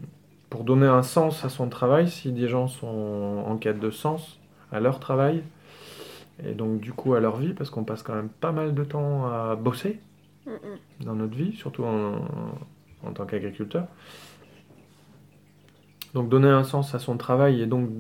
pour 0.50 0.64
donner 0.64 0.86
un 0.86 1.02
sens 1.02 1.44
à 1.44 1.48
son 1.48 1.68
travail, 1.68 2.08
si 2.08 2.32
des 2.32 2.48
gens 2.48 2.68
sont 2.68 3.44
en 3.46 3.56
quête 3.56 3.80
de 3.80 3.90
sens 3.90 4.38
à 4.72 4.80
leur 4.80 5.00
travail, 5.00 5.42
et 6.44 6.54
donc 6.54 6.80
du 6.80 6.92
coup 6.92 7.14
à 7.14 7.20
leur 7.20 7.36
vie, 7.36 7.52
parce 7.52 7.70
qu'on 7.70 7.84
passe 7.84 8.02
quand 8.02 8.14
même 8.14 8.28
pas 8.28 8.52
mal 8.52 8.74
de 8.74 8.84
temps 8.84 9.26
à 9.26 9.56
bosser, 9.56 10.00
dans 11.00 11.14
notre 11.14 11.36
vie, 11.36 11.52
surtout 11.52 11.84
en, 11.84 12.26
en 13.04 13.12
tant 13.12 13.26
qu'agriculteur. 13.26 13.86
Donc 16.14 16.28
donner 16.28 16.48
un 16.48 16.64
sens 16.64 16.94
à 16.94 16.98
son 16.98 17.16
travail 17.16 17.60
et 17.60 17.66
donc 17.66 17.90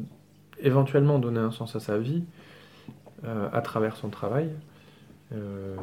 éventuellement 0.60 1.18
donner 1.18 1.40
un 1.40 1.50
sens 1.50 1.76
à 1.76 1.80
sa 1.80 1.98
vie 1.98 2.24
euh, 3.24 3.48
à 3.52 3.60
travers 3.60 3.96
son 3.96 4.08
travail, 4.08 4.50
euh, 5.32 5.76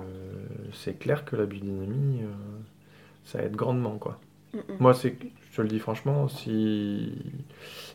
c'est 0.73 0.97
clair 0.97 1.25
que 1.25 1.35
la 1.35 1.45
biodynamie, 1.45 2.23
euh, 2.23 2.27
ça 3.25 3.41
aide 3.43 3.55
grandement. 3.55 3.97
Quoi. 3.97 4.19
Moi, 4.79 4.93
c'est, 4.93 5.17
je 5.55 5.61
te 5.61 5.61
le 5.61 5.69
dis 5.69 5.79
franchement, 5.79 6.27
si 6.27 7.13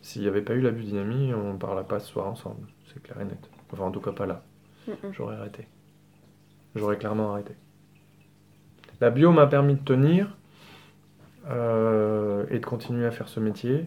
s'il 0.01 0.23
n'y 0.23 0.29
avait 0.29 0.41
pas 0.41 0.55
eu 0.55 0.63
la 0.63 0.71
biodynamie, 0.71 1.35
on 1.35 1.53
ne 1.53 1.59
parlerait 1.59 1.85
pas 1.85 2.01
ce 2.01 2.11
soir 2.11 2.27
ensemble. 2.27 2.67
C'est 2.87 3.03
clair 3.03 3.21
et 3.21 3.25
net. 3.27 3.51
Enfin, 3.71 3.85
en 3.85 3.91
tout 3.91 4.01
cas, 4.01 4.13
pas 4.13 4.25
là. 4.25 4.43
J'aurais 5.13 5.37
arrêté. 5.37 5.67
J'aurais 6.75 6.97
clairement 6.97 7.33
arrêté. 7.33 7.53
La 9.03 9.11
bio 9.11 9.31
m'a 9.31 9.47
permis 9.47 9.75
de 9.75 9.85
tenir 9.85 10.39
euh, 11.51 12.47
et 12.49 12.61
de 12.61 12.65
continuer 12.65 13.05
à 13.05 13.11
faire 13.11 13.29
ce 13.29 13.41
métier 13.41 13.85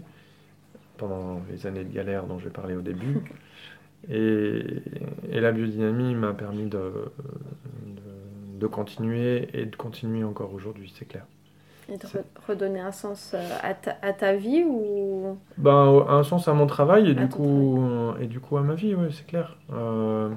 pendant 0.97 1.41
les 1.49 1.65
années 1.65 1.83
de 1.83 1.91
galère 1.91 2.27
dont 2.27 2.37
j'ai 2.37 2.51
parlé 2.51 2.75
au 2.75 2.81
début. 2.81 3.21
Et, 4.09 4.81
la 5.31 5.51
biodynamie 5.51 6.13
m'a 6.13 6.33
permis 6.33 6.67
de, 6.67 6.91
de, 8.59 8.67
continuer 8.67 9.47
et 9.53 9.65
de 9.65 9.75
continuer 9.77 10.25
encore 10.25 10.53
aujourd'hui, 10.53 10.93
c'est 10.93 11.05
clair. 11.05 11.25
Et 11.89 11.97
de 11.97 12.07
redonner 12.47 12.79
un 12.79 12.91
sens 12.91 13.31
euh, 13.33 13.57
à 13.61 13.73
ta, 13.73 13.97
à 14.01 14.13
ta 14.13 14.35
vie 14.35 14.63
ou? 14.63 15.37
Ben, 15.57 16.05
Un 16.07 16.23
sens 16.23 16.47
à 16.47 16.53
mon 16.53 16.67
travail 16.67 17.09
et, 17.09 17.13
du 17.13 17.27
coup, 17.27 17.83
et 18.21 18.27
du 18.27 18.39
coup 18.39 18.57
à 18.57 18.61
ma 18.61 18.75
vie, 18.75 18.95
oui, 18.95 19.07
c'est 19.11 19.27
clair. 19.27 19.57
Euh, 19.73 20.29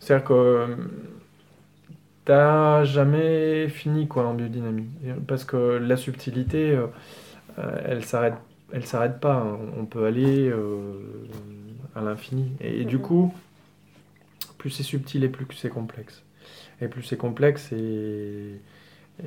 C'est-à-dire 0.00 0.26
que 0.26 0.76
t'as 2.24 2.84
jamais 2.84 3.68
fini 3.68 4.08
quoi 4.08 4.26
en 4.26 4.34
biodynamie. 4.34 4.88
Parce 5.26 5.44
que 5.44 5.56
la 5.56 5.96
subtilité, 5.96 6.70
euh, 6.72 6.86
elle 7.84 8.04
s'arrête 8.04 8.34
elle 8.72 8.84
s'arrête 8.84 9.20
pas. 9.20 9.36
Hein. 9.36 9.58
On 9.76 9.86
peut 9.86 10.04
aller 10.04 10.48
euh, 10.48 11.28
à 11.94 12.00
l'infini. 12.00 12.52
Et, 12.60 12.84
du 12.84 12.98
coup, 12.98 13.32
plus 14.58 14.70
c'est 14.70 14.82
subtil 14.82 15.24
et 15.24 15.28
plus 15.28 15.46
c'est 15.56 15.70
complexe. 15.70 16.22
Et 16.80 16.88
plus 16.88 17.02
c'est 17.02 17.16
complexe 17.16 17.72
et, 17.72 18.60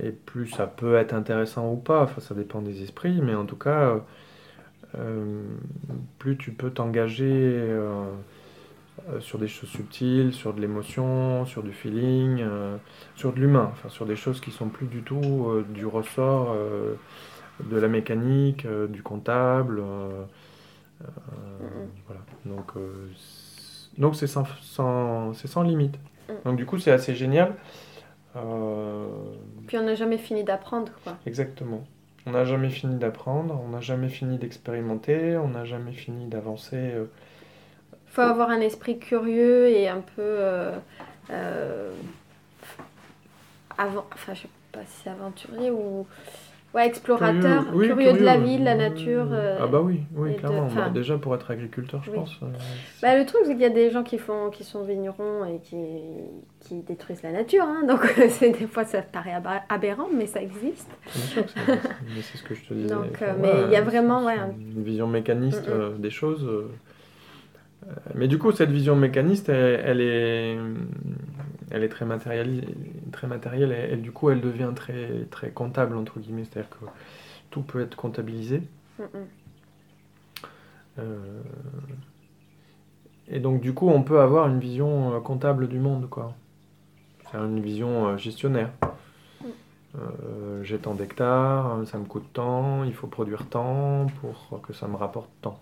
et, 0.02 0.12
plus 0.12 0.48
ça 0.48 0.68
peut 0.68 0.96
être 0.96 1.14
intéressant 1.14 1.72
ou 1.72 1.78
pas. 1.78 2.04
Enfin, 2.04 2.22
ça 2.22 2.36
dépend 2.36 2.62
des 2.62 2.84
esprits, 2.84 3.22
mais 3.22 3.36
en 3.36 3.46
tout 3.46 3.56
cas, 3.58 3.98
euh, 4.98 5.44
plus 6.20 6.38
tu 6.38 6.52
peux 6.52 6.70
t'engager 6.72 7.26
euh, 7.30 8.06
sur 9.20 9.40
des 9.40 9.48
choses 9.48 9.70
subtiles, 9.70 10.34
sur 10.34 10.54
de 10.54 10.62
l'émotion, 10.62 11.46
sur 11.46 11.64
du 11.64 11.72
feeling, 11.72 12.42
euh, 12.42 12.78
sur 13.16 13.34
de 13.34 13.40
l'humain, 13.40 13.70
enfin 13.74 13.90
sur 13.90 14.06
des 14.06 14.16
choses 14.16 14.40
qui 14.42 14.52
sont 14.52 14.70
plus 14.70 14.88
du 14.88 15.02
tout 15.02 15.64
du 15.70 15.86
ressort 15.86 16.56
de 17.64 17.78
la 17.78 17.88
mécanique, 17.88 18.68
du 18.90 19.04
comptable. 19.04 19.80
euh, 19.80 20.24
euh, 21.04 21.06
voilà. 22.08 22.22
Donc 22.46 22.72
euh, 22.78 23.10
c'est- 23.18 24.00
donc 24.00 24.16
c'est 24.16 24.28
sans, 24.28 24.46
sans- 24.62 25.34
sans 25.34 25.64
limite. 25.64 25.98
Mm. 26.30 26.34
Donc 26.46 26.58
du 26.58 26.66
coup 26.66 26.78
c'est 26.80 26.92
assez 26.92 27.16
génial. 27.16 27.56
Euh, 28.36 29.08
Puis 29.68 29.78
on 29.78 29.84
n'a 29.84 29.96
jamais 29.96 30.18
fini 30.18 30.44
d'apprendre, 30.44 30.92
quoi. 31.04 31.18
Exactement. 31.26 31.84
On 32.26 32.32
n'a 32.32 32.46
jamais 32.46 32.70
fini 32.70 32.98
d'apprendre, 32.98 33.60
on 33.66 33.70
n'a 33.70 33.82
jamais 33.82 34.10
fini 34.10 34.38
d'expérimenter, 34.38 35.38
on 35.38 35.50
n'a 35.50 35.66
jamais 35.66 35.92
fini 35.92 36.28
d'avancer. 36.28 36.76
euh, 36.78 37.06
faut 38.08 38.22
avoir 38.22 38.50
un 38.50 38.60
esprit 38.60 39.00
curieux 39.00 39.70
et 39.70 39.88
un 39.88 40.02
peu 40.02 40.22
euh, 40.22 41.92
avant 43.78 44.06
enfin 44.14 44.34
je 44.34 44.42
sais 44.42 44.48
pas 44.72 44.82
si 44.86 45.02
c'est 45.04 45.10
aventurier 45.10 45.72
ou 45.72 46.06
ouais 46.74 46.88
explorateur 46.88 47.66
oui, 47.74 47.88
curieux, 47.88 48.14
de 48.14 48.24
la 48.24 48.38
de 48.38 48.64
la 48.64 48.76
nature 48.76 49.28
euh, 49.32 49.58
Ah 49.62 49.68
bah 49.68 49.82
oui, 49.82 50.02
oui, 50.16 50.32
de- 50.34 50.38
clairement. 50.38 50.64
enfin- 50.68 50.84
Bah, 50.86 50.90
déjà 50.90 51.18
pour 51.18 51.36
être 51.36 51.52
agriculteur, 51.52 52.02
je 52.04 52.12
Oui. 52.12 52.16
pense. 52.18 52.40
euh, 52.44 52.48
bah, 53.02 53.18
le 53.18 53.26
truc 53.26 53.42
c'est 53.46 53.54
qu'il 53.54 53.62
y 53.62 53.66
a 53.66 53.70
des 53.70 53.92
gens 53.92 54.04
qui 54.04 54.18
font 54.18 54.50
qui 54.50 54.64
sont 54.64 54.84
vignerons 54.84 55.46
et 55.46 55.60
qui, 55.60 55.78
qui 56.62 56.76
détruisent 56.82 57.24
la 57.24 57.32
nature 57.32 57.64
hein, 57.66 57.84
donc 57.88 58.02
c'est 58.30 58.52
des 58.52 58.68
fois 58.68 58.86
ça 58.86 59.02
paraît 59.02 59.34
aberrant 59.70 60.08
mais 60.16 60.28
ça 60.28 60.42
existe 60.42 60.90
Bien 61.14 61.24
sûr 61.26 61.46
que 61.46 61.60
mais 62.16 62.22
c'est 62.22 62.38
ce 62.38 62.44
que 62.44 62.56
je 62.56 62.62
te 62.66 62.74
disais. 62.74 62.88
Donc, 62.90 63.06
Enfin, 63.16 63.26
euh, 63.28 63.36
mais 63.42 63.52
il 63.68 63.72
y 63.72 63.76
a 63.76 63.82
vraiment, 63.82 64.24
ouais, 64.26 64.34
un- 64.34 64.52
une 64.52 64.84
vision 64.84 65.08
mécaniste 65.08 65.68
Mm, 65.68 65.72
mm. 65.72 65.74
euh, 65.82 65.90
des 65.98 66.10
choses. 66.10 66.48
mais 68.16 68.28
du 68.28 68.38
coup, 68.38 68.52
cette 68.52 68.70
vision 68.70 68.96
mécaniste, 68.96 69.50
elle, 69.50 69.82
elle 69.86 70.02
est, 70.02 70.58
elle 71.72 71.84
est 71.84 71.90
très 71.90 72.06
matérielle, 72.06 72.66
très 73.12 73.28
matérielle 73.28 73.72
et, 73.72 73.94
et 73.94 73.98
du 73.98 74.12
coup, 74.12 74.30
elle 74.30 74.42
devient 74.42 74.72
très, 74.76 75.26
très 75.32 75.52
comptable 75.52 75.96
entre 75.96 76.20
guillemets. 76.20 76.44
C'est-à-dire 76.44 76.70
que 76.70 76.86
tout 77.50 77.62
peut 77.62 77.82
être 77.82 77.96
comptabilisé. 77.96 78.64
Mm, 79.00 79.04
mm. 79.04 79.28
Euh, 81.00 81.42
et 83.28 83.40
donc, 83.40 83.62
du 83.62 83.74
coup, 83.74 83.88
on 83.88 84.04
peut 84.04 84.20
avoir 84.20 84.48
une 84.48 84.60
vision 84.60 85.16
euh, 85.16 85.20
comptable 85.20 85.68
du 85.68 85.80
monde, 85.80 86.10
quoi. 86.10 86.34
C'est 87.32 87.38
une 87.38 87.62
vision 87.62 88.08
euh, 88.08 88.18
gestionnaire. 88.18 88.72
Euh, 89.98 90.64
J'ai 90.64 90.78
tant 90.78 90.94
d'hectares, 90.94 91.86
ça 91.86 91.98
me 91.98 92.06
coûte 92.06 92.28
tant, 92.34 92.86
il 92.86 92.94
faut 92.94 93.08
produire 93.08 93.48
tant 93.48 94.08
pour 94.22 94.62
que 94.62 94.72
ça 94.72 94.88
me 94.88 94.96
rapporte 94.96 95.30
tant. 95.42 95.60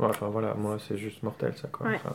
Ouais, 0.00 0.06
enfin 0.08 0.28
voilà, 0.28 0.54
moi 0.54 0.78
c'est 0.88 0.96
juste 0.96 1.22
mortel 1.22 1.54
ça, 1.56 1.68
quoi. 1.68 1.86
Ouais. 1.86 1.96
Enfin, 1.96 2.14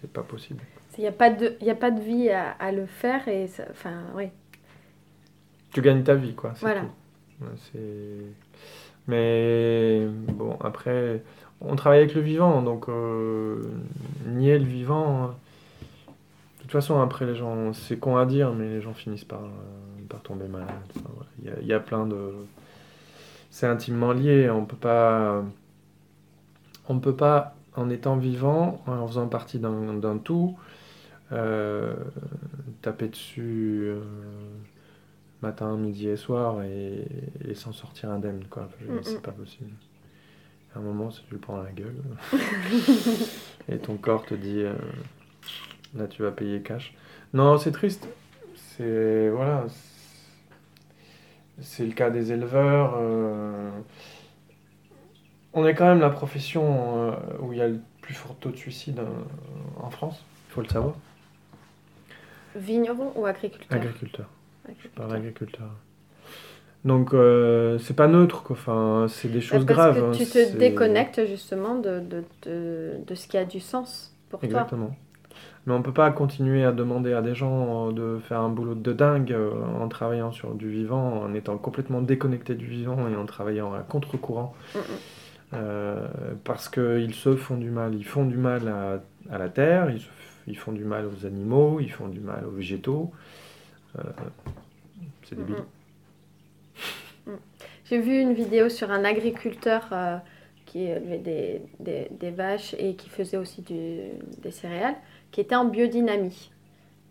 c'est 0.00 0.10
pas 0.10 0.22
possible. 0.22 0.62
il 0.96 1.00
n'y 1.02 1.06
a 1.08 1.12
pas 1.12 1.28
de 1.30 1.56
y 1.60 1.68
a 1.70 1.74
pas 1.74 1.90
de 1.90 2.00
vie 2.00 2.30
à, 2.30 2.52
à 2.52 2.70
le 2.72 2.86
faire 2.86 3.26
et 3.28 3.48
ça- 3.48 3.66
enfin 3.70 3.94
ouais 4.14 4.32
Tu 5.72 5.82
gagnes 5.82 6.02
ta 6.04 6.14
vie, 6.14 6.34
quoi. 6.34 6.52
c'est 6.54 6.62
Voilà. 6.62 6.82
tout. 6.82 7.44
Mais 9.08 10.06
bon, 10.32 10.56
après, 10.62 11.22
on 11.60 11.76
travaille 11.76 12.00
avec 12.00 12.14
le 12.14 12.20
vivant, 12.20 12.62
donc 12.62 12.88
euh, 12.88 13.62
nier 14.26 14.58
le 14.58 14.64
vivant. 14.64 15.24
euh, 15.24 15.26
De 16.58 16.62
toute 16.62 16.72
façon, 16.72 17.00
après, 17.00 17.24
les 17.26 17.36
gens, 17.36 17.72
c'est 17.72 17.98
con 17.98 18.16
à 18.16 18.26
dire, 18.26 18.52
mais 18.52 18.68
les 18.68 18.80
gens 18.80 18.94
finissent 18.94 19.24
par, 19.24 19.42
euh, 19.44 19.48
par 20.08 20.20
tomber 20.22 20.48
malades. 20.48 20.68
Enfin, 20.96 21.10
voilà. 21.14 21.30
Il 21.42 21.44
y 21.46 21.50
a, 21.50 21.60
il 21.60 21.66
y 21.66 21.72
a 21.72 21.80
plein 21.80 22.06
de. 22.06 22.32
C'est 23.50 23.66
intimement 23.66 24.12
lié. 24.12 24.50
On 24.50 24.64
peut 24.64 24.76
pas. 24.76 25.44
On 26.88 26.94
ne 26.94 27.00
peut 27.00 27.16
pas, 27.16 27.54
en 27.74 27.90
étant 27.90 28.16
vivant, 28.16 28.82
en 28.86 29.06
faisant 29.06 29.28
partie 29.28 29.58
d'un 29.58 30.18
tout, 30.18 30.56
euh, 31.32 31.94
taper 32.82 33.08
dessus. 33.08 33.84
euh, 33.88 34.00
matin, 35.42 35.76
midi 35.76 36.08
et 36.08 36.16
soir 36.16 36.62
et, 36.62 37.04
et 37.46 37.54
s'en 37.54 37.72
sortir 37.72 38.10
indemne 38.10 38.44
quoi. 38.50 38.68
Mm, 38.80 38.98
C'est 39.02 39.22
pas 39.22 39.32
possible. 39.32 39.70
À 40.74 40.78
un 40.78 40.82
moment, 40.82 41.10
si 41.10 41.22
tu 41.24 41.32
le 41.34 41.38
prends 41.38 41.60
à 41.60 41.64
la 41.64 41.72
gueule 41.72 41.96
et 43.68 43.78
ton 43.78 43.96
corps 43.96 44.24
te 44.24 44.34
dit 44.34 44.62
euh, 44.62 44.74
là 45.94 46.06
tu 46.06 46.22
vas 46.22 46.30
payer 46.32 46.62
cash. 46.62 46.94
Non, 47.34 47.58
c'est 47.58 47.72
triste. 47.72 48.08
C'est 48.54 49.28
voilà. 49.30 49.66
C'est 51.60 51.86
le 51.86 51.92
cas 51.92 52.10
des 52.10 52.32
éleveurs. 52.32 52.98
On 55.52 55.66
est 55.66 55.74
quand 55.74 55.86
même 55.86 56.00
la 56.00 56.10
profession 56.10 57.10
euh, 57.10 57.12
où 57.40 57.52
il 57.52 57.58
y 57.58 57.62
a 57.62 57.68
le 57.68 57.80
plus 58.02 58.14
fort 58.14 58.36
taux 58.36 58.50
de 58.50 58.56
suicide 58.56 58.98
euh, 58.98 59.82
en 59.82 59.90
France. 59.90 60.22
Il 60.48 60.52
faut 60.52 60.60
le 60.62 60.68
savoir. 60.68 60.94
vigneron 62.54 63.12
ou 63.16 63.26
agriculteur? 63.26 63.76
Agriculteur. 63.78 64.26
Je 64.82 64.88
parle 64.88 65.14
agriculteur. 65.14 65.68
Donc, 66.84 67.14
euh, 67.14 67.78
c'est 67.78 67.94
pas 67.96 68.06
neutre, 68.06 68.42
quoi. 68.42 68.54
Enfin, 68.56 69.06
c'est 69.08 69.28
des 69.28 69.40
choses 69.40 69.64
parce 69.66 69.76
graves. 69.78 70.00
que 70.00 70.04
hein. 70.06 70.12
tu 70.12 70.24
te 70.24 70.30
C'est- 70.30 70.56
déconnectes 70.56 71.26
justement 71.26 71.74
de, 71.76 72.00
de, 72.00 72.24
de, 72.42 72.92
de 73.04 73.14
ce 73.14 73.26
qui 73.26 73.36
a 73.38 73.44
du 73.44 73.60
sens 73.60 74.14
pour 74.30 74.40
toi. 74.40 74.46
Exactement. 74.48 74.96
Mais 75.66 75.74
on 75.74 75.82
peut 75.82 75.92
pas 75.92 76.10
continuer 76.12 76.64
à 76.64 76.70
demander 76.70 77.12
à 77.12 77.22
des 77.22 77.34
gens 77.34 77.90
de 77.90 78.20
faire 78.28 78.40
un 78.40 78.48
boulot 78.48 78.76
de 78.76 78.92
dingue 78.92 79.36
en 79.80 79.88
travaillant 79.88 80.30
sur 80.30 80.54
du 80.54 80.70
vivant, 80.70 81.22
en 81.24 81.34
étant 81.34 81.58
complètement 81.58 82.00
déconnecté 82.00 82.54
du 82.54 82.66
vivant 82.66 83.08
et 83.08 83.16
en 83.16 83.26
travaillant 83.26 83.74
à 83.74 83.80
contre-courant. 83.80 84.54
Mm, 84.74 84.78
mm. 84.78 84.82
Euh, 85.54 86.06
parce 86.44 86.68
qu'ils 86.68 87.14
se 87.14 87.36
font 87.36 87.56
du 87.56 87.70
mal. 87.70 87.94
Ils 87.94 88.04
font 88.04 88.24
du 88.24 88.36
mal 88.36 88.68
à, 88.68 89.38
la 89.38 89.48
terre, 89.48 89.90
ils, 90.46 90.56
font 90.56 90.72
du 90.72 90.84
mal 90.84 91.06
aux 91.06 91.26
animaux, 91.26 91.80
ils 91.80 91.90
font 91.90 92.08
du 92.08 92.20
mal 92.20 92.44
aux 92.46 92.50
végétaux. 92.50 93.12
Euh, 93.98 94.02
c'est 95.24 95.36
débile. 95.36 95.56
mm. 97.26 97.32
J'ai 97.84 98.00
vu 98.00 98.20
une 98.20 98.32
vidéo 98.32 98.68
sur 98.68 98.90
un 98.90 99.04
agriculteur 99.04 99.88
euh, 99.92 100.18
qui 100.64 100.84
élevait 100.84 101.62
des, 101.78 102.30
vaches 102.30 102.74
et 102.78 102.96
qui 102.96 103.08
faisait 103.08 103.36
aussi 103.36 103.62
des 103.62 104.50
céréales, 104.50 104.96
qui 105.30 105.40
était 105.40 105.54
en 105.54 105.66
biodynamie. 105.66 106.50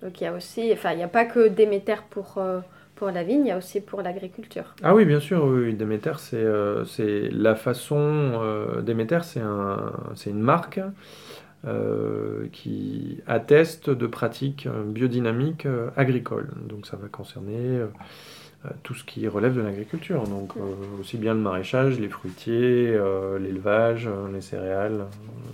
Donc 0.01 0.19
il 0.19 0.25
y 0.25 0.27
a 0.27 0.33
enfin 0.73 0.93
n'y 0.95 1.03
a 1.03 1.07
pas 1.07 1.23
que 1.23 1.47
Déméter 1.47 2.03
pour, 2.09 2.37
pour 2.95 3.11
la 3.11 3.23
vigne, 3.23 3.45
il 3.45 3.49
y 3.49 3.51
a 3.51 3.57
aussi 3.57 3.81
pour 3.81 4.01
l'agriculture. 4.01 4.73
Ah 4.83 4.95
oui, 4.95 5.05
bien 5.05 5.19
sûr, 5.19 5.43
oui. 5.45 5.73
Déméter, 5.73 6.13
c'est 6.17 6.37
euh, 6.37 6.85
c'est 6.85 7.29
la 7.31 7.55
façon. 7.55 7.97
euh, 7.99 8.81
Déméter, 8.81 9.19
c'est 9.23 9.41
un, 9.41 9.91
une 10.25 10.39
marque 10.39 10.79
euh, 11.67 12.47
qui 12.51 13.19
atteste 13.27 13.89
de 13.89 14.07
pratiques 14.07 14.67
euh, 14.67 14.83
biodynamiques 14.83 15.67
agricoles. 15.97 16.49
Donc 16.67 16.85
ça 16.85 16.97
va 16.97 17.07
concerner 17.07 17.81
tout 18.83 18.95
ce 18.95 19.03
qui 19.03 19.27
relève 19.27 19.55
de 19.55 19.61
l'agriculture. 19.61 20.23
Donc 20.23 20.53
euh, 20.57 20.61
aussi 20.99 21.17
bien 21.17 21.33
le 21.33 21.39
maraîchage, 21.39 21.99
les 21.99 22.09
fruitiers, 22.09 22.97
l'élevage, 23.39 24.09
les 24.33 24.41
céréales. 24.41 25.05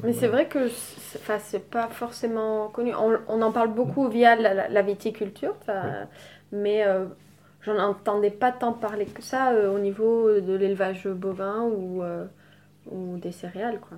Mais 0.04 0.14
c'est 0.14 0.28
vrai 0.28 0.48
que 0.48 0.68
c'est 0.70 1.70
pas 1.70 1.88
forcément 1.90 2.70
connu. 2.70 2.94
On, 2.96 3.18
on 3.28 3.42
en 3.42 3.52
parle 3.52 3.74
beaucoup 3.74 4.08
via 4.10 4.36
la, 4.36 4.68
la- 4.70 4.82
viticulture, 4.82 5.56
mais 6.52 6.84
j'en 7.62 7.78
entendais 7.78 8.32
pas 8.32 8.52
tant 8.52 8.74
parler 8.74 9.06
que 9.06 9.22
ça 9.22 9.52
euh, 9.54 9.74
au 9.76 9.80
niveau 9.80 10.40
de 10.40 10.54
l'élevage 10.54 11.08
bovin 11.08 11.64
ou, 11.64 12.02
euh, 12.04 12.26
ou 12.90 13.18
des 13.18 13.32
céréales. 13.32 13.80
Quoi. 13.80 13.98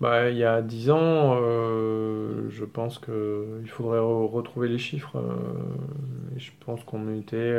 Bah, 0.00 0.28
il 0.30 0.36
y 0.36 0.44
a 0.44 0.62
10 0.62 0.90
ans, 0.90 1.36
euh, 1.40 2.48
je 2.50 2.64
pense 2.64 2.98
qu'il 2.98 3.68
faudrait 3.68 3.98
re- 4.00 4.30
retrouver 4.30 4.68
les 4.68 4.78
chiffres. 4.78 5.16
et 6.36 6.38
je 6.40 6.50
pense 6.64 6.82
qu'on 6.84 7.14
était 7.18 7.58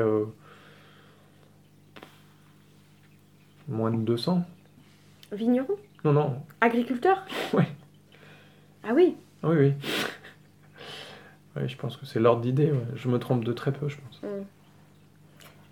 moins 3.68 3.92
de 3.92 3.98
200. 3.98 4.44
Vigneron? 5.32 5.76
Non, 6.06 6.14
non, 6.14 6.42
Agriculteur? 6.62 7.26
Ouais. 7.54 7.68
Ah 8.84 8.94
oui 8.94 9.16
ah 9.44 9.50
oui, 9.50 9.56
oui. 9.58 9.74
Ouais, 11.56 11.68
je 11.68 11.76
pense 11.76 11.98
que 11.98 12.06
c'est 12.06 12.20
l'ordre 12.20 12.42
d'idée. 12.42 12.72
ouais. 12.72 12.86
Je 12.96 13.10
me 13.10 13.18
trompe 13.18 13.44
de 13.44 13.52
très 13.52 13.72
peu, 13.72 13.90
je 13.90 13.98
pense. 13.98 14.22
Mm. 14.22 14.46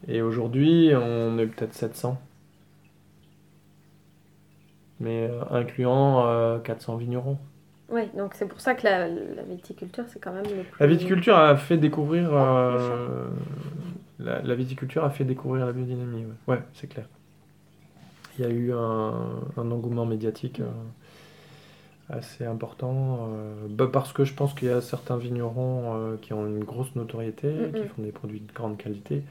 Et 0.08 0.22
aujourd'hui, 0.22 0.92
on 0.96 1.38
est 1.40 1.48
peut-être 1.48 1.74
700. 1.74 2.20
Mais 5.00 5.28
euh, 5.30 5.42
incluant 5.52 6.26
euh, 6.28 6.60
400 6.60 6.96
vignerons. 6.98 7.38
Oui, 7.90 8.04
donc 8.18 8.34
c'est 8.34 8.48
pour 8.48 8.62
ça 8.62 8.74
que 8.76 8.84
la, 8.86 9.08
la 9.08 9.44
viticulture, 9.44 10.06
c'est 10.08 10.20
quand 10.20 10.32
même 10.34 10.46
le 10.46 10.64
plus... 10.64 10.80
La 10.80 10.88
viticulture 10.88 11.38
a 11.38 11.56
fait 11.58 11.78
découvrir 11.78 12.30
Oh, 12.32 12.36
euh, 12.36 13.28
la, 14.20 14.42
la 14.42 14.56
viticulture 14.56 15.04
a 15.04 15.10
fait 15.10 15.24
découvrir 15.26 15.66
la 15.66 15.72
biodynamie. 15.72 16.26
Ouais, 16.48 16.56
Ouais, 16.56 16.62
c'est 16.74 16.88
clair. 16.88 17.06
Il 18.38 18.46
y 18.46 18.48
a 18.48 18.52
eu 18.52 18.74
un, 18.74 19.14
un 19.58 19.72
engouement 19.72 20.06
médiatique 20.06 20.60
euh, 20.62 20.72
assez 22.10 22.46
important 22.46 23.30
euh, 23.34 23.54
bah, 23.70 23.88
parce 23.92 24.14
que 24.14 24.24
je 24.26 24.34
pense 24.34 24.54
qu'il 24.54 24.68
y 24.68 24.72
a 24.72 24.82
certains 24.82 25.18
vignerons 25.18 25.94
euh, 25.96 26.16
qui 26.22 26.34
ont 26.34 26.46
une 26.48 26.64
grosse 26.64 26.96
notoriété, 26.96 27.50
Mm, 27.50 27.72
qui 27.74 27.88
font 27.88 28.02
des 28.02 28.12
produits 28.12 28.40
de 28.42 28.52
grande 28.54 28.78
qualité 28.78 29.24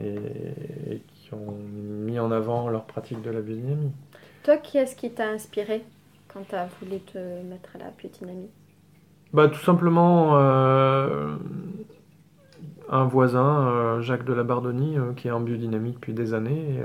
et, 0.00 0.94
et 0.94 1.02
qui 1.14 1.34
ont 1.34 1.52
mis 1.52 2.18
en 2.18 2.30
avant 2.30 2.68
leur 2.68 2.84
pratique 2.84 3.22
de 3.22 3.30
la 3.30 3.40
biodynamie. 3.40 3.92
Toi, 4.42 4.56
qui 4.56 4.78
est-ce 4.78 4.96
qui 4.96 5.10
t'a 5.10 5.28
inspiré 5.28 5.84
quand 6.28 6.48
tu 6.48 6.54
as 6.54 6.66
voulu 6.80 7.00
te 7.00 7.18
mettre 7.42 7.76
à 7.76 7.78
la 7.78 7.90
biodynamie? 7.90 8.48
Bah, 9.32 9.48
Tout 9.48 9.60
simplement 9.60 10.36
euh, 10.36 11.36
un 12.88 13.04
voisin, 13.04 13.68
euh, 13.68 14.00
Jacques 14.00 14.24
de 14.24 14.32
la 14.32 14.42
Bardoni, 14.42 14.98
euh, 14.98 15.12
qui 15.12 15.28
est 15.28 15.30
en 15.30 15.40
biodynamie 15.40 15.92
depuis 15.92 16.14
des 16.14 16.34
années 16.34 16.82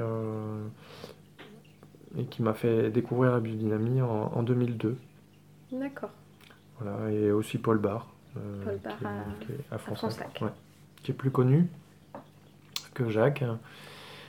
et, 2.18 2.26
qui 2.26 2.43
m'a 2.43 2.53
fait 2.53 2.89
découvrir 2.91 3.32
la 3.32 3.39
biodynamie 3.39 4.01
en, 4.01 4.43
2002. 4.43 4.97
D'accord. 5.72 6.11
Voilà, 6.80 7.11
et 7.11 7.32
aussi 7.32 7.57
Paul 7.57 7.78
Barr, 7.78 8.07
Paul 8.34 8.80
Barr 8.84 8.97
qui, 9.39 9.51
est, 9.53 9.59
à, 9.72 9.78
France, 9.78 10.20
qui 11.03 11.11
est 11.11 11.13
plus 11.13 11.32
connu 11.32 11.70
que 12.95 13.09
Jacques. 13.09 13.43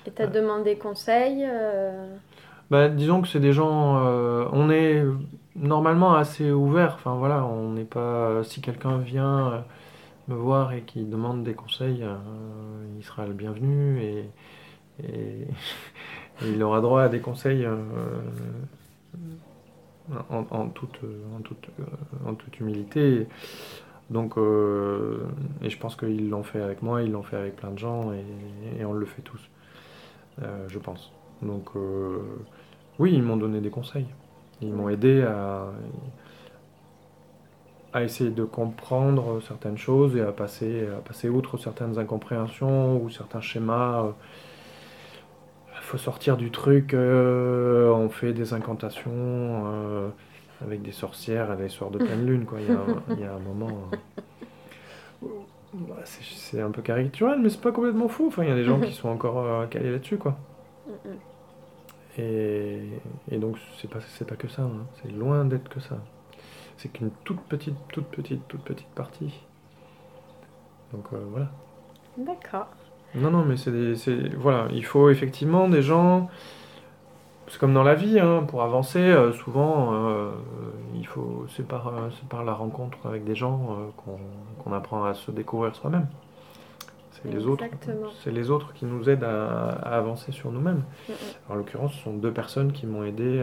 Et 0.06 0.10
tu 0.10 0.22
as 0.22 0.26
demandé 0.26 0.76
conseil 0.76 1.46
bah, 2.70 2.88
disons 2.88 3.22
que 3.22 3.28
c'est 3.28 3.40
des 3.40 3.52
gens. 3.52 4.04
Euh, 4.04 4.46
on 4.52 4.70
est 4.70 5.04
normalement 5.54 6.14
assez 6.14 6.50
ouvert. 6.50 6.94
Enfin 6.94 7.14
voilà, 7.14 7.44
on 7.44 7.72
n'est 7.72 7.84
pas. 7.84 8.42
Si 8.44 8.60
quelqu'un 8.60 8.98
vient 8.98 9.52
euh, 9.52 9.60
me 10.28 10.34
voir 10.34 10.72
et 10.72 10.82
qui 10.82 11.04
demande 11.04 11.44
des 11.44 11.54
conseils, 11.54 12.02
euh, 12.02 12.16
il 12.98 13.04
sera 13.04 13.26
le 13.26 13.34
bienvenu 13.34 14.00
et, 14.00 14.30
et, 15.04 15.46
il 16.42 16.62
aura 16.62 16.80
droit 16.80 17.02
à 17.02 17.08
des 17.08 17.20
conseils 17.20 17.66
en, 20.28 20.68
toute, 20.68 20.98
en, 21.36 21.40
toute, 21.42 21.68
en 22.26 22.34
toute 22.34 22.60
humilité. 22.60 23.28
Donc, 24.10 24.36
et 24.36 25.70
je 25.70 25.78
pense 25.78 25.96
qu'ils 25.96 26.30
l'ont 26.30 26.44
fait 26.44 26.60
avec 26.60 26.82
moi, 26.82 27.02
ils 27.02 27.10
l'ont 27.10 27.24
fait 27.24 27.36
avec 27.36 27.56
plein 27.56 27.70
de 27.70 27.78
gens 27.78 28.12
et, 28.12 28.84
on 28.84 28.92
le 28.92 29.06
fait 29.06 29.22
tous, 29.22 29.40
je 30.68 30.78
pense. 30.78 31.12
Donc, 31.42 31.70
oui, 32.98 33.12
ils 33.14 33.22
m'ont 33.22 33.36
donné 33.36 33.60
des 33.60 33.70
conseils. 33.70 34.06
Ils 34.62 34.72
m'ont 34.72 34.88
aidé 34.88 35.22
à, 35.22 35.72
essayer 38.02 38.30
de 38.30 38.44
comprendre 38.44 39.40
certaines 39.40 39.78
choses 39.78 40.16
et 40.16 40.20
à 40.20 40.32
passer, 40.32 40.86
à 40.86 41.00
passer 41.00 41.30
outre 41.30 41.56
certaines 41.56 41.98
incompréhensions 41.98 43.02
ou 43.02 43.08
certains 43.08 43.40
schémas. 43.40 44.12
Il 45.74 45.82
faut 45.82 45.98
sortir 45.98 46.36
du 46.36 46.50
truc, 46.50 46.94
euh, 46.94 47.90
on 47.90 48.08
fait 48.08 48.32
des 48.32 48.52
incantations 48.52 49.12
euh, 49.12 50.08
avec 50.62 50.82
des 50.82 50.92
sorcières 50.92 51.50
à 51.50 51.56
des 51.56 51.68
soirs 51.68 51.90
de 51.90 51.98
pleine 51.98 52.26
lune. 52.26 52.44
Quoi. 52.44 52.60
Il, 52.60 52.68
y 53.20 53.24
a, 53.24 53.34
un 53.34 53.38
moment. 53.46 53.90
Euh, 55.22 55.26
c'est 56.04 56.60
un 56.60 56.70
peu 56.70 56.82
caricatural, 56.82 57.40
mais 57.40 57.50
c'est 57.50 57.60
pas 57.60 57.72
complètement 57.72 58.08
fou. 58.08 58.28
Enfin, 58.28 58.44
il 58.44 58.48
y 58.48 58.52
a 58.52 58.56
des 58.56 58.64
gens 58.64 58.80
qui 58.80 58.92
sont 58.92 59.08
encore 59.08 59.68
calés 59.68 59.90
là-dessus. 59.90 60.16
quoi. 60.16 60.36
Mm. 60.88 61.10
Et, 62.18 62.88
donc, 63.32 63.56
c'est 63.78 63.90
pas, 63.90 63.98
c'est 64.16 64.26
pas 64.26 64.36
que 64.36 64.48
ça, 64.48 64.62
hein. 64.62 64.86
c'est 65.02 65.12
loin 65.12 65.44
d'être 65.44 65.68
que 65.68 65.80
ça. 65.80 65.98
C'est 66.78 66.88
qu'une 66.88 67.10
toute 67.24 67.40
petite, 67.40 67.76
toute 67.88 68.06
petite, 68.06 68.46
toute 68.48 68.62
petite 68.62 68.88
partie. 68.88 69.40
Donc 70.92 71.06
euh, 71.12 71.18
voilà. 71.30 71.50
D'accord. 72.18 72.68
Non, 73.14 73.30
non, 73.30 73.44
mais 73.44 73.56
c'est, 73.56 73.96
c'est 73.96 74.34
voilà, 74.34 74.68
il 74.72 74.84
faut 74.84 75.10
effectivement 75.10 75.68
des 75.68 75.82
gens. 75.82 76.28
C'est 77.48 77.58
comme 77.58 77.74
dans 77.74 77.84
la 77.84 77.94
vie, 77.94 78.18
hein, 78.18 78.44
pour 78.48 78.62
avancer, 78.62 78.98
euh, 78.98 79.32
souvent, 79.32 79.94
euh, 79.94 80.30
il 80.94 81.06
faut 81.06 81.46
c'est 81.54 81.66
par, 81.66 81.92
c'est 82.18 82.28
par 82.28 82.44
la 82.44 82.52
rencontre 82.52 82.98
avec 83.04 83.24
des 83.24 83.34
gens 83.34 83.92
qu'on, 83.96 84.72
apprend 84.72 85.04
à 85.04 85.14
se 85.14 85.30
découvrir 85.30 85.74
soi-même. 85.76 86.08
C'est 87.12 87.32
les, 87.32 87.46
autres, 87.46 87.64
c'est 88.22 88.32
les 88.32 88.50
autres 88.50 88.72
qui 88.74 88.84
nous 88.84 89.08
aident 89.08 89.24
à, 89.24 89.68
avancer 89.68 90.32
sur 90.32 90.50
nous-mêmes. 90.50 90.82
En 91.48 91.54
l'occurrence, 91.54 91.92
ce 91.94 92.02
sont 92.02 92.12
deux 92.12 92.32
personnes 92.32 92.72
qui 92.72 92.84
m'ont 92.86 93.04
aidé 93.04 93.42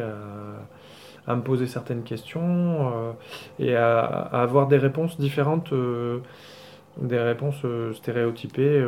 à, 1.28 1.36
me 1.36 1.42
poser 1.42 1.68
certaines 1.68 2.04
questions 2.04 2.92
euh, 2.94 3.12
et 3.60 3.76
à, 3.76 4.00
avoir 4.00 4.68
des 4.68 4.78
réponses 4.78 5.20
différentes, 5.20 5.72
euh, 5.74 6.20
des 6.98 7.20
réponses 7.20 7.62
euh, 7.66 7.94
stéréotypées 7.94 8.86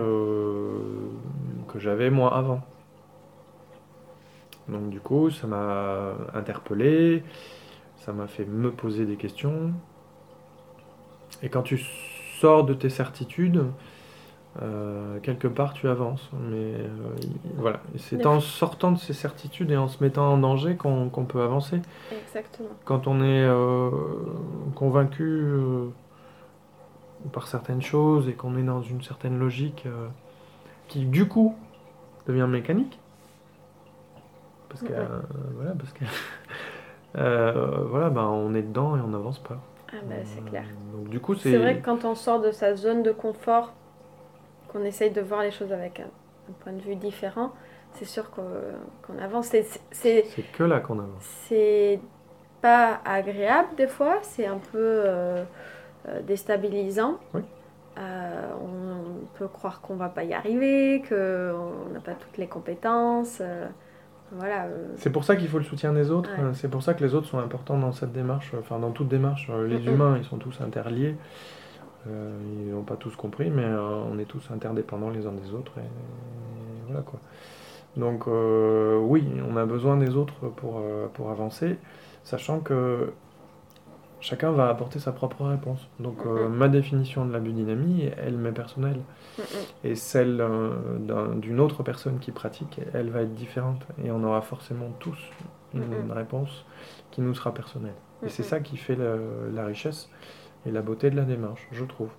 que 1.68 1.80
j'avais 1.80 2.10
moi 2.10 2.36
avant. 2.36 2.62
Donc 4.68 4.90
du 4.90 5.00
coup, 5.00 5.30
ça 5.30 5.48
m'a 5.48 6.14
interpellé, 6.34 7.24
ça 7.98 8.14
m'a 8.14 8.28
fait 8.28 8.46
me 8.46 8.72
poser 8.72 9.06
des 9.06 9.16
questions. 9.16 9.74
Et 11.44 11.50
quand 11.50 11.64
tu 11.64 11.84
sors 12.40 12.64
de 12.64 12.74
tes 12.74 12.90
certitudes, 12.90 13.66
euh, 14.62 15.20
quelque 15.20 15.48
part 15.48 15.74
tu 15.74 15.90
avances. 15.90 16.30
Mais 16.50 16.76
euh, 16.76 16.88
voilà, 17.58 17.82
c'est 17.98 18.26
en 18.26 18.40
sortant 18.40 18.92
de 18.92 18.98
ces 18.98 19.14
certitudes 19.14 19.70
et 19.72 19.78
en 19.78 19.88
se 19.88 20.02
mettant 20.04 20.32
en 20.32 20.38
danger 20.38 20.76
qu'on 20.78 21.10
peut 21.10 21.42
avancer. 21.42 21.82
Exactement. 22.12 22.70
Quand 22.86 23.08
on 23.08 23.22
est 23.22 23.44
euh, 23.44 23.90
convaincu 24.74 25.46
par 27.34 27.48
certaines 27.48 27.82
choses 27.82 28.30
et 28.30 28.34
qu'on 28.34 28.56
est 28.58 28.64
dans 28.64 28.82
une 28.82 29.02
certaine 29.02 29.38
logique 29.38 29.88
qui 30.88 31.06
du 31.06 31.28
coup 31.28 31.56
devient 32.28 32.48
mécanique. 32.48 33.00
Parce 34.76 34.92
que 34.92 34.94
voilà, 35.56 35.72
parce 35.78 35.94
que 35.94 36.06
voilà, 37.90 38.10
ben, 38.10 38.24
on 38.24 38.54
est 38.54 38.64
dedans 38.64 38.98
et 38.98 39.02
on 39.02 39.08
n'avance 39.08 39.40
pas. 39.40 39.58
Ah 39.92 39.98
bah, 40.08 40.16
c'est 40.24 40.44
clair. 40.46 40.66
Donc, 40.94 41.10
du 41.10 41.20
coup, 41.20 41.36
c'est 41.36 41.58
vrai 41.58 41.80
que 41.80 41.86
quand 41.86 42.06
on 42.06 42.16
sort 42.16 42.42
de 42.42 42.52
sa 42.52 42.76
zone 42.76 43.04
de 43.04 43.12
confort 43.12 43.74
qu'on 44.72 44.84
essaye 44.84 45.12
de 45.12 45.22
voir 45.22 45.42
les 45.42 45.52
choses 45.52 45.72
avec 45.72 46.00
un, 46.00 46.10
point 46.60 46.74
de 46.74 46.82
vue 46.82 46.96
différent, 46.96 47.54
c'est 47.94 48.06
sûr 48.06 48.30
qu'on 48.32 49.18
avance. 49.20 49.54
C'est 49.92 50.26
que 50.54 50.64
là 50.64 50.80
qu'on 50.80 51.00
avance. 51.00 51.24
C'est 51.48 52.00
pas 52.62 53.00
agréable 53.06 53.76
des 53.78 53.88
fois, 53.88 54.20
c'est 54.22 54.46
un 54.46 54.58
peu 54.58 54.78
euh, 55.06 55.44
euh, 56.08 56.22
déstabilisant. 56.22 57.20
Euh, 57.98 58.52
on, 58.62 59.26
peut 59.38 59.48
croire 59.48 59.82
qu'on 59.82 59.96
va 59.96 60.08
pas 60.08 60.24
y 60.24 60.34
arriver, 60.34 61.04
qu'on 61.08 61.94
n'a 61.94 62.00
pas 62.00 62.14
toutes 62.14 62.38
les 62.38 62.48
compétences. 62.48 63.42
Voilà. 64.32 64.68
C'est 64.98 65.12
pour 65.12 65.24
ça 65.24 65.36
qu'il 65.36 65.48
faut 65.48 65.60
le 65.60 65.64
soutien 65.64 65.94
des 65.94 66.12
autres. 66.12 66.30
C'est 66.54 66.70
pour 66.70 66.84
ça 66.84 66.94
que 66.94 67.04
les 67.04 67.14
autres 67.14 67.28
sont 67.28 67.40
importants 67.40 67.78
dans 67.78 67.92
cette 67.92 68.12
démarche, 68.12 68.54
enfin 68.60 68.80
dans 68.80 68.92
toute 68.92 69.08
démarche. 69.08 69.50
Les 69.68 69.86
humains, 69.86 70.18
ils 70.18 70.26
sont 70.26 70.38
tous 70.38 70.60
interliés. 70.62 71.16
Euh, 72.08 72.32
ils 72.60 72.72
n'ont 72.72 72.84
pas 72.84 72.96
tous 72.96 73.16
compris, 73.16 73.50
mais 73.50 73.64
euh, 73.64 74.04
on 74.12 74.20
est 74.20 74.26
tous 74.26 74.52
interdépendants 74.52 75.10
les 75.10 75.26
uns 75.26 75.32
des 75.32 75.54
autres. 75.54 75.74
Et, 75.78 76.86
voilà 76.88 77.02
quoi. 77.02 77.20
Donc 77.98 78.28
euh, 78.28 78.98
oui, 78.98 79.28
on 79.50 79.58
a 79.58 79.66
besoin 79.66 79.98
des 79.98 80.16
autres 80.16 80.50
pour, 80.56 80.84
pour 81.14 81.32
avancer, 81.32 81.78
sachant 82.24 82.60
que 82.60 83.14
chacun 84.20 84.52
va 84.52 84.70
apporter 84.70 85.00
sa 85.00 85.12
propre 85.12 85.46
réponse. 85.46 85.88
Donc 86.00 86.26
ma 86.26 86.68
définition 86.68 87.26
de 87.26 87.34
la 87.34 87.40
biodynamie, 87.40 88.12
elle 88.18 88.38
m'est 88.38 88.52
personnelle. 88.52 89.00
Et 89.86 89.96
celle 89.96 90.44
d'une 91.38 91.60
autre 91.60 91.84
personne 91.84 92.18
qui 92.18 92.32
pratique, 92.32 92.82
elle 92.94 93.12
va 93.12 93.22
être 93.22 93.36
différente. 93.36 93.86
Et 94.04 94.10
on 94.10 94.24
aura 94.24 94.42
forcément 94.42 94.90
tous 95.00 95.20
une, 95.76 96.12
réponse 96.12 96.66
qui 97.12 97.22
nous 97.22 97.36
sera 97.36 97.54
personnelle. 97.54 97.94
Et 98.24 98.30
c'est 98.30 98.44
ça 98.44 98.60
qui 98.60 98.78
fait 98.78 98.98
la 98.98 99.66
richesse 99.66 100.10
et 100.66 100.72
la 100.72 100.82
beauté 100.82 101.12
de 101.12 101.16
la 101.16 101.24
démarche, 101.24 101.68
je 101.72 101.86
trouve. 101.86 102.10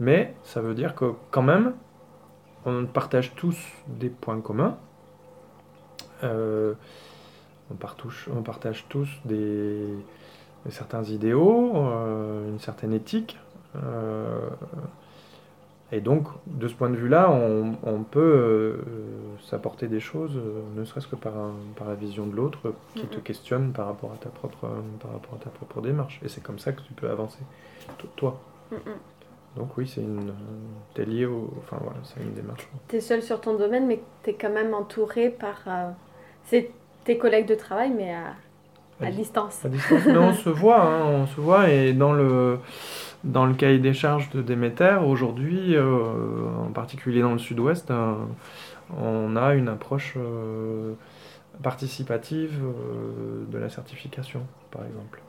Mais 0.00 0.34
ça 0.42 0.60
veut 0.60 0.74
dire 0.74 0.94
que 0.94 1.12
quand 1.30 1.42
même, 1.42 1.74
on 2.64 2.86
partage 2.86 3.34
tous 3.34 3.58
des 3.86 4.08
points 4.08 4.40
communs. 4.40 4.78
Euh, 6.22 6.74
on, 7.70 7.74
partage, 7.74 8.28
on, 8.34 8.42
partage, 8.42 8.86
tous 8.88 9.08
des, 9.24 9.86
certains 10.70 11.04
idéaux, 11.04 11.72
euh, 11.76 12.48
une 12.48 12.58
certaine 12.58 12.92
éthique. 12.92 13.38
Euh, 13.76 14.48
et 15.94 16.00
donc, 16.00 16.26
de 16.46 16.66
ce 16.66 16.74
point 16.74 16.90
de 16.90 16.96
vue-là, 16.96 17.30
on, 17.30 18.02
peut 18.02 18.78
s'apporter 19.42 19.86
des 19.86 20.00
choses, 20.00 20.38
ne 20.74 20.84
serait-ce 20.84 21.06
que 21.06 21.14
par, 21.14 21.32
par, 21.76 21.88
la 21.88 21.94
vision 21.94 22.26
de 22.26 22.34
l'autre, 22.34 22.74
qui 22.96 23.06
te 23.06 23.18
questionne 23.18 23.72
par 23.72 23.86
rapport 23.86 24.12
à 24.12 24.16
ta 24.16 24.28
propre, 24.28 24.68
par 25.00 25.12
rapport 25.12 25.38
à 25.40 25.44
ta 25.44 25.50
propre 25.50 25.80
démarche. 25.80 26.20
Et 26.24 26.28
c'est 26.28 26.42
comme 26.42 26.58
ça 26.58 26.72
que 26.72 26.80
tu 26.80 26.92
peux 26.94 27.08
avancer 27.08 27.38
toi. 28.16 28.40
Donc 29.56 29.76
oui, 29.76 29.86
c'est 29.86 30.00
une. 30.00 30.32
T'es 30.94 31.04
lié 31.04 31.26
au. 31.26 31.52
Enfin 31.58 31.76
voilà, 31.80 31.98
c'est 32.02 32.20
une 32.20 32.34
démarche. 32.34 32.68
T'es 32.88 33.00
seul 33.00 33.22
sur 33.22 33.40
ton 33.40 33.56
domaine, 33.56 33.86
mais 33.86 34.00
t'es 34.22 34.34
quand 34.34 34.50
même 34.50 34.74
entouré 34.74 35.30
par. 35.30 35.62
Euh, 35.66 35.90
c'est 36.44 36.70
tes 37.04 37.18
collègues 37.18 37.46
de 37.46 37.54
travail, 37.54 37.92
mais 37.96 38.12
à, 38.12 38.34
à, 39.00 39.10
distance. 39.12 39.64
À 39.64 39.68
distance. 39.68 40.04
mais 40.06 40.18
on 40.18 40.34
se 40.34 40.48
voit, 40.48 40.82
hein, 40.82 41.04
on 41.04 41.26
se 41.26 41.40
voit, 41.40 41.70
et 41.70 41.92
dans 41.92 42.12
le. 42.12 42.58
Dans 43.24 43.46
le 43.46 43.54
cahier 43.54 43.78
des 43.78 43.94
charges 43.94 44.30
de 44.30 44.42
Déméter, 44.42 45.00
aujourd'hui, 45.04 45.74
euh, 45.74 45.86
en 46.58 46.72
particulier 46.72 47.22
dans 47.22 47.32
le 47.32 47.38
sud-ouest, 47.38 47.90
euh, 47.90 48.14
on 48.96 49.34
a 49.36 49.54
une 49.54 49.68
approche 49.68 50.16
participative 51.62 52.60
de 53.50 53.58
la 53.58 53.68
certification, 53.68 54.46
par 54.70 54.84
exemple. 54.84 55.22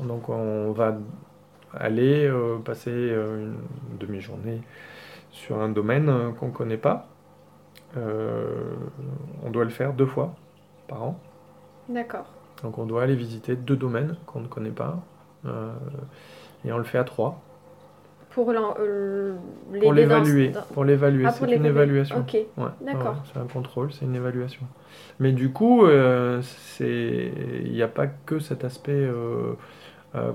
Donc 0.00 0.28
on 0.28 0.72
va 0.72 0.96
aller 1.74 2.26
euh, 2.26 2.58
passer 2.58 2.90
euh, 2.90 3.52
une 3.90 3.98
demi-journée 3.98 4.62
sur 5.30 5.60
un 5.60 5.68
domaine 5.68 6.08
euh, 6.08 6.30
qu'on 6.32 6.48
ne 6.48 6.52
connaît 6.52 6.76
pas. 6.76 7.08
on 7.96 9.50
doit 9.50 9.64
le 9.64 9.70
faire 9.70 9.92
deux 9.92 10.06
fois 10.06 10.34
par 10.88 11.02
an. 11.02 11.20
D'accord. 11.88 12.26
Donc 12.62 12.78
on 12.78 12.86
doit 12.86 13.02
aller 13.02 13.14
visiter 13.14 13.56
deux 13.56 13.76
domaines 13.76 14.16
qu'on 14.26 14.40
ne 14.40 14.48
connaît 14.48 14.70
pas. 14.70 14.98
Et 16.66 16.72
on 16.72 16.78
le 16.78 16.84
fait 16.84 16.98
à 16.98 17.04
trois. 17.04 17.40
Pour 18.30 18.50
euh, 18.50 19.34
Pour 19.80 19.94
l'évaluer. 19.94 20.52
Pour 20.74 20.84
l'évaluer. 20.84 21.24
Ah, 21.26 21.32
c'est 21.32 21.50
une 21.50 21.64
évaluation. 21.64 22.18
Ok. 22.18 22.34
Ouais, 22.34 22.66
D'accord. 22.82 23.12
ouais, 23.12 23.18
c'est 23.32 23.40
un 23.40 23.46
contrôle, 23.46 23.92
c'est 23.94 24.04
une 24.04 24.14
évaluation. 24.14 24.66
Mais 25.20 25.32
du 25.32 25.52
coup, 25.52 25.86
euh, 25.86 26.42
c'est... 26.42 27.32
il 27.64 27.72
n'y 27.72 27.82
a 27.82 27.88
pas 27.88 28.06
que 28.06 28.38
cet 28.38 28.62
aspect 28.64 28.92
euh, 28.92 29.54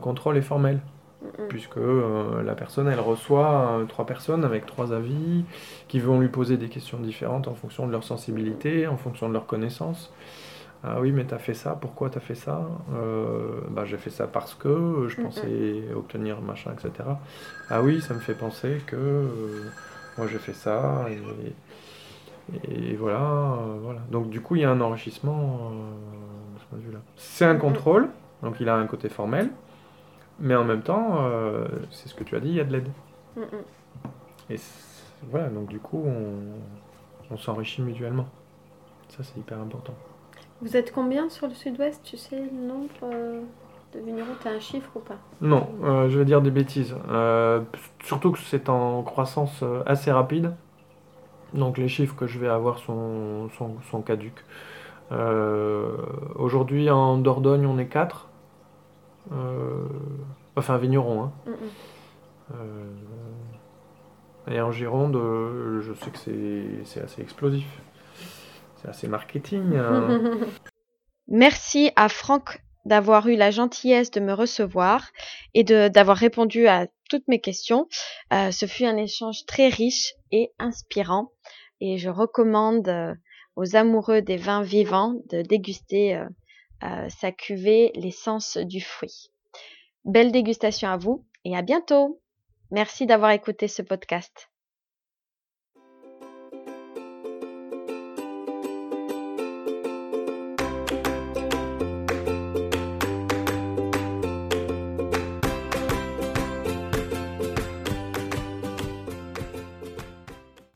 contrôle 0.01 0.35
et 0.37 0.41
formel. 0.41 0.79
Mm, 1.21 1.47
puisque 1.49 1.77
la 2.43 2.55
personne, 2.55 2.87
elle 2.87 2.99
reçoit 2.99 3.83
trois 3.87 4.07
personnes 4.07 4.43
avec 4.43 4.65
trois 4.65 4.91
avis 4.93 5.45
qui 5.87 5.99
vont 5.99 6.19
lui 6.19 6.29
poser 6.29 6.57
des 6.57 6.69
questions 6.69 6.97
différentes 6.97 7.47
en 7.47 7.53
fonction 7.53 7.85
de 7.85 7.91
leur 7.91 8.03
sensibilité, 8.03 8.87
en 8.87 8.97
fonction 8.97 9.29
de 9.29 9.33
leurs 9.33 9.45
connaissances. 9.45 10.11
Ah 10.83 10.99
oui, 10.99 11.11
mais 11.11 11.25
t'as 11.25 11.37
fait 11.37 11.53
ça, 11.53 11.77
pourquoi 11.79 12.09
t'as 12.09 12.19
fait 12.19 12.35
ça? 12.35 12.67
Euh, 12.93 13.61
Bah 13.69 13.85
j'ai 13.85 13.97
fait 13.97 14.09
ça 14.09 14.27
parce 14.27 14.55
que 14.55 15.07
je 15.09 15.17
Mhm. 15.17 15.23
pensais 15.27 15.83
obtenir 15.95 16.41
machin, 16.41 16.71
etc. 16.73 17.19
Ah 17.69 17.81
oui, 17.83 18.01
ça 18.01 18.13
me 18.15 18.19
fait 18.19 18.33
penser 18.33 18.81
que 18.87 18.95
euh, 18.95 19.61
moi 20.17 20.27
j'ai 20.27 20.39
fait 20.39 20.53
ça, 20.53 21.05
et, 21.09 21.21
et 22.91 22.95
voilà, 22.95 23.21
euh, 23.21 23.77
voilà. 23.81 23.99
Donc 24.11 24.29
du 24.29 24.41
coup, 24.41 24.55
il 24.55 24.63
y 24.63 24.65
a 24.65 24.71
un 24.71 24.81
enrichissement 24.81 25.71
de 26.55 26.59
ce 26.59 26.65
point 26.65 26.79
de 26.79 26.83
vue-là. 26.83 26.99
C'est 27.15 27.45
un 27.45 27.53
Mhm. 27.53 27.59
contrôle, 27.59 28.09
donc 28.41 28.59
il 28.59 28.67
a 28.67 28.75
un 28.75 28.87
côté 28.87 29.07
formel, 29.09 29.49
mais 30.39 30.55
en 30.55 30.63
même 30.63 30.81
temps, 30.81 31.19
c'est 31.91 32.09
ce 32.09 32.15
que 32.15 32.23
tu 32.23 32.35
as 32.35 32.39
dit, 32.39 32.49
il 32.49 32.55
y 32.55 32.59
a 32.59 32.63
de 32.63 32.71
l'aide. 32.73 32.89
Mm, 33.35 33.41
mm. 33.41 33.45
Et 34.49 34.55
voilà, 35.29 35.49
donc 35.49 35.67
du 35.69 35.79
coup, 35.79 36.03
on, 36.05 37.33
on 37.33 37.37
s'enrichit 37.37 37.81
mutuellement. 37.83 38.25
Ça, 39.09 39.23
c'est 39.23 39.37
hyper 39.37 39.59
important. 39.59 39.93
Vous 40.61 40.77
êtes 40.77 40.91
combien 40.91 41.29
sur 41.29 41.47
le 41.47 41.53
sud-ouest 41.53 42.01
Tu 42.03 42.17
sais 42.17 42.37
le 42.39 42.67
nombre 42.67 42.89
euh, 43.03 43.41
de 43.93 43.99
vignerons? 43.99 44.35
Tu 44.41 44.47
as 44.47 44.51
un 44.51 44.59
chiffre 44.59 44.89
ou 44.95 44.99
pas? 44.99 45.17
Non, 45.41 45.67
euh, 45.83 46.09
je 46.09 46.19
vais 46.19 46.25
dire 46.25 46.41
des 46.41 46.51
bêtises. 46.51 46.95
Euh, 47.09 47.61
surtout 48.03 48.31
que 48.31 48.39
c'est 48.39 48.69
en 48.69 49.01
croissance 49.03 49.63
assez 49.85 50.11
rapide. 50.11 50.53
Donc 51.53 51.77
les 51.77 51.87
chiffres 51.89 52.15
que 52.15 52.27
je 52.27 52.39
vais 52.39 52.47
avoir 52.47 52.77
sont, 52.79 53.49
sont, 53.57 53.75
sont 53.89 54.01
caduques. 54.01 54.43
Aujourd'hui, 56.35 56.89
en 56.89 57.17
Dordogne, 57.17 57.65
on 57.65 57.77
est 57.77 57.87
4. 57.87 58.29
enfin, 60.55 60.77
vignerons. 60.77 61.23
Hein. 61.23 61.31
Mm, 61.45 61.49
mm. 61.51 61.55
Euh, 62.53 62.85
et 64.55 64.61
en 64.61 64.71
Gironde, 64.71 65.15
je 65.81 65.93
sais 65.93 66.09
que 66.11 66.17
c'est- 66.17 66.83
c'est 66.85 67.01
assez 67.01 67.21
explosif. 67.21 67.67
C'est 68.81 68.89
assez 68.89 69.07
marketing. 69.07 69.75
hein. 69.75 70.21
Merci 71.27 71.91
à 71.95 72.09
Franck 72.09 72.61
d'avoir 72.85 73.27
eu 73.27 73.35
la 73.35 73.51
gentillesse 73.51 74.11
de 74.11 74.19
me 74.19 74.33
recevoir 74.33 75.07
et 75.53 75.63
d'avoir 75.63 76.17
répondu 76.17 76.67
à 76.67 76.87
toutes 77.09 77.27
mes 77.27 77.39
questions. 77.39 77.87
Euh, 78.33 78.51
ce 78.51 78.65
fut 78.65 78.85
un 78.85 78.97
échange 78.97 79.45
très 79.45 79.69
riche 79.69 80.13
et 80.31 80.51
inspirant 80.59 81.31
et 81.79 81.97
je 81.97 82.09
recommande 82.09 82.87
euh, 82.87 83.13
aux 83.55 83.75
amoureux 83.75 84.21
des 84.21 84.37
vins 84.37 84.63
vivants 84.63 85.15
de 85.29 85.41
déguster 85.41 86.15
euh, 86.83 87.09
sa 87.09 87.31
cuvée 87.31 87.91
L'essence 87.95 88.57
du 88.57 88.81
fruit. 88.81 89.31
Belle 90.05 90.31
dégustation 90.31 90.89
à 90.89 90.97
vous 90.97 91.25
et 91.45 91.55
à 91.55 91.61
bientôt. 91.61 92.19
Merci 92.71 93.05
d'avoir 93.05 93.31
écouté 93.31 93.67
ce 93.67 93.81
podcast. 93.81 94.50